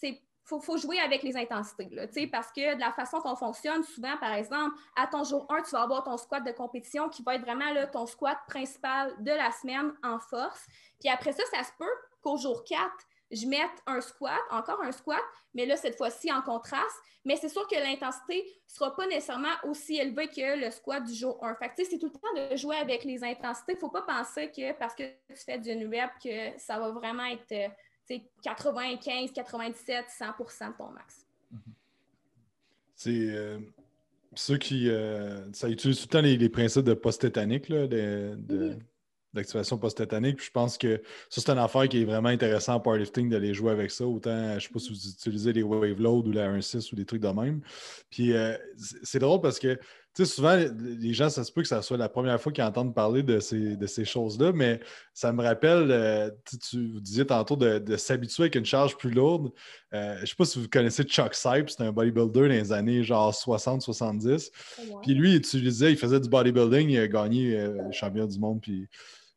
c'est 0.00 0.22
faut, 0.44 0.76
jouer 0.76 1.00
avec 1.00 1.24
les 1.24 1.36
intensités, 1.36 1.88
là, 1.90 2.06
parce 2.30 2.52
que 2.52 2.74
de 2.76 2.80
la 2.80 2.92
façon 2.92 3.20
qu'on 3.20 3.34
fonctionne, 3.34 3.82
souvent, 3.82 4.16
par 4.18 4.32
exemple, 4.32 4.76
à 4.94 5.08
ton 5.08 5.24
jour 5.24 5.44
1, 5.50 5.62
tu 5.62 5.70
vas 5.72 5.82
avoir 5.82 6.04
ton 6.04 6.16
squat 6.16 6.44
de 6.44 6.52
compétition 6.52 7.08
qui 7.08 7.24
va 7.24 7.34
être 7.34 7.42
vraiment 7.42 7.64
ton 7.92 8.06
squat 8.06 8.38
principal 8.46 9.12
de 9.18 9.32
la 9.32 9.50
semaine 9.50 9.92
en 10.04 10.20
force. 10.20 10.64
Puis 11.00 11.08
après 11.08 11.32
ça, 11.32 11.42
ça 11.52 11.64
se 11.64 11.72
peut 11.76 11.90
qu'au 12.22 12.36
jour 12.36 12.62
4, 12.62 12.80
je 13.30 13.46
mette 13.46 13.82
un 13.86 14.00
squat, 14.00 14.38
encore 14.50 14.82
un 14.82 14.92
squat, 14.92 15.22
mais 15.54 15.66
là, 15.66 15.76
cette 15.76 15.96
fois-ci 15.96 16.32
en 16.32 16.42
contraste. 16.42 16.96
Mais 17.24 17.36
c'est 17.36 17.48
sûr 17.48 17.66
que 17.66 17.74
l'intensité 17.74 18.44
ne 18.44 18.72
sera 18.72 18.94
pas 18.94 19.06
nécessairement 19.06 19.54
aussi 19.64 19.96
élevée 19.96 20.28
que 20.28 20.64
le 20.64 20.70
squat 20.70 21.02
du 21.02 21.12
jour 21.12 21.42
1. 21.44 21.56
Fait 21.56 21.72
c'est 21.76 21.98
tout 21.98 22.06
le 22.06 22.12
temps 22.12 22.50
de 22.50 22.56
jouer 22.56 22.76
avec 22.76 23.02
les 23.04 23.24
intensités. 23.24 23.72
Il 23.72 23.76
ne 23.76 23.80
faut 23.80 23.90
pas 23.90 24.02
penser 24.02 24.50
que 24.50 24.72
parce 24.78 24.94
que 24.94 25.02
tu 25.02 25.44
fais 25.44 25.58
du 25.58 25.86
rep, 25.88 26.10
que 26.22 26.58
ça 26.60 26.78
va 26.78 26.90
vraiment 26.90 27.24
être 27.24 27.72
95, 28.42 29.32
97, 29.32 30.06
100% 30.06 30.68
de 30.68 30.76
ton 30.76 30.90
max. 30.90 31.26
C'est 32.94 33.10
euh, 33.10 33.58
ceux 34.34 34.56
qui. 34.56 34.88
Euh, 34.88 35.52
ça 35.52 35.68
utilise 35.68 35.98
tout 35.98 36.06
le 36.06 36.12
temps 36.12 36.20
les, 36.20 36.48
principes 36.48 36.84
de 36.84 36.94
post-tétanique, 36.94 37.68
de, 37.70 38.36
mm-hmm 38.36 38.78
d'activation 39.36 39.78
post-tétanique. 39.78 40.42
je 40.42 40.50
pense 40.50 40.76
que 40.76 41.00
ça, 41.30 41.40
c'est 41.40 41.50
une 41.50 41.58
affaire 41.58 41.88
qui 41.88 42.02
est 42.02 42.04
vraiment 42.04 42.28
intéressant 42.28 42.74
en 42.74 42.80
powerlifting 42.80 43.28
d'aller 43.28 43.54
jouer 43.54 43.72
avec 43.72 43.90
ça. 43.90 44.06
Autant, 44.06 44.50
je 44.50 44.54
ne 44.54 44.60
sais 44.60 44.68
pas 44.72 44.78
si 44.78 44.90
vous 44.90 45.08
utilisez 45.08 45.52
les 45.52 45.62
wave 45.62 46.00
load 46.00 46.26
ou 46.28 46.32
la 46.32 46.48
1.6 46.48 46.92
ou 46.92 46.96
des 46.96 47.04
trucs 47.04 47.22
de 47.22 47.28
même. 47.28 47.60
Puis 48.10 48.32
euh, 48.32 48.56
c'est 49.02 49.18
drôle 49.18 49.40
parce 49.40 49.58
que 49.58 49.78
tu 50.16 50.24
sais, 50.24 50.34
souvent, 50.34 50.56
les 50.56 51.12
gens, 51.12 51.28
ça 51.28 51.44
se 51.44 51.52
peut 51.52 51.60
que 51.60 51.68
ça 51.68 51.82
soit 51.82 51.98
la 51.98 52.08
première 52.08 52.40
fois 52.40 52.50
qu'ils 52.50 52.64
entendent 52.64 52.94
parler 52.94 53.22
de 53.22 53.38
ces, 53.38 53.76
de 53.76 53.86
ces 53.86 54.06
choses-là, 54.06 54.50
mais 54.54 54.80
ça 55.12 55.30
me 55.30 55.42
rappelle, 55.42 55.90
euh, 55.90 56.30
tu, 56.70 56.90
vous 56.90 57.00
disiez 57.00 57.26
tantôt 57.26 57.54
de, 57.54 57.96
s'habituer 57.98 58.44
avec 58.44 58.54
une 58.54 58.64
charge 58.64 58.96
plus 58.96 59.10
lourde. 59.10 59.52
Euh, 59.92 60.16
je 60.16 60.20
ne 60.22 60.26
sais 60.26 60.34
pas 60.34 60.46
si 60.46 60.58
vous 60.58 60.68
connaissez 60.68 61.02
Chuck 61.02 61.34
Sipes, 61.34 61.68
c'est 61.68 61.82
un 61.82 61.92
bodybuilder 61.92 62.40
dans 62.40 62.46
les 62.46 62.72
années 62.72 63.02
genre 63.02 63.30
60-70. 63.30 64.50
Puis 65.02 65.12
lui, 65.12 65.32
il 65.32 65.36
utilisait, 65.36 65.92
il 65.92 65.98
faisait 65.98 66.18
du 66.18 66.30
bodybuilding, 66.30 66.88
il 66.88 66.98
a 66.98 67.08
gagné 67.08 67.50
le 67.54 67.92
champion 67.92 68.24
du 68.24 68.38
monde, 68.38 68.62
puis 68.62 68.88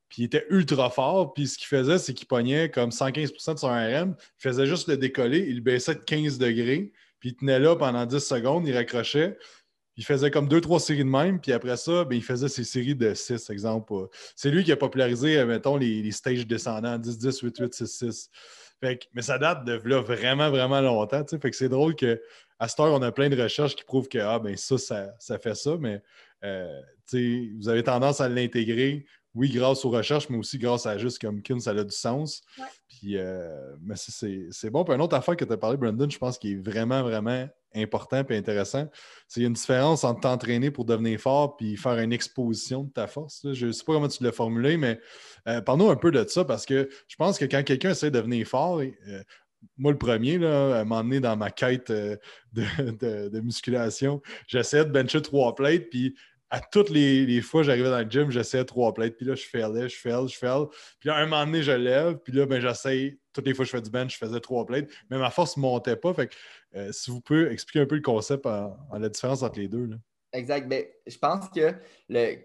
puis 0.10 0.24
il 0.24 0.26
était 0.26 0.46
ultra 0.50 0.90
fort. 0.90 1.34
Puis 1.34 1.48
ce 1.48 1.58
qu'il 1.58 1.68
faisait, 1.68 2.00
c'est 2.00 2.14
qu'il 2.14 2.28
pognait 2.28 2.70
comme 2.70 2.90
115% 2.90 3.54
de 3.54 3.60
son 3.60 3.68
RM. 3.68 4.16
Il 4.20 4.42
faisait 4.42 4.66
juste 4.66 4.88
le 4.88 4.98
décoller. 4.98 5.46
Il 5.48 5.62
baissait 5.62 5.96
de 5.96 6.00
15 6.00 6.40
degrés. 6.40 6.92
Puis 7.20 7.30
il 7.30 7.36
tenait 7.36 7.60
là 7.60 7.76
pendant 7.76 8.06
10 8.06 8.20
secondes. 8.20 8.68
Il 8.68 8.76
raccrochait. 8.76 9.38
Il 9.98 10.06
faisait 10.06 10.32
comme 10.32 10.48
deux, 10.48 10.62
trois 10.62 10.80
séries 10.80 11.04
de 11.04 11.10
même. 11.10 11.40
Puis 11.40 11.52
après 11.52 11.78
ça, 11.78 12.06
ben, 12.06 12.16
il 12.16 12.24
faisait 12.24 12.50
ses 12.50 12.64
séries 12.64 12.96
de 12.96 13.14
6, 13.14 13.50
exemple. 13.50 14.08
C'est 14.36 14.50
lui 14.50 14.64
qui 14.64 14.72
a 14.72 14.78
popularisé, 14.78 15.44
mettons, 15.46 15.78
les, 15.78 16.12
stages 16.12 16.48
descendants 16.48 16.98
10, 16.98 17.18
10, 17.18 17.40
8, 17.42 17.58
8, 17.60 17.74
6, 17.74 17.86
6. 17.86 18.30
mais 19.14 19.22
ça 19.22 19.38
date 19.38 19.66
de 19.66 19.74
là 19.84 20.02
vraiment, 20.02 20.50
vraiment 20.50 20.82
longtemps. 20.82 21.24
Fait 21.28 21.50
que 21.50 21.56
c'est 21.56 21.70
drôle 21.70 21.96
qu'à 21.96 22.16
cette 22.68 22.80
heure, 22.80 22.94
on 22.94 23.02
a 23.02 23.12
plein 23.12 23.30
de 23.30 23.40
recherches 23.40 23.76
qui 23.76 23.84
prouvent 23.84 24.08
que 24.08 24.20
ah, 24.20 24.40
ben, 24.40 24.56
ça, 24.56 24.78
ça, 25.20 25.38
fait 25.38 25.56
ça. 25.56 25.76
Mais 25.78 26.02
euh, 26.46 26.82
vous 27.12 27.68
avez 27.68 27.84
tendance 27.84 28.22
à 28.22 28.30
l'intégrer 28.30 29.06
oui, 29.36 29.50
grâce 29.50 29.86
aux 29.86 29.92
recherches, 29.92 30.30
mais 30.30 30.38
aussi 30.38 30.58
grâce 30.58 30.86
à 30.86 30.98
juste 30.98 31.20
comme 31.20 31.42
Kim, 31.42 31.60
ça 31.60 31.72
a 31.72 31.84
du 31.84 31.96
sens. 31.96 32.42
Puis, 32.88 33.18
euh, 33.18 33.76
mais 33.82 33.96
c'est 33.96 34.70
bon. 34.70 34.84
Puis, 34.84 34.96
une 34.96 35.02
autre 35.02 35.16
affaire 35.16 35.36
que 35.36 35.46
tu 35.46 35.54
as 35.54 35.58
parlé, 35.58 35.78
Brandon, 35.78 36.10
je 36.10 36.18
pense 36.18 36.38
qui 36.38 36.54
est 36.54 36.56
vraiment, 36.56 37.04
vraiment 37.04 37.48
important 37.76 38.24
et 38.28 38.38
intéressant, 38.38 38.90
c'est 39.28 39.42
une 39.42 39.54
différence 39.54 40.04
entre 40.04 40.22
t'entraîner 40.22 40.72
pour 40.72 40.86
devenir 40.86 41.20
fort 41.20 41.56
puis 41.56 41.78
faire 41.78 42.00
une 42.00 42.12
exposition 42.12 42.84
de 42.84 42.90
ta 42.90 43.06
force. 43.06 43.46
Je 43.54 43.68
ne 43.68 43.72
sais 43.72 43.84
pas 43.84 43.94
comment 43.94 44.08
tu 44.08 44.24
l'as 44.24 44.32
formulé, 44.32 44.76
mais 44.78 45.00
euh, 45.48 45.62
parle-nous 45.62 45.90
un 45.92 45.96
peu 45.96 46.10
de 46.10 46.28
ça 46.28 46.44
parce 46.44 46.66
que 46.66 46.90
je 47.08 47.16
pense 47.16 47.38
que 47.38 47.46
quand 47.46 47.64
quelqu'un 47.64 47.92
essaie 47.92 48.10
de 48.10 48.18
devenir 48.18 48.48
fort, 48.48 48.80
euh, 48.80 49.24
moi, 49.78 49.92
le 49.92 49.98
premier, 49.98 50.40
là, 50.40 50.80
à 50.80 50.86
m'emmener 50.86 51.20
dans 51.20 51.36
ma 51.38 51.52
quête 51.52 51.92
de, 51.92 52.20
de, 52.54 53.40
musculation, 53.42 54.22
j'essaie 54.48 54.86
de 54.86 54.90
bencher 54.90 55.22
trois 55.22 55.54
plates, 55.54 55.90
puis 55.92 56.16
à 56.50 56.60
toutes 56.60 56.90
les, 56.90 57.42
fois 57.42 57.64
j'arrivais 57.64 57.90
dans 57.90 58.00
le 58.00 58.10
gym, 58.10 58.32
j'essayais 58.32 58.66
trois 58.66 58.94
plates, 58.94 59.16
puis 59.16 59.26
là, 59.26 59.36
je 59.36 59.44
faisais, 59.44 59.90
je 59.90 59.96
faisais, 59.96 60.28
je 60.28 60.38
faisais. 60.38 60.66
Puis 61.00 61.10
là, 61.10 61.18
un 61.18 61.26
moment 61.26 61.46
donné, 61.46 61.62
je 61.64 61.72
lève, 61.72 62.18
puis 62.18 62.34
là, 62.34 62.46
ben, 62.46 62.60
j'essaye, 62.60 63.20
toutes 63.34 63.46
les 63.46 63.54
fois 63.54 63.66
que 63.66 63.72
je 63.72 63.78
fais 63.78 63.82
du 63.82 63.90
bench, 63.90 64.14
je 64.14 64.18
faisais 64.18 64.40
trois 64.40 64.66
plates, 64.66 64.90
mais 65.10 65.18
ma 65.18 65.30
force 65.30 65.58
ne 65.58 65.62
montait 65.62 65.96
pas. 65.96 66.14
Fait 66.14 66.28
que, 66.28 66.36
euh, 66.76 66.92
si 66.92 67.12
vous 67.12 67.22
pouvez 67.22 67.52
expliquer 67.52 67.82
un 67.82 67.86
peu 67.86 67.96
le 67.96 68.02
concept 68.02 68.46
en, 68.46 68.76
la 68.98 69.10
différence 69.10 69.44
entre 69.44 69.60
les 69.60 69.68
deux. 69.68 69.86
Là. 69.86 69.96
Exact. 70.32 70.68
Ben, 70.68 70.86
je 71.08 71.18
pense 71.18 71.50
que 71.50 71.74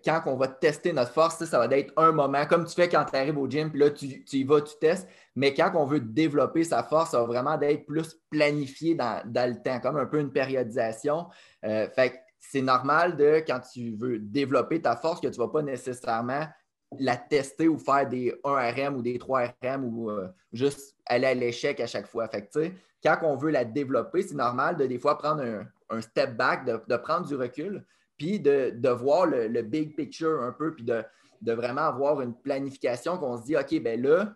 quand 0.05 0.23
on 0.27 0.37
va 0.37 0.49
tester 0.49 0.93
notre 0.93 1.13
force, 1.13 1.45
ça 1.45 1.59
va 1.59 1.77
être 1.77 1.93
un 1.99 2.13
moment, 2.13 2.47
comme 2.47 2.65
tu 2.65 2.75
fais 2.75 2.89
quand 2.89 3.05
tu 3.05 3.17
arrives 3.17 3.37
au 3.37 3.49
gym, 3.49 3.71
puis 3.71 3.81
là, 3.81 3.91
tu, 3.91 4.07
y 4.07 4.45
vas, 4.45 4.63
tu 4.63 4.75
testes. 4.81 5.07
Mais 5.37 5.53
quand 5.53 5.71
on 5.75 5.85
veut 5.85 6.01
développer 6.01 6.65
sa 6.65 6.83
force, 6.83 7.11
ça 7.11 7.21
va 7.21 7.27
vraiment 7.27 7.61
être 7.61 7.85
plus 7.85 8.19
planifié 8.31 8.95
dans, 8.95 9.23
le 9.27 9.63
temps, 9.63 9.81
comme 9.81 9.97
un 9.97 10.07
peu 10.07 10.19
une 10.19 10.33
périodisation. 10.33 11.27
Euh, 11.65 11.87
fait 11.91 12.24
c'est 12.51 12.63
normal 12.63 13.17
de, 13.17 13.43
quand 13.47 13.61
tu 13.61 13.97
veux 13.97 14.19
développer 14.19 14.81
ta 14.81 14.97
force, 14.97 15.21
que 15.21 15.29
tu 15.29 15.41
ne 15.41 15.45
vas 15.45 15.51
pas 15.51 15.63
nécessairement 15.63 16.47
la 16.99 17.17
tester 17.17 17.69
ou 17.69 17.79
faire 17.79 18.09
des 18.09 18.33
1 18.45 18.71
RM 18.71 18.97
ou 18.97 19.03
des 19.03 19.19
3 19.19 19.55
RM 19.63 19.85
ou 19.85 20.11
euh, 20.11 20.29
juste 20.53 20.97
aller 21.07 21.27
à 21.27 21.35
l'échec 21.35 21.81
à 21.81 21.87
chaque 21.87 22.07
fois. 22.07 22.29
Fait 22.29 22.49
quand 23.03 23.19
on 23.23 23.37
veut 23.37 23.51
la 23.51 23.65
développer, 23.65 24.23
c'est 24.23 24.35
normal 24.35 24.77
de 24.77 24.87
des 24.87 24.99
fois 24.99 25.19
prendre 25.19 25.43
un, 25.91 26.01
step 26.01 26.37
back, 26.37 26.65
de, 26.65 26.97
prendre 26.97 27.27
du 27.27 27.35
recul, 27.35 27.85
puis 28.17 28.41
de, 28.41 28.89
voir 28.89 29.27
le, 29.27 29.63
big 29.63 29.97
picture 29.97 30.43
un 30.43 30.53
peu, 30.53 30.75
puis 30.75 30.85
de, 30.85 31.05
vraiment 31.53 31.83
avoir 31.83 32.21
une 32.21 32.35
planification 32.35 33.19
qu'on 33.19 33.37
se 33.37 33.45
dit, 33.45 33.57
OK, 33.57 33.83
ben 33.83 34.01
là, 34.01 34.35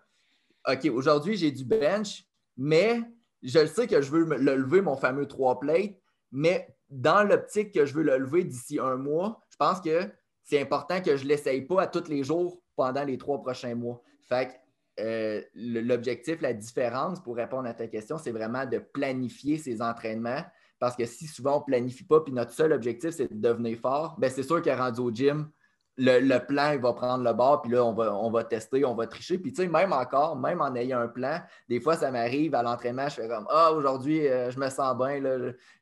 OK, 0.69 0.87
aujourd'hui, 0.93 1.37
j'ai 1.37 1.51
du 1.51 1.65
bench, 1.65 2.25
mais 2.57 3.01
je 3.43 3.65
sais 3.67 3.87
que 3.87 4.03
je 4.03 4.11
veux 4.11 4.25
le 4.25 4.57
lever, 4.57 4.83
mon 4.83 4.97
fameux 4.97 5.27
3 5.27 5.61
plates, 5.61 5.95
mais 6.33 6.69
dans 6.91 7.23
l'optique 7.23 7.73
que 7.73 7.85
je 7.85 7.95
veux 7.95 8.03
le 8.03 8.19
lever 8.19 8.45
d'ici 8.45 8.79
un 8.79 8.97
mois, 8.97 9.41
je 9.51 9.57
pense 9.57 9.81
que 9.81 10.11
c'est 10.43 10.61
important 10.61 11.01
que 11.03 11.17
je 11.17 11.25
ne 11.25 11.29
l'essaye 11.29 11.63
pas 11.63 11.83
à 11.83 11.87
tous 11.87 12.09
les 12.09 12.25
jours 12.25 12.63
pendant 12.77 13.05
les 13.05 13.19
trois 13.19 13.41
prochains 13.41 13.75
mois. 13.75 14.03
Fait 14.23 14.61
euh, 15.01 15.43
l'objectif, 15.55 16.41
la 16.41 16.53
différence 16.53 17.23
pour 17.23 17.37
répondre 17.37 17.69
à 17.69 17.75
ta 17.75 17.87
question, 17.87 18.19
c'est 18.19 18.33
vraiment 18.33 18.67
de 18.67 18.79
planifier 18.79 19.59
ses 19.59 19.81
entraînements. 19.83 20.43
Parce 20.79 20.97
que 20.97 21.07
si 21.07 21.27
souvent 21.27 21.57
on 21.57 21.61
ne 21.61 21.65
planifie 21.65 22.05
pas, 22.05 22.21
puis 22.21 22.33
notre 22.33 22.53
seul 22.53 22.73
objectif, 22.73 23.11
c'est 23.11 23.33
de 23.33 23.41
devenir 23.41 23.79
fort, 23.79 24.17
ben 24.19 24.31
c'est 24.31 24.43
sûr 24.43 24.63
qu'à 24.63 24.77
rendu 24.77 25.01
au 25.01 25.11
gym, 25.11 25.51
le, 25.99 26.39
plan, 26.39 26.73
il 26.73 26.81
va 26.81 26.93
prendre 26.93 27.25
le 27.25 27.33
bord, 27.33 27.61
puis 27.63 27.73
là, 27.73 27.85
on 27.85 28.31
va, 28.31 28.45
tester, 28.45 28.85
on 28.85 28.95
va 28.95 29.07
tricher. 29.07 29.39
Puis, 29.39 29.53
tu 29.53 29.63
sais, 29.63 29.69
même 29.69 29.93
encore, 29.93 30.37
même 30.37 30.61
en 30.61 30.75
ayant 30.75 31.01
un 31.01 31.09
plan, 31.09 31.41
des 31.69 31.81
fois, 31.81 31.97
ça 31.97 32.11
m'arrive 32.11 32.55
à 32.55 32.63
l'entraînement, 32.63 33.09
je 33.09 33.17
fais 33.17 33.29
comme 33.29 33.47
Ah, 33.51 33.73
aujourd'hui, 33.73 34.27
euh, 34.27 34.51
je 34.51 34.59
me 34.61 34.69
sens 34.71 34.97
bien, 34.97 35.21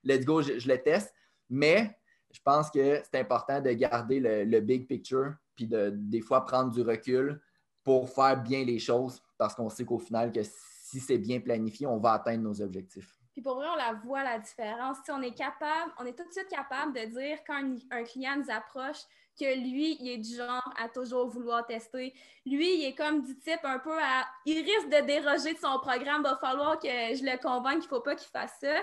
let's 0.03 0.25
go, 0.25 0.41
je, 0.41 0.67
le 0.67 0.83
teste. 0.83 1.13
Mais 1.51 1.97
je 2.33 2.41
pense 2.43 2.71
que 2.71 3.03
c'est 3.05 3.21
important 3.21 3.61
de 3.61 3.71
garder 3.73 4.21
le, 4.21 4.61
big 4.61 4.89
picture, 4.89 5.35
puis 5.55 5.67
de, 5.67 5.93
des 5.95 6.23
fois, 6.23 6.45
prendre 6.45 6.73
du 6.73 6.81
recul 6.81 7.41
pour 7.85 8.09
faire 8.09 8.43
bien 8.43 8.65
les 8.65 8.79
choses, 8.79 9.23
parce 9.39 9.55
qu'on 9.55 9.69
sait 9.69 9.85
qu'au 9.85 9.99
final, 9.99 10.33
que 10.33 10.41
si 10.43 10.99
c'est 10.99 11.19
bien 11.19 11.41
planifié, 11.41 11.87
on 11.87 11.99
va 11.99 12.13
atteindre 12.13 12.43
nos 12.43 12.61
objectifs. 12.63 13.13
Puis 13.33 13.43
pour 13.43 13.57
vrai, 13.57 13.67
on 13.71 13.77
la 13.77 13.93
voit 13.93 14.25
la 14.25 14.39
différence. 14.39 14.97
on 15.11 15.21
est 15.21 15.35
capable, 15.35 15.93
on 15.99 16.07
est 16.07 16.15
tout 16.15 16.27
de 16.27 16.33
suite 16.33 16.49
capable 16.49 16.95
de 16.95 17.05
dire 17.05 17.39
quand 17.47 17.63
un 17.91 18.03
client 18.03 18.35
nous 18.39 18.51
approche, 18.51 18.97
que 19.39 19.59
lui, 19.59 19.97
il 20.01 20.09
est 20.09 20.19
du 20.19 20.35
genre 20.35 20.73
à 20.77 20.89
toujours 20.89 21.29
vouloir 21.29 21.67
tester. 21.67 22.15
Lui, 22.45 22.79
il 22.79 22.85
est 22.87 22.95
comme 22.95 23.23
du 23.23 23.39
type 23.39 23.65
un 23.65 23.79
peu 23.79 23.97
à. 23.99 24.27
Il 24.45 24.59
risque 24.59 24.89
de 24.89 25.07
déroger 25.07 25.55
de 25.55 25.59
son 25.59 25.79
programme, 25.81 26.23
il 26.25 26.31
va 26.31 26.37
falloir 26.37 26.79
que 26.79 26.89
je 26.89 27.25
le 27.25 27.41
convainque 27.41 27.81
qu'il 27.81 27.91
ne 27.91 27.97
faut 27.97 28.01
pas 28.01 28.15
qu'il 28.15 28.31
fasse 28.31 28.57
ça. 28.61 28.75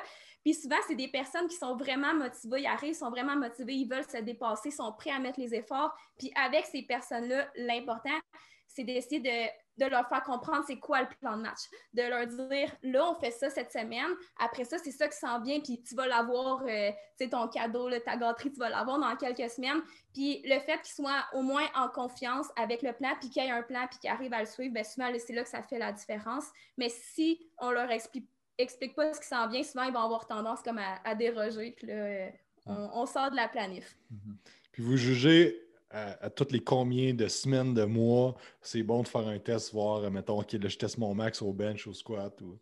Puis 0.44 0.54
souvent, 0.54 0.76
c'est 0.88 0.96
des 0.96 1.08
personnes 1.08 1.48
qui 1.48 1.56
sont 1.56 1.76
vraiment 1.78 2.13
motivées, 2.13 2.62
ils 2.62 2.68
arrivent, 2.68 2.96
sont 2.96 3.10
vraiment 3.10 3.36
motivés, 3.36 3.76
ils 3.76 3.88
veulent 3.88 4.10
se 4.10 4.18
dépasser, 4.18 4.72
sont 4.72 4.92
prêts 4.92 5.12
à 5.12 5.20
mettre 5.20 5.39
les 5.39 5.56
efforts. 5.56 5.96
Puis 6.18 6.32
avec 6.36 6.66
ces 6.66 6.82
personnes-là, 6.82 7.48
l'important, 7.56 8.20
c'est 8.68 8.84
d'essayer 8.84 9.22
de 9.22 9.62
de 9.78 9.86
leur 9.86 10.08
faire 10.08 10.24
comprendre 10.24 10.64
c'est 10.68 10.80
quoi 10.80 11.02
le 11.02 11.08
plan 11.20 11.38
de 11.38 11.42
match, 11.42 11.62
de 11.94 12.04
leur 12.04 12.28
dire 12.28 12.72
là, 12.84 13.10
on 13.10 13.16
fait 13.16 13.32
ça 13.32 13.50
cette 13.50 13.72
semaine, 13.72 14.12
après 14.40 14.66
ça, 14.66 14.78
c'est 14.78 14.92
ça 14.92 15.08
qui 15.08 15.18
s'en 15.18 15.42
vient, 15.42 15.60
puis 15.60 15.82
tu 15.82 15.96
vas 15.96 16.08
l'avoir, 16.08 16.64
euh, 16.64 16.92
tu 17.18 17.26
sais, 17.26 17.30
ton 17.30 17.48
cadeau, 17.48 17.90
ta 18.00 18.18
gâterie, 18.18 18.52
tu 18.52 18.60
vas 18.60 18.70
l'avoir 18.70 19.00
dans 19.00 19.16
quelques 19.16 19.50
semaines. 19.50 19.82
Puis 20.14 20.42
le 20.46 20.60
fait 20.60 20.80
qu'ils 20.82 20.96
soient 20.96 21.26
au 21.34 21.42
moins 21.42 21.66
en 21.76 21.90
confiance 21.90 22.48
avec 22.56 22.82
le 22.82 22.94
plan, 22.94 23.14
puis 23.20 23.30
qu'il 23.30 23.44
y 23.44 23.48
ait 23.48 23.52
un 23.52 23.64
plan, 23.64 23.88
puis 23.90 24.00
qu'ils 24.00 24.10
arrivent 24.10 24.34
à 24.34 24.42
le 24.42 24.46
suivre, 24.46 24.74
bien 24.74 24.84
souvent, 24.84 25.12
c'est 25.18 25.34
là 25.34 25.44
que 25.44 25.50
ça 25.50 25.64
fait 25.64 25.80
la 25.80 25.92
différence. 25.92 26.46
Mais 26.78 26.90
si 26.90 27.50
on 27.60 27.72
leur 27.72 27.90
explique, 27.92 28.30
explique 28.58 28.96
pas 28.96 29.14
ce 29.14 29.20
qui 29.20 29.28
s'en 29.28 29.48
vient, 29.48 29.64
souvent, 29.64 29.84
ils 29.84 29.94
vont 29.94 30.04
avoir 30.04 30.28
tendance 30.28 30.62
comme 30.62 30.80
à, 31.04 31.16
déroger, 31.16 31.72
puis 31.72 31.88
là, 31.88 31.94
euh, 31.94 32.30
on, 32.68 33.06
sort 33.06 33.32
de 33.32 33.36
la 33.36 33.48
planif. 33.48 33.98
Mm-hmm. 34.12 34.36
Puis 34.72 34.84
vous 34.84 34.98
jugez 34.98 35.60
à, 35.94 36.30
toutes 36.30 36.52
les 36.52 36.60
combien 36.60 37.14
de 37.14 37.28
semaines, 37.28 37.74
de 37.74 37.86
mois, 37.86 38.36
c'est 38.62 38.84
bon 38.84 39.04
de 39.04 39.08
faire 39.08 39.28
un 39.28 39.40
test, 39.40 39.72
voir, 39.72 40.10
mettons, 40.10 40.40
OK, 40.40 40.54
là, 40.54 40.68
je 40.68 40.78
teste 40.78 40.98
mon 40.98 41.14
max 41.14 41.42
au 41.42 41.54
bench, 41.54 41.88
au 41.88 41.94
squat 41.94 42.40
ou. 42.42 42.58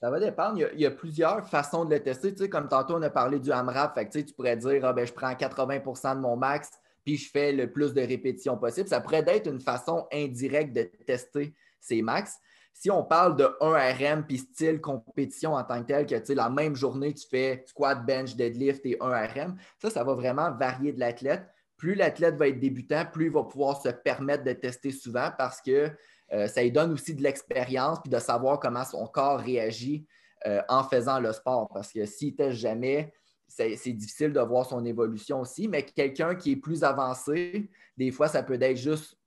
Ça 0.00 0.10
va 0.10 0.18
dépendre. 0.18 0.58
Il 0.74 0.80
y, 0.80 0.86
a, 0.86 0.90
plusieurs 0.90 1.46
façons 1.48 1.84
de 1.84 1.94
le 1.94 2.02
tester. 2.02 2.32
Tu 2.32 2.42
sais, 2.42 2.48
comme 2.48 2.66
tantôt, 2.66 2.96
on 2.96 3.02
a 3.02 3.10
parlé 3.10 3.38
du 3.38 3.52
AMRAP. 3.52 3.94
Fait 3.94 4.08
tu, 4.08 4.34
pourrais 4.34 4.56
dire 4.56 4.84
ah, 4.84 4.92
ben, 4.92 5.06
je 5.06 5.12
prends 5.12 5.30
80% 5.30 6.16
de 6.16 6.20
mon 6.20 6.36
max, 6.36 6.70
puis 7.04 7.16
je 7.16 7.30
fais 7.30 7.52
le 7.52 7.70
plus 7.70 7.94
de 7.94 8.00
répétitions 8.00 8.58
possible. 8.58 8.88
Ça 8.88 9.00
pourrait 9.00 9.22
être 9.28 9.48
une 9.48 9.60
façon 9.60 10.08
indirecte 10.12 10.74
de 10.74 10.90
tester 11.06 11.54
ces 11.78 12.02
max. 12.02 12.36
Si 12.74 12.90
on 12.90 13.04
parle 13.04 13.36
de 13.36 13.48
1 13.60 14.16
RM 14.16 14.26
puis 14.26 14.38
style 14.38 14.80
compétition 14.80 15.54
en 15.54 15.62
tant 15.62 15.82
que 15.82 15.86
tel, 15.86 16.06
que 16.06 16.16
tu 16.16 16.34
la 16.34 16.50
même 16.50 16.74
journée, 16.74 17.14
tu 17.14 17.28
fais 17.28 17.62
squat, 17.66 18.04
bench, 18.04 18.34
deadlift 18.34 18.84
et 18.84 18.96
1 19.00 19.26
RM, 19.26 19.56
ça, 19.80 19.88
ça 19.90 20.02
va 20.02 20.14
vraiment 20.14 20.50
varier 20.50 20.92
de 20.92 20.98
l'athlète 20.98 21.46
plus 21.82 21.96
l'athlète 21.96 22.36
va 22.36 22.46
être 22.46 22.60
débutant, 22.60 23.04
plus 23.12 23.24
il 23.24 23.32
va 23.32 23.42
pouvoir 23.42 23.82
se 23.82 23.88
permettre 23.88 24.44
de 24.44 24.52
tester 24.52 24.92
souvent 24.92 25.32
parce 25.36 25.60
que 25.60 25.90
euh, 26.32 26.46
ça 26.46 26.62
lui 26.62 26.70
donne 26.70 26.92
aussi 26.92 27.12
de 27.12 27.24
l'expérience 27.24 27.98
puis 28.00 28.08
de 28.08 28.20
savoir 28.20 28.60
comment 28.60 28.84
son 28.84 29.04
corps 29.08 29.40
réagit 29.40 30.06
euh, 30.46 30.62
en 30.68 30.84
faisant 30.84 31.18
le 31.18 31.32
sport. 31.32 31.68
Parce 31.74 31.92
que 31.92 32.06
s'il 32.06 32.34
ne 32.34 32.36
teste 32.36 32.58
jamais, 32.58 33.12
c'est 33.48 33.92
difficile 33.94 34.32
de 34.32 34.38
voir 34.38 34.64
son 34.64 34.84
évolution 34.84 35.40
aussi. 35.40 35.66
Mais 35.66 35.82
quelqu'un 35.82 36.36
qui 36.36 36.52
est 36.52 36.56
plus 36.56 36.84
avancé, 36.84 37.68
des 37.96 38.12
fois, 38.12 38.28
ça 38.28 38.44
peut 38.44 38.62
être 38.62 38.76
juste 38.76 39.18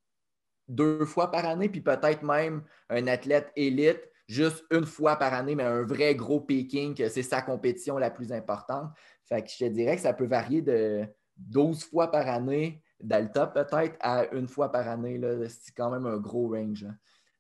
deux 0.70 1.04
fois 1.04 1.32
par 1.32 1.44
année, 1.44 1.68
puis 1.68 1.82
peut-être 1.82 2.24
même 2.24 2.64
un 2.90 3.06
athlète 3.08 3.52
élite 3.58 4.00
juste 4.30 4.64
une 4.72 4.86
fois 4.86 5.18
par 5.18 5.34
année, 5.34 5.56
mais 5.56 5.64
un 5.64 5.84
vrai 5.84 6.16
gros 6.16 6.40
peaking, 6.40 6.96
que 6.96 7.10
c'est 7.10 7.22
sa 7.22 7.42
compétition 7.42 7.98
la 7.98 8.12
plus 8.12 8.32
importante. 8.32 8.94
Je 9.30 9.36
te 9.36 9.66
dirais 9.66 9.98
que 9.98 10.02
ça 10.02 10.14
peut 10.14 10.26
varier 10.26 10.62
de 10.62 11.06
12 11.38 11.84
fois 11.86 12.12
par 12.12 12.28
année 12.28 12.82
Delta 13.00 13.48
peut-être 13.48 13.98
à 14.00 14.26
une 14.34 14.48
fois 14.48 14.72
par 14.72 14.88
année. 14.88 15.20
C'est 15.50 15.74
quand 15.76 15.90
même 15.90 16.06
un 16.06 16.18
gros 16.18 16.50
range. 16.50 16.88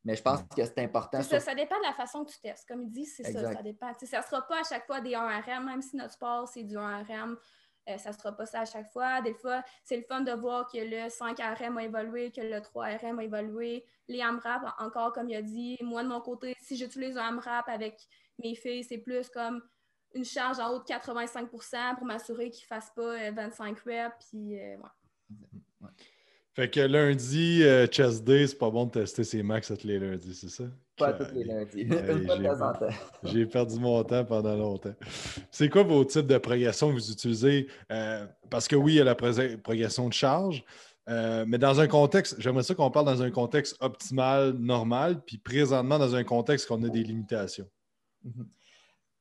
Mais 0.03 0.15
je 0.15 0.21
pense 0.21 0.41
que 0.55 0.63
c'est 0.63 0.79
important. 0.79 1.21
Ça, 1.23 1.55
dépend 1.55 1.77
de 1.77 1.83
la 1.83 1.93
façon 1.93 2.23
que 2.23 2.31
tu 2.31 2.39
testes. 2.39 2.67
Comme 2.67 2.83
il 2.83 2.91
dit, 2.91 3.05
c'est 3.05 3.23
ça, 3.23 3.53
ça 3.53 3.63
dépend. 3.63 3.91
ça 3.93 4.19
ne 4.19 4.23
sera 4.23 4.41
pas 4.47 4.59
à 4.59 4.63
chaque 4.63 4.85
fois 4.85 5.01
des 5.01 5.11
1RM, 5.11 5.65
même 5.65 5.81
si 5.81 5.95
notre 5.95 6.13
sport, 6.13 6.47
c'est 6.47 6.63
du 6.63 6.75
1RM. 6.75 7.35
Euh, 7.87 7.97
ça 7.97 8.09
ne 8.09 8.15
sera 8.15 8.31
pas 8.31 8.45
ça 8.45 8.61
à 8.61 8.65
chaque 8.65 8.91
fois. 8.91 9.21
Des 9.21 9.33
fois, 9.33 9.63
c'est 9.83 9.97
le 9.97 10.03
fun 10.03 10.21
de 10.21 10.31
voir 10.31 10.67
que 10.71 10.77
le 10.77 11.09
5 11.09 11.37
RM 11.39 11.77
a 11.77 11.83
évolué, 11.83 12.31
que 12.31 12.41
le 12.41 12.61
3 12.61 12.85
RM 12.97 13.19
a 13.19 13.23
évolué. 13.23 13.83
Les 14.07 14.21
AMRAP, 14.21 14.61
encore 14.79 15.13
comme 15.13 15.29
il 15.29 15.35
a 15.35 15.41
dit, 15.41 15.77
moi 15.81 16.03
de 16.03 16.07
mon 16.07 16.21
côté, 16.21 16.55
si 16.61 16.75
j'utilise 16.77 17.17
un 17.17 17.25
AMRAP 17.25 17.67
avec 17.67 17.99
mes 18.37 18.55
filles, 18.55 18.83
c'est 18.83 18.99
plus 18.99 19.29
comme 19.29 19.61
une 20.15 20.25
charge 20.25 20.59
en 20.59 20.73
haut 20.73 20.79
de 20.79 20.85
85% 20.85 21.95
pour 21.97 22.05
m'assurer 22.05 22.49
qu'ils 22.49 22.63
ne 22.63 22.67
fassent 22.67 22.91
pas 22.95 23.31
25 23.31 23.77
euh, 23.77 23.91
reps. 23.91 24.15
Puis, 24.31 24.59
euh, 24.59 24.77
Fait 26.53 26.69
que 26.69 26.79
lundi, 26.79 27.61
euh, 27.63 27.85
chest 27.85 28.23
day, 28.23 28.47
c'est 28.47 28.57
pas 28.57 28.71
bon 28.71 28.85
de 28.85 28.91
tester 28.91 29.23
ses 29.23 29.43
max 29.43 29.67
tous 29.67 29.85
les 29.85 29.99
lundis, 29.99 30.33
c'est 30.33 30.49
ça? 30.49 30.63
Pas 30.97 31.11
tous 31.11 31.33
les 31.33 31.43
lundis. 31.43 31.85
J'ai 33.23 33.45
perdu 33.45 33.77
mon 33.77 34.01
temps 34.05 34.23
pendant 34.23 34.55
longtemps. 34.55 34.95
C'est 35.51 35.67
quoi 35.67 35.83
vos 35.83 36.05
types 36.05 36.27
de 36.27 36.37
progression 36.37 36.89
que 36.89 36.93
vous 36.93 37.11
utilisez? 37.11 37.67
parce 38.49 38.67
que 38.67 38.77
oui, 38.77 38.93
il 38.93 38.97
y 38.97 39.01
a 39.01 39.03
la 39.03 39.15
progression 39.15 40.07
de 40.07 40.13
charge, 40.13 40.63
mais 41.07 41.57
dans 41.57 41.81
un 41.81 41.87
contexte, 41.87 42.37
j'aimerais 42.39 42.63
ça 42.63 42.73
qu'on 42.73 42.89
parle 42.89 43.07
dans 43.07 43.21
un 43.21 43.31
contexte 43.31 43.75
optimal, 43.81 44.53
normal, 44.53 45.21
puis 45.25 45.37
présentement 45.37 45.99
dans 45.99 46.15
un 46.15 46.23
contexte 46.23 46.69
qu'on 46.69 46.81
a 46.83 46.89
des 46.89 47.03
limitations. 47.03 47.67
Mm-hmm. 48.25 48.45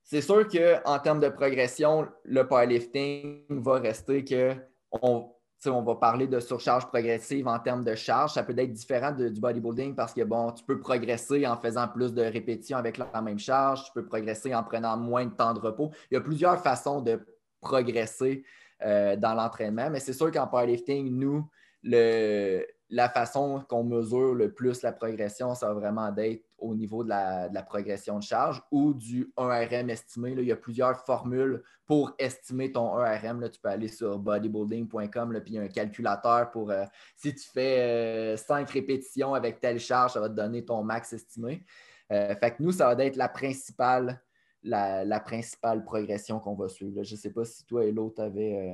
C'est 0.04 0.20
sûr 0.20 0.46
qu'en 0.48 0.98
termes 0.98 1.20
de 1.20 1.30
progression, 1.30 2.06
le 2.24 2.46
powerlifting 2.46 3.46
va 3.48 3.78
rester 3.78 4.22
que 4.22 4.54
on, 4.92 5.30
on 5.66 5.82
va 5.82 5.94
parler 5.94 6.26
de 6.26 6.40
surcharge 6.40 6.86
progressive 6.88 7.48
en 7.48 7.58
termes 7.58 7.82
de 7.82 7.94
charge. 7.94 8.32
Ça 8.32 8.42
peut 8.42 8.54
être 8.56 8.72
différent 8.72 9.12
du 9.12 9.40
bodybuilding 9.40 9.94
parce 9.94 10.12
que 10.12 10.22
bon, 10.22 10.52
tu 10.52 10.62
peux 10.64 10.78
progresser 10.78 11.46
en 11.46 11.56
faisant 11.56 11.88
plus 11.88 12.12
de 12.12 12.22
répétitions 12.22 12.76
avec 12.76 12.98
la 12.98 13.22
même 13.22 13.38
charge, 13.38 13.84
tu 13.84 13.92
peux 13.94 14.04
progresser 14.04 14.54
en 14.54 14.62
prenant 14.62 14.96
moins 14.98 15.24
de 15.24 15.32
temps 15.32 15.54
de 15.54 15.60
repos. 15.60 15.90
Il 16.10 16.14
y 16.14 16.16
a 16.18 16.20
plusieurs 16.20 16.60
façons 16.60 17.00
de 17.00 17.20
progresser 17.62 18.44
euh, 18.84 19.16
dans 19.16 19.32
l'entraînement, 19.32 19.88
mais 19.88 20.00
c'est 20.00 20.12
sûr 20.12 20.30
qu'en 20.30 20.46
powerlifting, 20.46 21.10
nous, 21.18 21.48
la 21.82 23.08
façon 23.08 23.64
qu'on 23.68 23.84
mesure 23.84 24.34
le 24.34 24.52
plus 24.52 24.82
la 24.82 24.92
progression, 24.92 25.54
ça 25.54 25.68
va 25.68 25.74
vraiment 25.74 26.12
d'être 26.12 26.44
au 26.64 26.74
niveau 26.74 27.04
de 27.04 27.10
la, 27.10 27.62
progression 27.62 28.18
de 28.18 28.22
charge 28.22 28.62
ou 28.70 28.94
du 28.94 29.32
1RM 29.36 29.90
estimé. 29.90 30.32
il 30.32 30.44
y 30.44 30.52
a 30.52 30.56
plusieurs 30.56 31.04
formules 31.04 31.62
pour 31.86 32.14
estimer 32.18 32.72
ton 32.72 32.96
1RM. 32.96 33.50
tu 33.50 33.60
peux 33.60 33.68
aller 33.68 33.88
sur 33.88 34.18
bodybuilding.com, 34.18 35.40
puis 35.42 35.52
il 35.52 35.56
y 35.56 35.58
a 35.58 35.62
un 35.62 35.68
calculateur 35.68 36.50
pour 36.50 36.70
euh, 36.70 36.84
si 37.16 37.34
tu 37.34 37.46
fais 37.46 38.36
5 38.36 38.68
euh, 38.68 38.72
répétitions 38.72 39.34
avec 39.34 39.60
telle 39.60 39.78
charge, 39.78 40.12
ça 40.12 40.20
va 40.20 40.28
te 40.28 40.34
donner 40.34 40.64
ton 40.64 40.82
max 40.82 41.12
estimé. 41.12 41.64
Euh, 42.10 42.34
fait 42.36 42.52
que 42.52 42.62
nous, 42.62 42.72
ça 42.72 42.94
va 42.94 43.04
être 43.04 43.16
la 43.16 43.28
principale, 43.28 44.22
la, 44.62 45.20
principale 45.20 45.84
progression 45.84 46.40
qu'on 46.40 46.54
va 46.54 46.68
suivre. 46.68 47.02
Je 47.02 47.14
ne 47.14 47.18
sais 47.18 47.30
pas 47.30 47.44
si 47.44 47.64
toi 47.66 47.84
et 47.84 47.92
l'autre 47.92 48.22
avaient. 48.22 48.72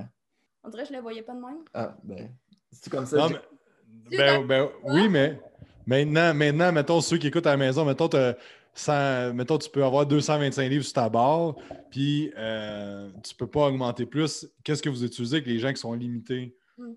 On 0.63 0.69
dirait 0.69 0.83
que 0.83 0.89
je 0.89 0.93
ne 0.93 0.99
le 0.99 1.03
voyais 1.03 1.23
pas 1.23 1.35
de 1.35 1.41
même. 1.41 1.65
Ah, 1.75 1.97
ben, 2.05 2.31
c'est 2.71 2.91
comme 2.91 3.07
ça. 3.07 3.29
Ben, 4.11 4.47
ben, 4.47 4.69
oui, 4.85 5.09
mais 5.09 5.41
maintenant, 5.91 6.33
maintenant, 6.35 6.73
mettons, 6.73 7.01
ceux 7.01 7.19
qui 7.19 7.27
écoutent 7.27 7.47
à 7.49 7.51
la 7.51 7.57
maison, 7.57 7.85
mettons, 7.85 8.09
tu 9.59 9.71
peux 9.71 9.85
avoir 9.85 10.07
225 10.07 10.69
livres 10.69 10.85
sur 10.85 10.93
ta 10.93 11.09
barre, 11.09 11.57
puis 11.91 12.33
euh, 12.39 13.11
tu 13.25 13.35
ne 13.35 13.39
peux 13.39 13.49
pas 13.49 13.67
augmenter 13.67 14.07
plus. 14.07 14.49
Qu'est-ce 14.63 14.83
que 14.83 14.89
vous 14.89 15.05
utilisez 15.05 15.39
avec 15.39 15.49
les 15.49 15.59
gens 15.59 15.73
qui 15.73 15.81
sont 15.81 15.93
limités? 15.93 16.55
Hmm. 16.79 16.93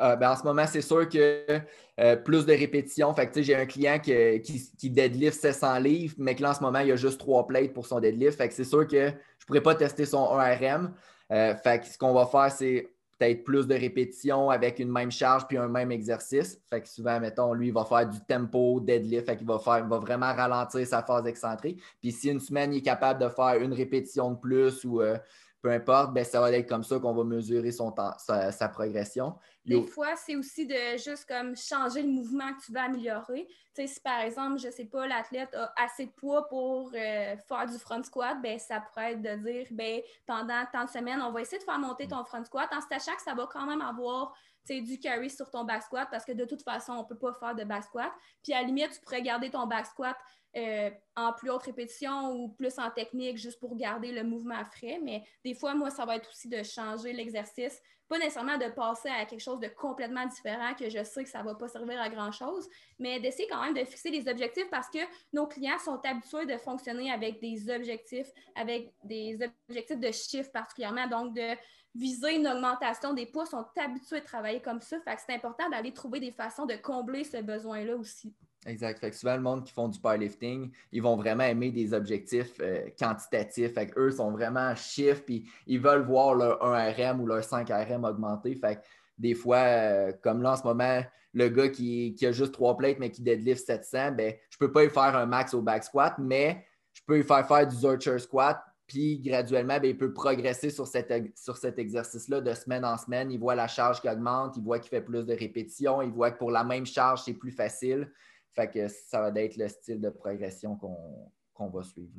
Euh, 0.00 0.16
ben, 0.16 0.30
en 0.30 0.36
ce 0.36 0.44
moment, 0.44 0.66
c'est 0.66 0.80
sûr 0.80 1.06
que 1.06 1.60
euh, 2.00 2.16
plus 2.16 2.46
de 2.46 2.52
répétitions. 2.52 3.12
Fait 3.14 3.28
que 3.28 3.42
j'ai 3.42 3.54
un 3.54 3.66
client 3.66 3.98
qui, 3.98 4.40
qui, 4.78 4.90
deadlift 4.90 5.38
700 5.38 5.78
livres, 5.80 6.14
mais 6.16 6.34
que 6.34 6.42
là, 6.42 6.50
en 6.50 6.54
ce 6.54 6.62
moment, 6.62 6.78
il 6.78 6.88
y 6.88 6.92
a 6.92 6.96
juste 6.96 7.20
trois 7.20 7.46
plates 7.46 7.74
pour 7.74 7.86
son 7.86 8.00
deadlift. 8.00 8.38
Fait 8.38 8.48
que 8.48 8.54
c'est 8.54 8.64
sûr 8.64 8.88
que 8.88 9.08
je 9.08 9.12
ne 9.12 9.46
pourrais 9.46 9.60
pas 9.60 9.74
tester 9.74 10.06
son 10.06 10.24
1RM. 10.38 10.90
fait 11.28 11.80
que 11.80 11.86
ce 11.86 11.98
qu'on 11.98 12.14
va 12.14 12.24
faire, 12.24 12.50
c'est 12.50 12.88
peut-être 13.22 13.44
plus 13.44 13.66
de 13.66 13.74
répétitions 13.74 14.50
avec 14.50 14.78
une 14.78 14.90
même 14.90 15.10
charge 15.10 15.46
puis 15.46 15.56
un 15.56 15.68
même 15.68 15.92
exercice. 15.92 16.58
Fait 16.68 16.80
que 16.80 16.88
souvent, 16.88 17.20
mettons, 17.20 17.52
lui, 17.54 17.68
il 17.68 17.72
va 17.72 17.84
faire 17.84 18.08
du 18.08 18.18
tempo, 18.20 18.80
deadlift, 18.80 19.26
fait 19.26 19.36
qu'il 19.36 19.46
va 19.46 19.58
faire, 19.58 19.86
va 19.86 19.98
vraiment 19.98 20.32
ralentir 20.32 20.86
sa 20.86 21.02
phase 21.02 21.26
excentrique. 21.26 21.80
Puis 22.00 22.12
si 22.12 22.30
une 22.30 22.40
semaine, 22.40 22.72
il 22.72 22.78
est 22.78 22.82
capable 22.82 23.20
de 23.22 23.28
faire 23.28 23.60
une 23.60 23.72
répétition 23.72 24.32
de 24.32 24.38
plus 24.38 24.84
ou 24.84 25.00
euh, 25.00 25.16
peu 25.62 25.70
importe, 25.70 26.12
ben, 26.12 26.24
ça 26.24 26.40
va 26.40 26.50
être 26.50 26.68
comme 26.68 26.82
ça 26.82 26.98
qu'on 26.98 27.14
va 27.14 27.22
mesurer 27.22 27.70
son 27.70 27.92
temps, 27.92 28.12
sa, 28.18 28.68
progression. 28.68 29.38
Des 29.64 29.86
fois, 29.86 30.16
c'est 30.16 30.34
aussi 30.34 30.66
de 30.66 30.96
juste 30.96 31.24
comme 31.26 31.56
changer 31.56 32.02
le 32.02 32.08
mouvement 32.08 32.52
que 32.54 32.64
tu 32.66 32.72
veux 32.72 32.80
améliorer. 32.80 33.46
Tu 33.46 33.54
sais, 33.74 33.86
si 33.86 34.00
par 34.00 34.18
exemple, 34.18 34.58
je 34.58 34.66
ne 34.66 34.72
sais 34.72 34.86
pas, 34.86 35.06
l'athlète 35.06 35.54
a 35.54 35.72
assez 35.80 36.06
de 36.06 36.10
poids 36.10 36.48
pour 36.48 36.90
euh, 36.94 37.36
faire 37.36 37.66
du 37.70 37.78
front 37.78 38.02
squat, 38.02 38.36
ben, 38.42 38.58
ça 38.58 38.80
pourrait 38.80 39.12
être 39.12 39.22
de 39.22 39.36
dire 39.36 39.68
ben, 39.70 40.00
pendant 40.26 40.64
tant 40.72 40.84
de 40.84 40.90
semaines, 40.90 41.22
on 41.22 41.30
va 41.30 41.42
essayer 41.42 41.58
de 41.58 41.64
faire 41.64 41.78
monter 41.78 42.08
ton 42.08 42.24
front 42.24 42.44
squat 42.44 42.68
en 42.72 42.80
sachant 42.80 43.14
que 43.14 43.22
ça 43.22 43.34
va 43.34 43.46
quand 43.46 43.64
même 43.64 43.82
avoir 43.82 44.34
du 44.68 44.98
carry 44.98 45.30
sur 45.30 45.50
ton 45.50 45.64
back 45.64 45.82
squat 45.82 46.08
parce 46.10 46.24
que 46.24 46.32
de 46.32 46.44
toute 46.44 46.62
façon, 46.62 46.92
on 46.92 47.02
ne 47.02 47.06
peut 47.06 47.18
pas 47.18 47.32
faire 47.32 47.54
de 47.54 47.64
back 47.64 47.84
squat. 47.84 48.10
Puis 48.42 48.52
à 48.52 48.60
la 48.60 48.66
limite, 48.66 48.92
tu 48.92 49.00
pourrais 49.00 49.22
garder 49.22 49.50
ton 49.50 49.66
back 49.66 49.86
squat 49.86 50.16
euh, 50.54 50.90
en 51.16 51.32
plus 51.32 51.50
haute 51.50 51.62
répétition 51.62 52.32
ou 52.32 52.48
plus 52.48 52.78
en 52.78 52.90
technique 52.90 53.38
juste 53.38 53.58
pour 53.58 53.74
garder 53.76 54.12
le 54.12 54.22
mouvement 54.22 54.62
frais. 54.64 55.00
Mais 55.02 55.24
des 55.44 55.54
fois, 55.54 55.74
moi, 55.74 55.90
ça 55.90 56.04
va 56.04 56.16
être 56.16 56.28
aussi 56.28 56.48
de 56.48 56.62
changer 56.62 57.12
l'exercice, 57.12 57.80
pas 58.06 58.18
nécessairement 58.18 58.58
de 58.58 58.68
passer 58.68 59.08
à 59.08 59.24
quelque 59.24 59.40
chose 59.40 59.60
de 59.60 59.68
complètement 59.68 60.26
différent 60.26 60.74
que 60.74 60.90
je 60.90 61.02
sais 61.02 61.24
que 61.24 61.30
ça 61.30 61.38
ne 61.38 61.44
va 61.44 61.54
pas 61.54 61.68
servir 61.68 61.98
à 61.98 62.10
grand-chose, 62.10 62.68
mais 62.98 63.18
d'essayer 63.20 63.48
quand 63.48 63.62
même 63.62 63.72
de 63.72 63.84
fixer 63.84 64.10
des 64.10 64.30
objectifs 64.30 64.68
parce 64.70 64.90
que 64.90 64.98
nos 65.32 65.46
clients 65.46 65.78
sont 65.78 65.98
habitués 66.04 66.44
de 66.44 66.58
fonctionner 66.58 67.10
avec 67.10 67.40
des 67.40 67.70
objectifs, 67.70 68.30
avec 68.54 68.92
des 69.04 69.38
objectifs 69.68 70.00
de 70.00 70.12
chiffres 70.12 70.52
particulièrement, 70.52 71.06
donc 71.06 71.34
de 71.34 71.56
viser 71.94 72.34
une 72.34 72.46
augmentation 72.46 73.14
des 73.14 73.24
poids, 73.24 73.46
sont 73.46 73.64
habitués 73.76 74.20
de 74.20 74.26
travailler 74.26 74.60
comme 74.60 74.82
ça. 74.82 75.00
Fait 75.00 75.16
que 75.16 75.22
c'est 75.26 75.34
important 75.34 75.70
d'aller 75.70 75.94
trouver 75.94 76.20
des 76.20 76.32
façons 76.32 76.66
de 76.66 76.74
combler 76.74 77.24
ce 77.24 77.38
besoin-là 77.38 77.96
aussi. 77.96 78.34
Exact. 78.66 79.00
Fait 79.00 79.10
que 79.10 79.16
souvent, 79.16 79.34
le 79.34 79.42
monde 79.42 79.64
qui 79.64 79.72
font 79.72 79.88
du 79.88 79.98
powerlifting, 79.98 80.70
ils 80.92 81.02
vont 81.02 81.16
vraiment 81.16 81.42
aimer 81.44 81.72
des 81.72 81.92
objectifs 81.94 82.54
euh, 82.60 82.88
quantitatifs. 82.98 83.74
Fait 83.74 83.90
eux 83.96 84.12
sont 84.12 84.30
vraiment 84.30 84.74
chiffres, 84.76 85.22
puis 85.26 85.50
ils 85.66 85.80
veulent 85.80 86.04
voir 86.04 86.34
leur 86.34 86.60
1RM 86.60 87.18
ou 87.18 87.26
leur 87.26 87.40
5RM 87.40 88.08
augmenter. 88.08 88.54
Fait 88.54 88.76
que 88.76 88.80
des 89.18 89.34
fois, 89.34 89.56
euh, 89.56 90.12
comme 90.22 90.42
là 90.42 90.52
en 90.52 90.56
ce 90.56 90.62
moment, 90.62 91.02
le 91.34 91.48
gars 91.48 91.68
qui, 91.68 92.14
a 92.22 92.30
juste 92.30 92.52
trois 92.52 92.76
plates 92.76 92.98
mais 93.00 93.10
qui 93.10 93.22
deadlift 93.22 93.66
700, 93.66 94.12
ben, 94.12 94.34
je 94.50 94.56
ne 94.60 94.66
peux 94.66 94.72
pas 94.72 94.84
lui 94.84 94.90
faire 94.90 95.16
un 95.16 95.26
max 95.26 95.54
au 95.54 95.62
back 95.62 95.82
squat, 95.82 96.14
mais 96.18 96.64
je 96.92 97.00
peux 97.06 97.16
lui 97.16 97.24
faire 97.24 97.46
faire 97.46 97.66
du 97.66 97.74
Zurcher 97.74 98.18
squat, 98.18 98.62
puis 98.86 99.18
graduellement, 99.18 99.80
ben, 99.80 99.86
il 99.86 99.96
peut 99.96 100.12
progresser 100.12 100.70
sur, 100.70 100.86
sur 100.86 101.56
cet 101.56 101.78
exercice-là 101.78 102.40
de 102.40 102.54
semaine 102.54 102.84
en 102.84 102.96
semaine. 102.96 103.32
Il 103.32 103.40
voit 103.40 103.54
la 103.54 103.66
charge 103.66 104.00
qui 104.00 104.08
augmente, 104.08 104.56
il 104.56 104.62
voit 104.62 104.78
qu'il 104.78 104.90
fait 104.90 105.00
plus 105.00 105.24
de 105.24 105.34
répétitions, 105.34 106.02
il 106.02 106.10
voit 106.10 106.30
que 106.30 106.38
pour 106.38 106.50
la 106.50 106.62
même 106.62 106.86
charge, 106.86 107.22
c'est 107.22 107.32
plus 107.32 107.52
facile. 107.52 108.08
Fait 108.54 108.70
que 108.70 108.88
ça 108.88 109.30
va 109.30 109.40
être 109.40 109.56
le 109.56 109.68
style 109.68 110.00
de 110.00 110.10
progression 110.10 110.76
qu'on 110.76 111.70
va 111.70 111.82
suivre. 111.82 112.12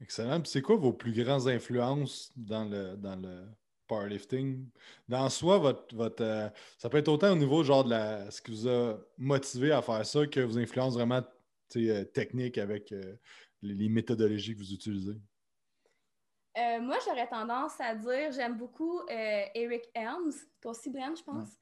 Excellent. 0.00 0.42
c'est 0.44 0.62
quoi 0.62 0.76
vos 0.76 0.92
plus 0.92 1.12
grandes 1.12 1.46
influences 1.46 2.32
dans 2.34 2.64
le, 2.64 2.96
dans 2.96 3.14
le 3.14 3.46
powerlifting? 3.86 4.68
Dans 5.06 5.28
soi, 5.28 5.58
votre, 5.58 5.94
votre 5.94 6.24
euh, 6.24 6.48
ça 6.76 6.88
peut 6.88 6.98
être 6.98 7.06
autant 7.06 7.30
au 7.32 7.36
niveau 7.36 7.62
genre 7.62 7.84
de 7.84 7.90
la, 7.90 8.28
ce 8.32 8.42
qui 8.42 8.50
vous 8.50 8.68
a 8.68 8.98
motivé 9.16 9.70
à 9.70 9.80
faire 9.80 10.04
ça 10.04 10.26
que 10.26 10.40
vous 10.40 10.58
influence 10.58 10.94
vraiment 10.94 11.22
euh, 11.76 12.04
technique 12.04 12.58
avec 12.58 12.90
euh, 12.90 13.14
les, 13.62 13.88
méthodologies 13.88 14.54
que 14.54 14.58
vous 14.58 14.72
utilisez? 14.72 15.20
moi, 16.82 16.98
j'aurais 17.06 17.28
tendance 17.28 17.80
à 17.80 17.94
dire, 17.94 18.30
j'aime 18.32 18.58
beaucoup 18.58 19.00
Eric 19.08 19.88
Helms, 19.94 20.34
toi 20.60 20.72
aussi, 20.72 20.90
Brian, 20.90 21.14
je 21.14 21.22
pense 21.22 21.58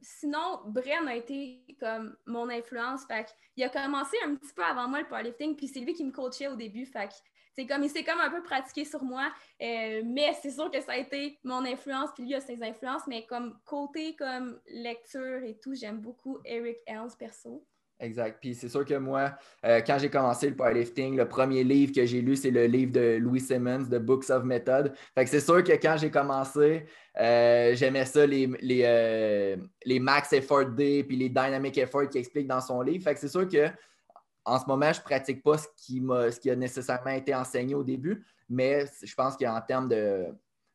sinon, 0.00 0.60
Bren 0.66 1.08
a 1.08 1.16
été 1.16 1.64
comme 1.80 2.16
mon 2.26 2.48
influence. 2.48 3.04
Fait 3.06 3.26
il 3.56 3.64
a 3.64 3.68
commencé 3.68 4.16
un 4.24 4.34
petit 4.34 4.52
peu 4.54 4.62
avant 4.62 4.88
moi 4.88 5.00
le 5.00 5.06
powerlifting, 5.06 5.56
puis 5.56 5.68
c'est 5.68 5.80
lui 5.80 5.94
qui 5.94 6.04
me 6.04 6.12
coachait 6.12 6.48
au 6.48 6.56
début. 6.56 6.86
Fait 6.86 7.10
c'est 7.54 7.66
comme, 7.66 7.82
il 7.82 7.90
s'est 7.90 8.04
comme 8.04 8.20
un 8.20 8.30
peu 8.30 8.42
pratiqué 8.42 8.84
sur 8.84 9.02
moi. 9.02 9.30
Euh, 9.60 10.02
mais 10.04 10.34
c'est 10.40 10.50
sûr 10.50 10.70
que 10.70 10.80
ça 10.80 10.92
a 10.92 10.96
été 10.96 11.38
mon 11.44 11.64
influence, 11.64 12.10
puis 12.14 12.24
lui 12.24 12.34
a 12.34 12.40
ses 12.40 12.62
influences. 12.62 13.06
Mais 13.06 13.26
comme 13.26 13.58
côté 13.64 14.16
comme 14.16 14.60
lecture 14.68 15.42
et 15.42 15.58
tout, 15.58 15.74
j'aime 15.74 16.00
beaucoup 16.00 16.38
Eric 16.44 16.78
Helms 16.86 17.14
perso. 17.18 17.66
Exact. 18.02 18.38
Puis 18.40 18.54
c'est 18.54 18.68
sûr 18.68 18.84
que 18.84 18.94
moi, 18.94 19.32
euh, 19.64 19.80
quand 19.86 19.96
j'ai 19.98 20.10
commencé 20.10 20.50
le 20.50 20.56
powerlifting, 20.56 21.16
le 21.16 21.26
premier 21.26 21.64
livre 21.64 21.92
que 21.94 22.04
j'ai 22.04 22.20
lu, 22.20 22.36
c'est 22.36 22.50
le 22.50 22.66
livre 22.66 22.92
de 22.92 23.16
Louis 23.16 23.40
Simmons, 23.40 23.84
The 23.84 23.98
Books 23.98 24.28
of 24.28 24.44
Method. 24.44 24.92
Fait 25.14 25.24
que 25.24 25.30
c'est 25.30 25.40
sûr 25.40 25.62
que 25.62 25.72
quand 25.72 25.96
j'ai 25.98 26.10
commencé, 26.10 26.84
euh, 27.18 27.74
j'aimais 27.74 28.04
ça, 28.04 28.26
les, 28.26 28.48
les, 28.60 29.56
les, 29.84 30.00
Max 30.00 30.32
Effort 30.32 30.66
Day 30.66 31.04
puis 31.04 31.16
les 31.16 31.28
Dynamic 31.28 31.78
Effort 31.78 32.08
qu'il 32.08 32.20
explique 32.20 32.48
dans 32.48 32.60
son 32.60 32.82
livre. 32.82 33.04
Fait 33.04 33.14
que 33.14 33.20
c'est 33.20 33.28
sûr 33.28 33.48
que 33.48 33.68
en 34.44 34.58
ce 34.58 34.66
moment, 34.66 34.92
je 34.92 34.98
ne 34.98 35.04
pratique 35.04 35.42
pas 35.42 35.56
ce 35.56 35.68
qui, 35.76 36.00
ce 36.00 36.40
qui 36.40 36.50
a 36.50 36.56
nécessairement 36.56 37.12
été 37.12 37.34
enseigné 37.34 37.74
au 37.74 37.84
début, 37.84 38.24
mais 38.48 38.84
je 39.02 39.14
pense 39.14 39.36
qu'en 39.36 39.60
termes 39.60 39.88
de, 39.88 40.26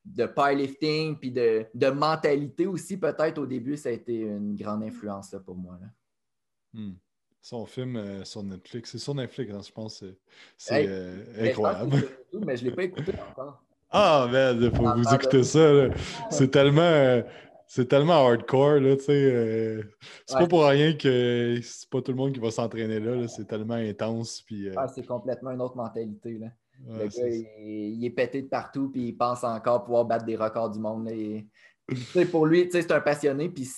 de 0.07 0.25
powerlifting 0.25 1.17
puis 1.17 1.31
de, 1.31 1.89
mentalité 1.89 2.65
aussi, 2.65 2.97
peut-être 2.97 3.37
au 3.37 3.45
début, 3.45 3.75
ça 3.75 3.89
a 3.89 3.91
été 3.91 4.21
une 4.21 4.55
grande 4.55 4.83
influence 4.83 5.35
pour 5.45 5.55
moi. 5.55 5.77
Hmm. 6.73 6.93
Son 7.47 7.65
film 7.65 7.95
euh, 7.95 8.25
sur 8.25 8.43
Netflix, 8.43 8.91
c'est 8.91 8.97
sur 8.97 9.15
Netflix, 9.15 9.53
hein, 9.53 9.61
je 9.65 9.71
pense. 9.71 10.03
C'est 10.57 10.85
euh, 10.85 11.23
incroyable. 11.39 12.03
mais 12.45 12.57
je 12.57 12.65
ne 12.65 12.69
l'ai 12.69 12.75
pas 12.75 12.83
écouté 12.83 13.13
encore. 13.31 13.63
Ah, 13.89 14.27
ben, 14.29 14.61
il 14.61 14.69
faut 14.69 14.83
vous 14.83 15.13
écouter 15.15 15.43
ça. 15.43 15.87
C'est 16.29 16.51
tellement. 16.51 16.81
Euh, 16.81 17.21
c'est 17.65 17.87
tellement 17.87 18.15
hardcore, 18.15 18.81
là, 18.81 18.97
tu 18.97 19.03
sais. 19.03 19.31
Euh, 19.31 19.81
c'est 20.25 20.39
pas 20.39 20.47
pour 20.47 20.65
rien 20.65 20.91
que 20.91 21.57
c'est 21.63 21.89
pas 21.89 22.01
tout 22.01 22.11
le 22.11 22.17
monde 22.17 22.33
qui 22.33 22.41
va 22.41 22.51
s'entraîner 22.51 22.99
là, 22.99 23.25
c'est 23.29 23.47
tellement 23.47 23.75
intense. 23.75 24.41
Puis, 24.41 24.67
euh, 24.67 24.73
ah, 24.75 24.89
c'est 24.89 25.05
complètement 25.05 25.51
une 25.51 25.61
autre 25.61 25.77
mentalité, 25.77 26.39
là. 26.39 26.47
le 26.85 27.07
gars, 27.07 27.27
il, 27.59 28.03
est 28.03 28.09
pété 28.09 28.41
de 28.41 28.49
partout, 28.49 28.89
puis 28.89 29.07
il 29.07 29.13
pense 29.13 29.45
encore 29.45 29.85
pouvoir 29.85 30.03
battre 30.03 30.25
des 30.25 30.35
records 30.35 30.71
du 30.71 30.79
monde. 30.79 31.09
pour 32.29 32.45
lui, 32.45 32.67
c'est 32.73 32.91
un 32.91 32.99
passionné, 32.99 33.47
puis 33.47 33.69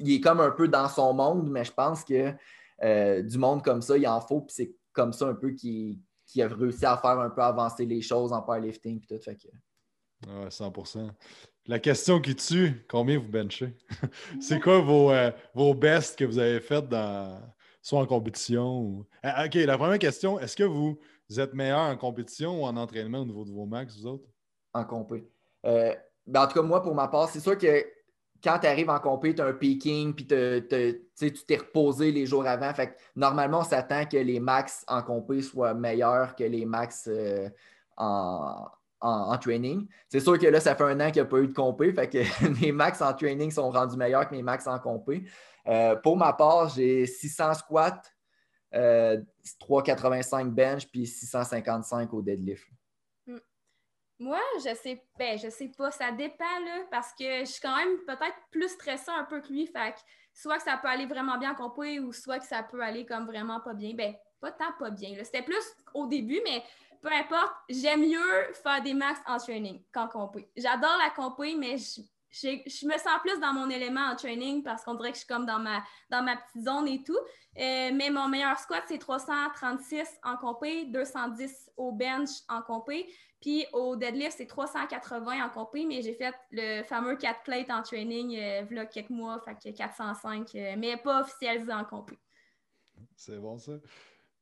il 0.00 0.16
est 0.16 0.20
comme 0.20 0.40
un 0.40 0.50
peu 0.50 0.68
dans 0.68 0.88
son 0.88 1.14
monde, 1.14 1.48
mais 1.50 1.64
je 1.64 1.72
pense 1.72 2.04
que 2.04 2.34
euh, 2.82 3.22
du 3.22 3.38
monde 3.38 3.62
comme 3.62 3.82
ça, 3.82 3.96
il 3.96 4.06
en 4.06 4.20
faut, 4.20 4.40
puis 4.40 4.54
c'est 4.54 4.74
comme 4.92 5.12
ça 5.12 5.28
un 5.28 5.34
peu 5.34 5.50
qu'il 5.52 6.00
a 6.38 6.48
réussi 6.48 6.86
à 6.86 6.96
faire 6.96 7.18
un 7.18 7.30
peu 7.30 7.42
avancer 7.42 7.86
les 7.86 8.02
choses 8.02 8.32
en 8.32 8.42
powerlifting, 8.42 9.00
puis 9.00 9.08
tout. 9.08 9.22
Fait 9.22 9.36
que... 9.36 9.48
Ouais, 10.26 10.48
100%. 10.48 11.10
La 11.66 11.78
question 11.78 12.20
qui 12.20 12.34
tue, 12.34 12.84
combien 12.88 13.18
vous 13.18 13.28
benchez? 13.28 13.76
c'est 14.40 14.60
quoi 14.60 14.80
vos, 14.80 15.10
euh, 15.10 15.30
vos 15.54 15.74
bests 15.74 16.18
que 16.18 16.24
vous 16.24 16.38
avez 16.38 16.60
faites 16.60 16.88
dans, 16.88 17.40
soit 17.82 18.00
en 18.00 18.06
compétition 18.06 18.80
ou. 18.80 19.06
Ah, 19.22 19.46
OK, 19.46 19.54
la 19.54 19.78
première 19.78 19.98
question, 19.98 20.38
est-ce 20.38 20.56
que 20.56 20.64
vous, 20.64 20.98
êtes 21.36 21.54
meilleur 21.54 21.80
en 21.80 21.96
compétition 21.96 22.62
ou 22.62 22.64
en 22.64 22.76
entraînement 22.76 23.20
au 23.20 23.24
niveau 23.24 23.44
de 23.44 23.50
vos 23.50 23.66
max, 23.66 23.96
vous 23.98 24.06
autres? 24.06 24.28
En 24.72 24.84
compé. 24.84 25.28
Euh, 25.66 25.94
ben, 26.26 26.42
en 26.42 26.46
tout 26.46 26.54
cas, 26.54 26.62
moi, 26.62 26.82
pour 26.82 26.94
ma 26.94 27.08
part, 27.08 27.28
c'est 27.28 27.40
sûr 27.40 27.56
que 27.56 27.86
quand 28.42 28.58
tu 28.58 28.66
arrives 28.66 28.90
en 28.90 28.98
compé, 28.98 29.34
tu 29.34 29.42
as 29.42 29.46
un 29.46 29.52
peaking, 29.52 30.14
puis 30.14 30.26
tu 30.26 31.32
t'es 31.46 31.56
reposé 31.56 32.12
les 32.12 32.26
jours 32.26 32.46
avant. 32.46 32.72
Fait 32.72 32.96
normalement, 33.14 33.60
on 33.60 33.64
s'attend 33.64 34.04
que 34.06 34.16
les 34.16 34.40
max 34.40 34.84
en 34.88 35.02
compé 35.02 35.42
soient 35.42 35.74
meilleurs 35.74 36.34
que 36.34 36.44
les 36.44 36.64
max 36.64 37.08
euh, 37.08 37.48
en, 37.96 38.66
en, 39.00 39.38
training. 39.38 39.86
C'est 40.08 40.20
sûr 40.20 40.38
que 40.38 40.46
là, 40.46 40.60
ça 40.60 40.74
fait 40.74 40.84
un 40.84 41.00
an 41.00 41.10
qu'il 41.10 41.22
n'y 41.22 41.28
a 41.28 41.30
pas 41.30 41.38
eu 41.38 41.48
de 41.48 41.52
compé, 41.52 41.92
fait 41.92 42.08
que 42.08 42.48
mes 42.60 42.72
max 42.72 43.00
en 43.02 43.12
training 43.12 43.50
sont 43.50 43.70
rendus 43.70 43.96
meilleurs 43.96 44.28
que 44.28 44.34
mes 44.34 44.42
max 44.42 44.66
en 44.66 44.78
compé. 44.78 45.24
Euh, 45.66 45.96
pour 45.96 46.16
ma 46.16 46.32
part, 46.32 46.68
j'ai 46.70 47.06
600 47.06 47.54
squats, 47.54 48.02
385 49.58 50.46
euh, 50.46 50.50
bench, 50.50 50.86
puis 50.86 51.06
655 51.06 52.12
au 52.14 52.22
deadlift. 52.22 52.66
Moi, 54.20 54.38
je 54.58 54.74
sais, 54.74 55.02
ben, 55.18 55.38
je 55.38 55.48
sais 55.48 55.72
pas, 55.74 55.90
ça 55.90 56.12
dépend 56.12 56.44
parce 56.90 57.14
que 57.14 57.40
je 57.40 57.46
suis 57.46 57.60
quand 57.62 57.74
même 57.74 57.96
peut-être 58.06 58.36
plus 58.50 58.68
stressée 58.68 59.10
un 59.10 59.24
peu 59.24 59.40
que 59.40 59.48
lui. 59.48 59.72
Soit 60.34 60.58
que 60.58 60.62
ça 60.62 60.76
peut 60.76 60.88
aller 60.88 61.06
vraiment 61.06 61.38
bien 61.38 61.52
en 61.52 61.54
compé 61.54 62.00
ou 62.00 62.12
soit 62.12 62.38
que 62.38 62.44
ça 62.44 62.62
peut 62.62 62.82
aller 62.82 63.06
comme 63.06 63.24
vraiment 63.24 63.60
pas 63.60 63.72
bien. 63.72 63.94
Ben, 63.94 64.14
pas 64.38 64.52
tant 64.52 64.72
pas 64.78 64.90
bien. 64.90 65.16
C'était 65.24 65.40
plus 65.40 65.64
au 65.94 66.06
début, 66.06 66.38
mais 66.44 66.62
peu 67.00 67.10
importe, 67.10 67.54
j'aime 67.70 68.02
mieux 68.02 68.52
faire 68.62 68.82
des 68.82 68.92
max 68.92 69.18
en 69.26 69.38
training 69.38 69.82
qu'en 69.90 70.06
compé. 70.06 70.50
J'adore 70.54 70.98
la 71.02 71.10
compé, 71.10 71.54
mais 71.56 71.78
je, 71.78 72.02
je, 72.30 72.86
me 72.86 72.98
sens 72.98 73.20
plus 73.22 73.38
dans 73.40 73.52
mon 73.52 73.68
élément 73.70 74.06
en 74.12 74.16
training 74.16 74.62
parce 74.62 74.84
qu'on 74.84 74.94
dirait 74.94 75.10
que 75.10 75.16
je 75.16 75.24
suis 75.24 75.28
comme 75.28 75.46
dans 75.46 75.58
ma, 75.58 75.82
dans 76.10 76.22
ma 76.22 76.36
petite 76.36 76.64
zone 76.64 76.88
et 76.88 77.02
tout. 77.02 77.18
Euh, 77.58 77.90
mais 77.92 78.10
mon 78.10 78.28
meilleur 78.28 78.58
squat, 78.58 78.84
c'est 78.86 78.98
336 78.98 80.06
en 80.22 80.36
compé, 80.36 80.86
210 80.86 81.70
au 81.76 81.92
bench 81.92 82.30
en 82.48 82.62
compé. 82.62 83.12
Puis 83.40 83.66
au 83.72 83.96
deadlift, 83.96 84.34
c'est 84.36 84.46
380 84.46 85.44
en 85.44 85.48
compé, 85.48 85.86
mais 85.86 86.02
j'ai 86.02 86.14
fait 86.14 86.34
le 86.50 86.82
fameux 86.82 87.16
4 87.16 87.42
plate 87.42 87.70
en 87.70 87.82
training 87.82 88.36
euh, 88.36 88.66
il 88.70 88.88
quelques 88.88 89.10
mois, 89.10 89.40
fait 89.40 89.54
que 89.54 89.76
405, 89.76 90.54
euh, 90.54 90.74
mais 90.76 90.96
pas 90.98 91.22
officialisé 91.22 91.72
en 91.72 91.84
compé. 91.84 92.18
C'est 93.16 93.38
bon 93.38 93.58
ça. 93.58 93.72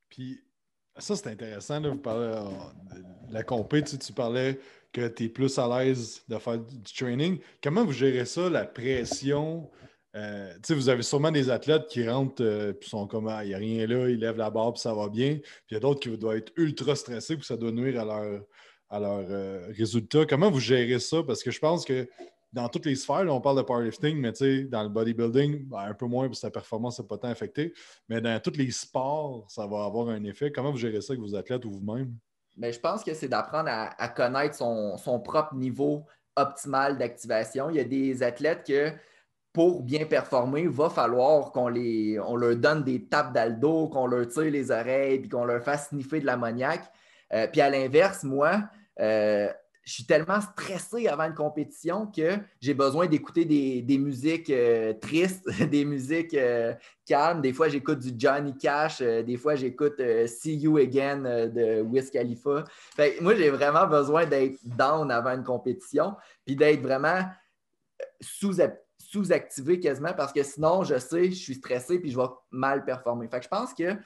Puis 0.09 0.43
ça, 0.97 1.14
c'est 1.14 1.28
intéressant. 1.28 1.78
Là, 1.78 1.91
vous 1.91 1.99
parlez 1.99 2.32
euh, 2.34 2.43
de 3.28 3.32
la 3.32 3.45
compé, 3.45 3.84
tu, 3.84 4.12
parlais 4.12 4.59
que 4.93 5.09
tu 5.09 5.24
es 5.24 5.28
plus 5.28 5.59
à 5.59 5.68
l'aise 5.68 6.22
de 6.28 6.39
faire 6.39 6.59
du 6.59 6.93
training. 6.95 7.39
Comment 7.62 7.84
vous 7.84 7.93
gérez 7.93 8.24
ça, 8.24 8.49
la 8.49 8.64
pression? 8.64 9.70
Euh, 10.16 10.53
vous 10.70 10.89
avez 10.89 11.03
sûrement 11.03 11.30
des 11.30 11.51
athlètes 11.51 11.86
qui 11.86 12.09
rentrent 12.09 12.43
et 12.43 12.47
euh, 12.47 12.72
sont 12.80 13.07
comme 13.07 13.28
ah, 13.28 13.45
il 13.45 13.49
n'y 13.49 13.55
a 13.55 13.59
rien 13.59 13.86
là, 13.86 14.09
ils 14.09 14.18
lèvent 14.18 14.39
la 14.39 14.51
barre 14.51 14.72
puis 14.72 14.80
ça 14.80 14.95
va 14.95 15.09
bien. 15.09 15.36
Puis 15.36 15.66
il 15.70 15.74
y 15.74 15.76
a 15.76 15.80
d'autres 15.80 16.01
qui 16.01 16.16
doivent 16.16 16.39
être 16.39 16.53
ultra 16.57 16.97
stressés 16.97 17.36
puis 17.36 17.45
ça 17.45 17.57
doit 17.57 17.72
nuire 17.72 18.01
à 18.01 18.05
leur, 18.05 18.43
à 18.89 18.99
leur 18.99 19.68
résultat. 19.68 20.24
Comment 20.24 20.51
vous 20.51 20.61
gérez 20.61 20.99
ça? 20.99 21.22
Parce 21.22 21.43
que 21.43 21.51
je 21.51 21.59
pense 21.59 21.84
que 21.84 22.09
dans 22.53 22.68
toutes 22.68 22.86
les 22.86 22.97
sphères, 22.97 23.26
on 23.28 23.41
parle 23.41 23.59
de 23.59 23.62
powerlifting, 23.62 24.16
mais 24.16 24.32
dans 24.64 24.82
le 24.82 24.89
bodybuilding, 24.89 25.66
ben, 25.68 25.80
un 25.80 25.95
peu 25.95 26.07
moins 26.07 26.28
que 26.28 26.34
sa 26.34 26.51
performance 26.51 26.99
n'est 26.99 27.07
pas 27.07 27.18
tant 27.18 27.28
affectée. 27.28 27.74
Mais 28.09 28.20
dans 28.20 28.41
tous 28.41 28.57
les 28.57 28.70
sports, 28.70 29.45
ça 29.49 29.66
va 29.66 29.84
avoir 29.84 30.09
un 30.09 30.24
effet. 30.24 30.51
Comment 30.51 30.70
vous 30.70 30.78
gérez 30.78 31.01
ça 31.01 31.12
avec 31.12 31.20
vos 31.20 31.34
athlètes 31.34 31.64
ou 31.64 31.70
vous-même? 31.70 32.14
Mais 32.59 32.73
je 32.73 32.81
pense 32.81 33.05
que 33.05 33.15
c'est 33.15 33.29
d'apprendre 33.29 33.71
à, 33.71 34.09
connaître 34.09 34.55
son, 34.57 35.21
propre 35.25 35.55
niveau 35.55 36.05
optimal 36.37 36.99
d'activation. 36.99 37.71
Il 37.71 37.77
y 37.77 37.81
a 37.81 37.85
des 37.85 38.23
athlètes 38.23 38.65
que 38.67 38.93
pour 39.53 39.83
bien 39.83 40.05
performer, 40.05 40.63
il 40.63 40.69
va 40.69 40.91
falloir 40.91 41.53
qu'on 41.53 41.73
on 41.73 42.37
leur 42.37 42.57
donne 42.57 42.85
des 42.85 43.07
tapes 43.07 43.33
d'aldo, 43.33 43.89
qu'on 43.89 44.07
leur 44.07 44.29
tire 44.29 44.51
les 44.51 44.71
oreilles, 44.71 45.21
puis 45.21 45.29
qu'on 45.29 45.45
leur 45.45 45.63
fasse 45.63 45.89
sniffer 45.89 46.21
de 46.21 46.27
l'ammoniac. 46.27 46.83
Euh, 47.33 47.47
puis 47.47 47.61
à 47.61 47.71
l'inverse, 47.71 48.25
moi, 48.25 48.63
euh, 49.01 49.49
je 49.89 49.95
suis 49.95 50.05
tellement 50.05 50.43
stressé 50.43 51.09
avant 51.09 51.24
une 51.24 51.34
compétition 51.34 52.07
que 52.09 52.36
j'ai 52.61 52.74
besoin 52.74 53.07
d'écouter 53.07 53.47
des, 53.47 53.99
musiques 53.99 54.51
euh, 54.51 54.93
tristes, 54.93 55.49
des 55.70 55.86
musiques 55.86 56.34
euh, 56.34 56.74
calmes. 57.07 57.41
Des 57.41 57.55
fois, 57.55 57.70
j'écoute 57.70 58.01
du 58.01 58.12
Johnny 58.18 58.55
Cash. 58.59 59.01
Euh, 59.01 59.22
des 59.22 59.39
fois, 59.39 59.55
j'écoute 59.55 59.99
See 60.26 60.57
You 60.57 60.76
Again 60.76 61.49
de 61.49 61.80
Wiz 61.80 62.11
Khalifa. 62.11 62.64
moi, 63.22 63.34
j'ai 63.34 63.49
vraiment 63.49 63.86
besoin 63.86 64.26
d'être 64.26 64.59
down 64.62 65.11
avant 65.11 65.30
une 65.30 65.45
compétition, 65.45 66.16
puis 66.45 66.55
d'être 66.55 66.82
vraiment 66.82 67.22
sous-activé 68.20 69.80
quasiment 69.80 70.12
parce 70.12 70.34
que 70.34 70.43
sinon, 70.43 70.84
je 70.84 70.99
sais, 70.99 71.30
je 71.30 71.43
suis 71.43 71.55
stressé 71.55 71.99
puis 71.99 72.11
je 72.11 72.18
vais 72.18 72.28
mal 72.51 72.84
performer. 72.84 73.26
Je 73.41 73.49
pense 73.49 73.72
que 73.72 73.97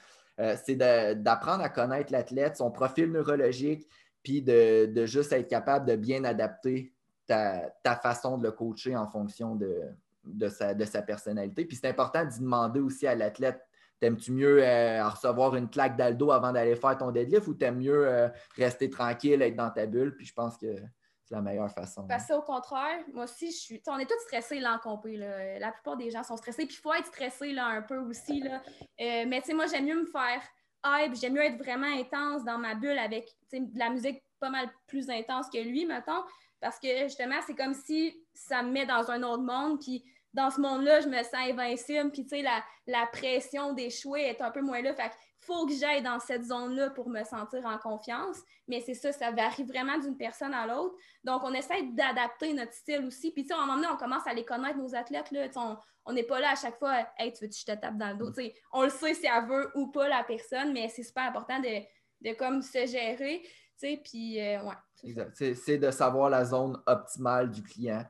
c'est 0.65 0.75
d'apprendre 0.75 1.61
à 1.61 1.67
connaître 1.67 2.13
l'athlète, 2.13 2.55
son 2.55 2.71
profil 2.71 3.11
neurologique, 3.11 3.85
puis 4.23 4.41
de, 4.41 5.05
juste 5.05 5.33
être 5.33 5.47
capable 5.47 5.85
de 5.85 5.95
bien 5.95 6.23
adapter 6.23 6.93
ta, 7.27 7.71
façon 8.01 8.37
de 8.37 8.43
le 8.43 8.51
coacher 8.51 8.95
en 8.95 9.07
fonction 9.07 9.55
de, 9.55 10.47
sa, 10.49 10.73
de 10.73 10.85
sa 10.85 11.01
personnalité. 11.01 11.65
Puis 11.65 11.77
c'est 11.77 11.87
important 11.87 12.25
d'y 12.25 12.39
demander 12.39 12.79
aussi 12.79 13.05
à 13.05 13.15
l'athlète 13.15 13.61
T'aimes-tu 14.03 14.33
mieux 14.33 14.61
euh, 14.61 15.07
recevoir 15.07 15.55
une 15.55 15.69
claque 15.69 15.95
d'aldo 15.95 16.31
avant 16.31 16.51
d'aller 16.51 16.75
faire 16.75 16.97
ton 16.97 17.09
deadlift 17.11 17.47
ou 17.47 17.53
t'aimes 17.53 17.77
mieux 17.77 18.05
euh, 18.05 18.27
rester 18.57 18.89
tranquille, 18.89 19.41
être 19.41 19.55
dans 19.55 19.69
ta 19.69 19.85
bulle? 19.85 20.13
Puis 20.17 20.25
je 20.25 20.33
pense 20.33 20.57
que 20.57 20.75
c'est 21.23 21.33
la 21.33 21.41
meilleure 21.41 21.71
façon. 21.71 22.05
Parce 22.09 22.27
que 22.27 22.33
au 22.33 22.41
contraire, 22.41 22.99
moi 23.13 23.23
aussi, 23.23 23.49
je 23.51 23.57
suis. 23.57 23.81
On 23.87 23.97
est 23.97 24.05
tous 24.05 24.19
stressés 24.25 24.59
là, 24.59 24.75
en 24.75 24.79
compé. 24.79 25.15
La 25.15 25.71
plupart 25.71 25.95
des 25.95 26.11
gens 26.11 26.21
sont 26.21 26.35
stressés. 26.35 26.65
Puis 26.65 26.75
il 26.77 26.81
faut 26.81 26.93
être 26.93 27.05
stressé 27.05 27.53
là, 27.53 27.67
un 27.67 27.81
peu 27.81 27.95
aussi. 27.97 28.41
Là. 28.41 28.61
Euh, 28.99 29.23
mais 29.25 29.39
tu 29.39 29.47
sais, 29.47 29.53
moi, 29.53 29.67
j'aime 29.67 29.85
mieux 29.85 30.01
me 30.01 30.07
faire 30.07 30.41
j'aime 31.13 31.33
mieux 31.33 31.43
être 31.43 31.57
vraiment 31.57 31.87
intense 31.87 32.43
dans 32.43 32.57
ma 32.57 32.75
bulle 32.75 32.97
avec 32.97 33.29
de 33.51 33.79
la 33.79 33.89
musique 33.89 34.23
pas 34.39 34.49
mal 34.49 34.69
plus 34.87 35.09
intense 35.09 35.49
que 35.49 35.57
lui, 35.57 35.85
mettons, 35.85 36.23
parce 36.59 36.79
que 36.79 37.03
justement, 37.03 37.39
c'est 37.45 37.55
comme 37.55 37.73
si 37.73 38.21
ça 38.33 38.63
me 38.63 38.71
met 38.71 38.85
dans 38.85 39.09
un 39.11 39.23
autre 39.23 39.43
monde, 39.43 39.79
puis 39.79 40.03
dans 40.33 40.49
ce 40.49 40.59
monde-là, 40.59 41.01
je 41.01 41.07
me 41.07 41.21
sens 41.23 41.33
invincible, 41.33 42.11
puis 42.11 42.23
tu 42.23 42.29
sais, 42.29 42.41
la, 42.41 42.63
la 42.87 43.05
pression 43.07 43.73
d'échouer 43.73 44.21
est 44.21 44.41
un 44.41 44.51
peu 44.51 44.61
moins 44.61 44.81
là. 44.81 44.93
Fait 44.93 45.11
faut 45.45 45.65
que 45.65 45.73
j'aille 45.73 46.01
dans 46.01 46.19
cette 46.19 46.43
zone-là 46.43 46.89
pour 46.91 47.09
me 47.09 47.23
sentir 47.23 47.65
en 47.65 47.77
confiance. 47.77 48.37
Mais 48.67 48.81
c'est 48.81 48.93
ça, 48.93 49.11
ça 49.11 49.31
varie 49.31 49.63
vraiment 49.63 49.97
d'une 49.97 50.17
personne 50.17 50.53
à 50.53 50.65
l'autre. 50.65 50.95
Donc, 51.23 51.41
on 51.43 51.53
essaie 51.53 51.83
d'adapter 51.83 52.53
notre 52.53 52.73
style 52.73 53.05
aussi. 53.05 53.31
Puis, 53.31 53.43
tu 53.43 53.49
sais, 53.49 53.53
à 53.53 53.57
un 53.57 53.65
moment 53.65 53.75
donné, 53.75 53.87
on 53.91 53.97
commence 53.97 54.25
à 54.25 54.33
les 54.33 54.45
connaître, 54.45 54.77
nos 54.77 54.95
athlètes. 54.95 55.31
Là, 55.31 55.47
on 56.05 56.13
n'est 56.13 56.23
pas 56.23 56.39
là 56.39 56.51
à 56.51 56.55
chaque 56.55 56.79
fois, 56.79 57.07
hey, 57.17 57.33
tu 57.33 57.43
veux 57.43 57.49
que 57.49 57.55
je 57.55 57.65
te 57.65 57.71
tape 57.73 57.97
dans 57.97 58.11
le 58.11 58.15
dos. 58.15 58.33
sais, 58.33 58.53
on 58.71 58.83
le 58.83 58.89
sait 58.89 59.13
si 59.13 59.25
elle 59.25 59.45
veut 59.47 59.69
ou 59.75 59.87
pas 59.87 60.07
la 60.07 60.23
personne, 60.23 60.71
mais 60.71 60.87
c'est 60.89 61.03
super 61.03 61.23
important 61.23 61.59
de, 61.59 61.81
de 62.21 62.33
comme 62.35 62.61
se 62.61 62.85
gérer. 62.85 63.43
Puis, 63.81 64.39
euh, 64.39 64.63
ouais. 64.63 65.53
C'est 65.55 65.77
de 65.77 65.91
savoir 65.91 66.29
la 66.29 66.45
zone 66.45 66.81
optimale 66.85 67.51
du 67.51 67.61
client 67.61 68.05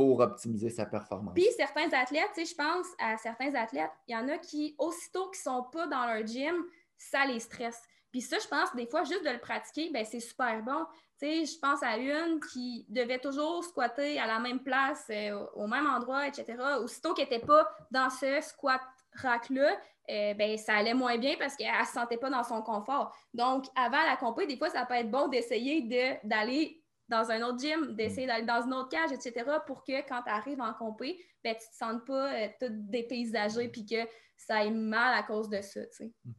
pour 0.00 0.20
optimiser 0.20 0.70
sa 0.70 0.86
performance. 0.86 1.34
Puis 1.34 1.46
certains 1.56 1.92
athlètes, 1.92 2.30
je 2.36 2.54
pense 2.54 2.86
à 2.98 3.18
certains 3.18 3.54
athlètes, 3.54 3.90
il 4.08 4.14
y 4.14 4.16
en 4.16 4.28
a 4.28 4.38
qui, 4.38 4.74
aussitôt 4.78 5.28
qu'ils 5.28 5.40
ne 5.50 5.56
sont 5.56 5.62
pas 5.64 5.86
dans 5.88 6.06
leur 6.06 6.26
gym, 6.26 6.64
ça 6.96 7.26
les 7.26 7.38
stresse. 7.38 7.82
Puis 8.10 8.22
ça, 8.22 8.38
je 8.42 8.48
pense, 8.48 8.74
des 8.74 8.86
fois, 8.86 9.04
juste 9.04 9.24
de 9.24 9.30
le 9.30 9.38
pratiquer, 9.38 9.90
ben, 9.92 10.04
c'est 10.04 10.20
super 10.20 10.62
bon. 10.62 10.86
je 11.20 11.58
pense 11.58 11.82
à 11.82 11.98
une 11.98 12.40
qui 12.40 12.86
devait 12.88 13.18
toujours 13.18 13.62
squatter 13.62 14.18
à 14.18 14.26
la 14.26 14.38
même 14.38 14.60
place, 14.60 15.04
euh, 15.10 15.38
au 15.54 15.66
même 15.66 15.86
endroit, 15.86 16.26
etc. 16.26 16.56
Aussitôt 16.82 17.12
qu'elle 17.12 17.28
n'était 17.28 17.46
pas 17.46 17.68
dans 17.90 18.08
ce 18.08 18.40
squat 18.40 18.80
rack-là, 19.16 19.76
euh, 20.10 20.32
ben, 20.32 20.56
ça 20.56 20.76
allait 20.76 20.94
moins 20.94 21.18
bien 21.18 21.36
parce 21.38 21.56
qu'elle 21.56 21.78
ne 21.78 21.84
se 21.84 21.92
sentait 21.92 22.16
pas 22.16 22.30
dans 22.30 22.42
son 22.42 22.62
confort. 22.62 23.14
Donc, 23.34 23.66
avant 23.76 24.02
la 24.02 24.16
compé, 24.16 24.46
des 24.46 24.56
fois, 24.56 24.70
ça 24.70 24.86
peut 24.86 24.94
être 24.94 25.10
bon 25.10 25.28
d'essayer 25.28 25.82
d'aller 26.24 26.79
dans 27.10 27.30
un 27.30 27.42
autre 27.42 27.58
gym, 27.58 27.94
d'essayer 27.94 28.26
d'aller 28.26 28.46
dans 28.46 28.62
une 28.62 28.74
autre 28.74 28.88
cage, 28.88 29.12
etc., 29.12 29.44
pour 29.66 29.84
que 29.84 30.06
quand 30.08 30.22
tu 30.22 30.30
arrives 30.30 30.60
en 30.60 30.72
compé, 30.72 31.18
ben, 31.44 31.54
tu 31.54 31.66
ne 31.66 31.70
te 31.70 31.76
sentes 31.76 32.06
pas 32.06 32.32
euh, 32.32 32.48
tout 32.60 32.68
dépaysagé 32.70 33.68
puis 33.68 33.84
que 33.84 33.96
ça 34.36 34.56
aille 34.56 34.70
mal 34.70 35.18
à 35.18 35.22
cause 35.22 35.48
de 35.48 35.60
ça. 35.60 35.80
Mm-hmm. 35.80 36.32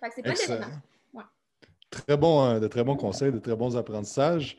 Fait 0.00 0.08
que 0.08 0.14
c'est 0.14 0.22
pas 0.22 0.66
ouais. 1.14 1.24
Très 1.90 2.16
bon, 2.16 2.44
euh, 2.44 2.60
de 2.60 2.68
très 2.68 2.84
bons 2.84 2.96
conseils, 2.96 3.32
de 3.32 3.38
très 3.38 3.56
bons 3.56 3.76
apprentissages. 3.76 4.56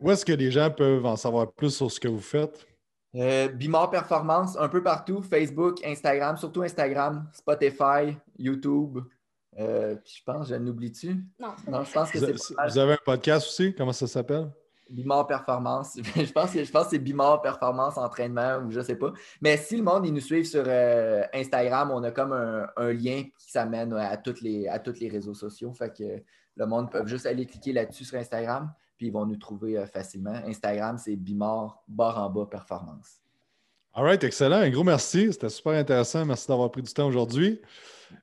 où 0.00 0.10
est-ce 0.10 0.24
que 0.24 0.32
les 0.32 0.50
gens 0.50 0.70
peuvent 0.70 1.06
en 1.06 1.16
savoir 1.16 1.52
plus 1.52 1.70
sur 1.70 1.90
ce 1.90 2.00
que 2.00 2.08
vous 2.08 2.20
faites? 2.20 2.66
Euh, 3.14 3.48
Bimor 3.48 3.90
Performance, 3.90 4.56
un 4.58 4.68
peu 4.68 4.82
partout, 4.82 5.22
Facebook, 5.22 5.84
Instagram, 5.84 6.36
surtout 6.36 6.62
Instagram, 6.62 7.28
Spotify, 7.32 8.16
YouTube. 8.38 8.98
Euh, 9.58 9.96
je 10.04 10.22
pense, 10.24 10.48
je 10.48 10.54
n'oublie-tu? 10.54 11.24
Non. 11.38 11.54
Non, 11.66 11.84
je 11.84 11.92
pense 11.92 12.10
que 12.10 12.18
c'est. 12.18 12.32
Vous 12.32 12.78
avez 12.78 12.94
un 12.94 12.98
podcast 13.04 13.48
aussi? 13.48 13.74
Comment 13.74 13.92
ça 13.92 14.06
s'appelle? 14.06 14.50
Bimor 14.88 15.26
Performance. 15.26 15.98
je 16.16 16.32
pense 16.32 16.52
que, 16.52 16.64
je 16.64 16.70
pense 16.70 16.88
c'est 16.88 16.98
Bimor 16.98 17.42
Performance 17.42 17.98
Entraînement 17.98 18.58
ou 18.58 18.70
je 18.70 18.78
ne 18.78 18.84
sais 18.84 18.96
pas. 18.96 19.12
Mais 19.42 19.56
si 19.56 19.76
le 19.76 19.82
monde 19.82 20.06
il 20.06 20.14
nous 20.14 20.20
suit 20.20 20.46
sur 20.46 20.64
euh, 20.66 21.22
Instagram, 21.34 21.90
on 21.90 22.02
a 22.04 22.10
comme 22.10 22.32
un, 22.32 22.92
lien 22.92 23.24
qui 23.38 23.50
s'amène 23.50 23.92
à, 23.92 24.16
toutes 24.16 24.40
les, 24.40 24.66
à 24.66 24.78
tous 24.78 24.98
les 25.00 25.08
réseaux 25.08 25.34
sociaux. 25.34 25.72
Fait 25.74 25.94
que 25.94 26.22
le 26.56 26.66
monde 26.66 26.90
peut 26.90 27.06
juste 27.06 27.26
aller 27.26 27.44
cliquer 27.44 27.72
là-dessus 27.72 28.04
sur 28.04 28.18
Instagram 28.18 28.72
puis 28.98 29.06
ils 29.06 29.12
vont 29.12 29.24
nous 29.24 29.36
trouver 29.36 29.78
euh, 29.78 29.86
facilement. 29.86 30.34
Instagram, 30.44 30.98
c'est 30.98 31.16
Bimor 31.16 31.82
barre 31.86 32.18
en 32.18 32.28
bas 32.28 32.46
performance. 32.46 33.20
All 33.98 34.04
right, 34.04 34.22
excellent. 34.22 34.60
Un 34.60 34.70
gros 34.70 34.84
merci. 34.84 35.32
C'était 35.32 35.48
super 35.48 35.72
intéressant. 35.72 36.24
Merci 36.24 36.46
d'avoir 36.46 36.70
pris 36.70 36.82
du 36.82 36.92
temps 36.92 37.08
aujourd'hui. 37.08 37.60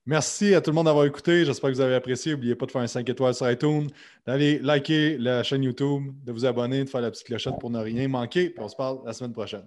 Merci 0.05 0.55
à 0.55 0.61
tout 0.61 0.69
le 0.69 0.75
monde 0.75 0.85
d'avoir 0.85 1.03
écouté. 1.03 1.43
J'espère 1.43 1.69
que 1.69 1.75
vous 1.75 1.81
avez 1.81 1.95
apprécié. 1.95 2.31
N'oubliez 2.31 2.55
pas 2.55 2.65
de 2.65 2.71
faire 2.71 2.79
un 2.79 2.87
5 2.87 3.09
étoiles 3.09 3.35
sur 3.35 3.51
iTunes, 3.51 3.89
d'aller 4.25 4.57
liker 4.59 5.17
la 5.17 5.43
chaîne 5.43 5.63
YouTube, 5.63 6.13
de 6.23 6.31
vous 6.31 6.45
abonner, 6.45 6.85
de 6.85 6.89
faire 6.89 7.01
la 7.01 7.11
petite 7.11 7.27
clochette 7.27 7.55
pour 7.59 7.71
ne 7.71 7.79
rien 7.79 8.07
manquer. 8.07 8.51
Puis 8.51 8.63
on 8.63 8.69
se 8.69 8.75
parle 8.77 8.99
la 9.05 9.11
semaine 9.11 9.33
prochaine. 9.33 9.65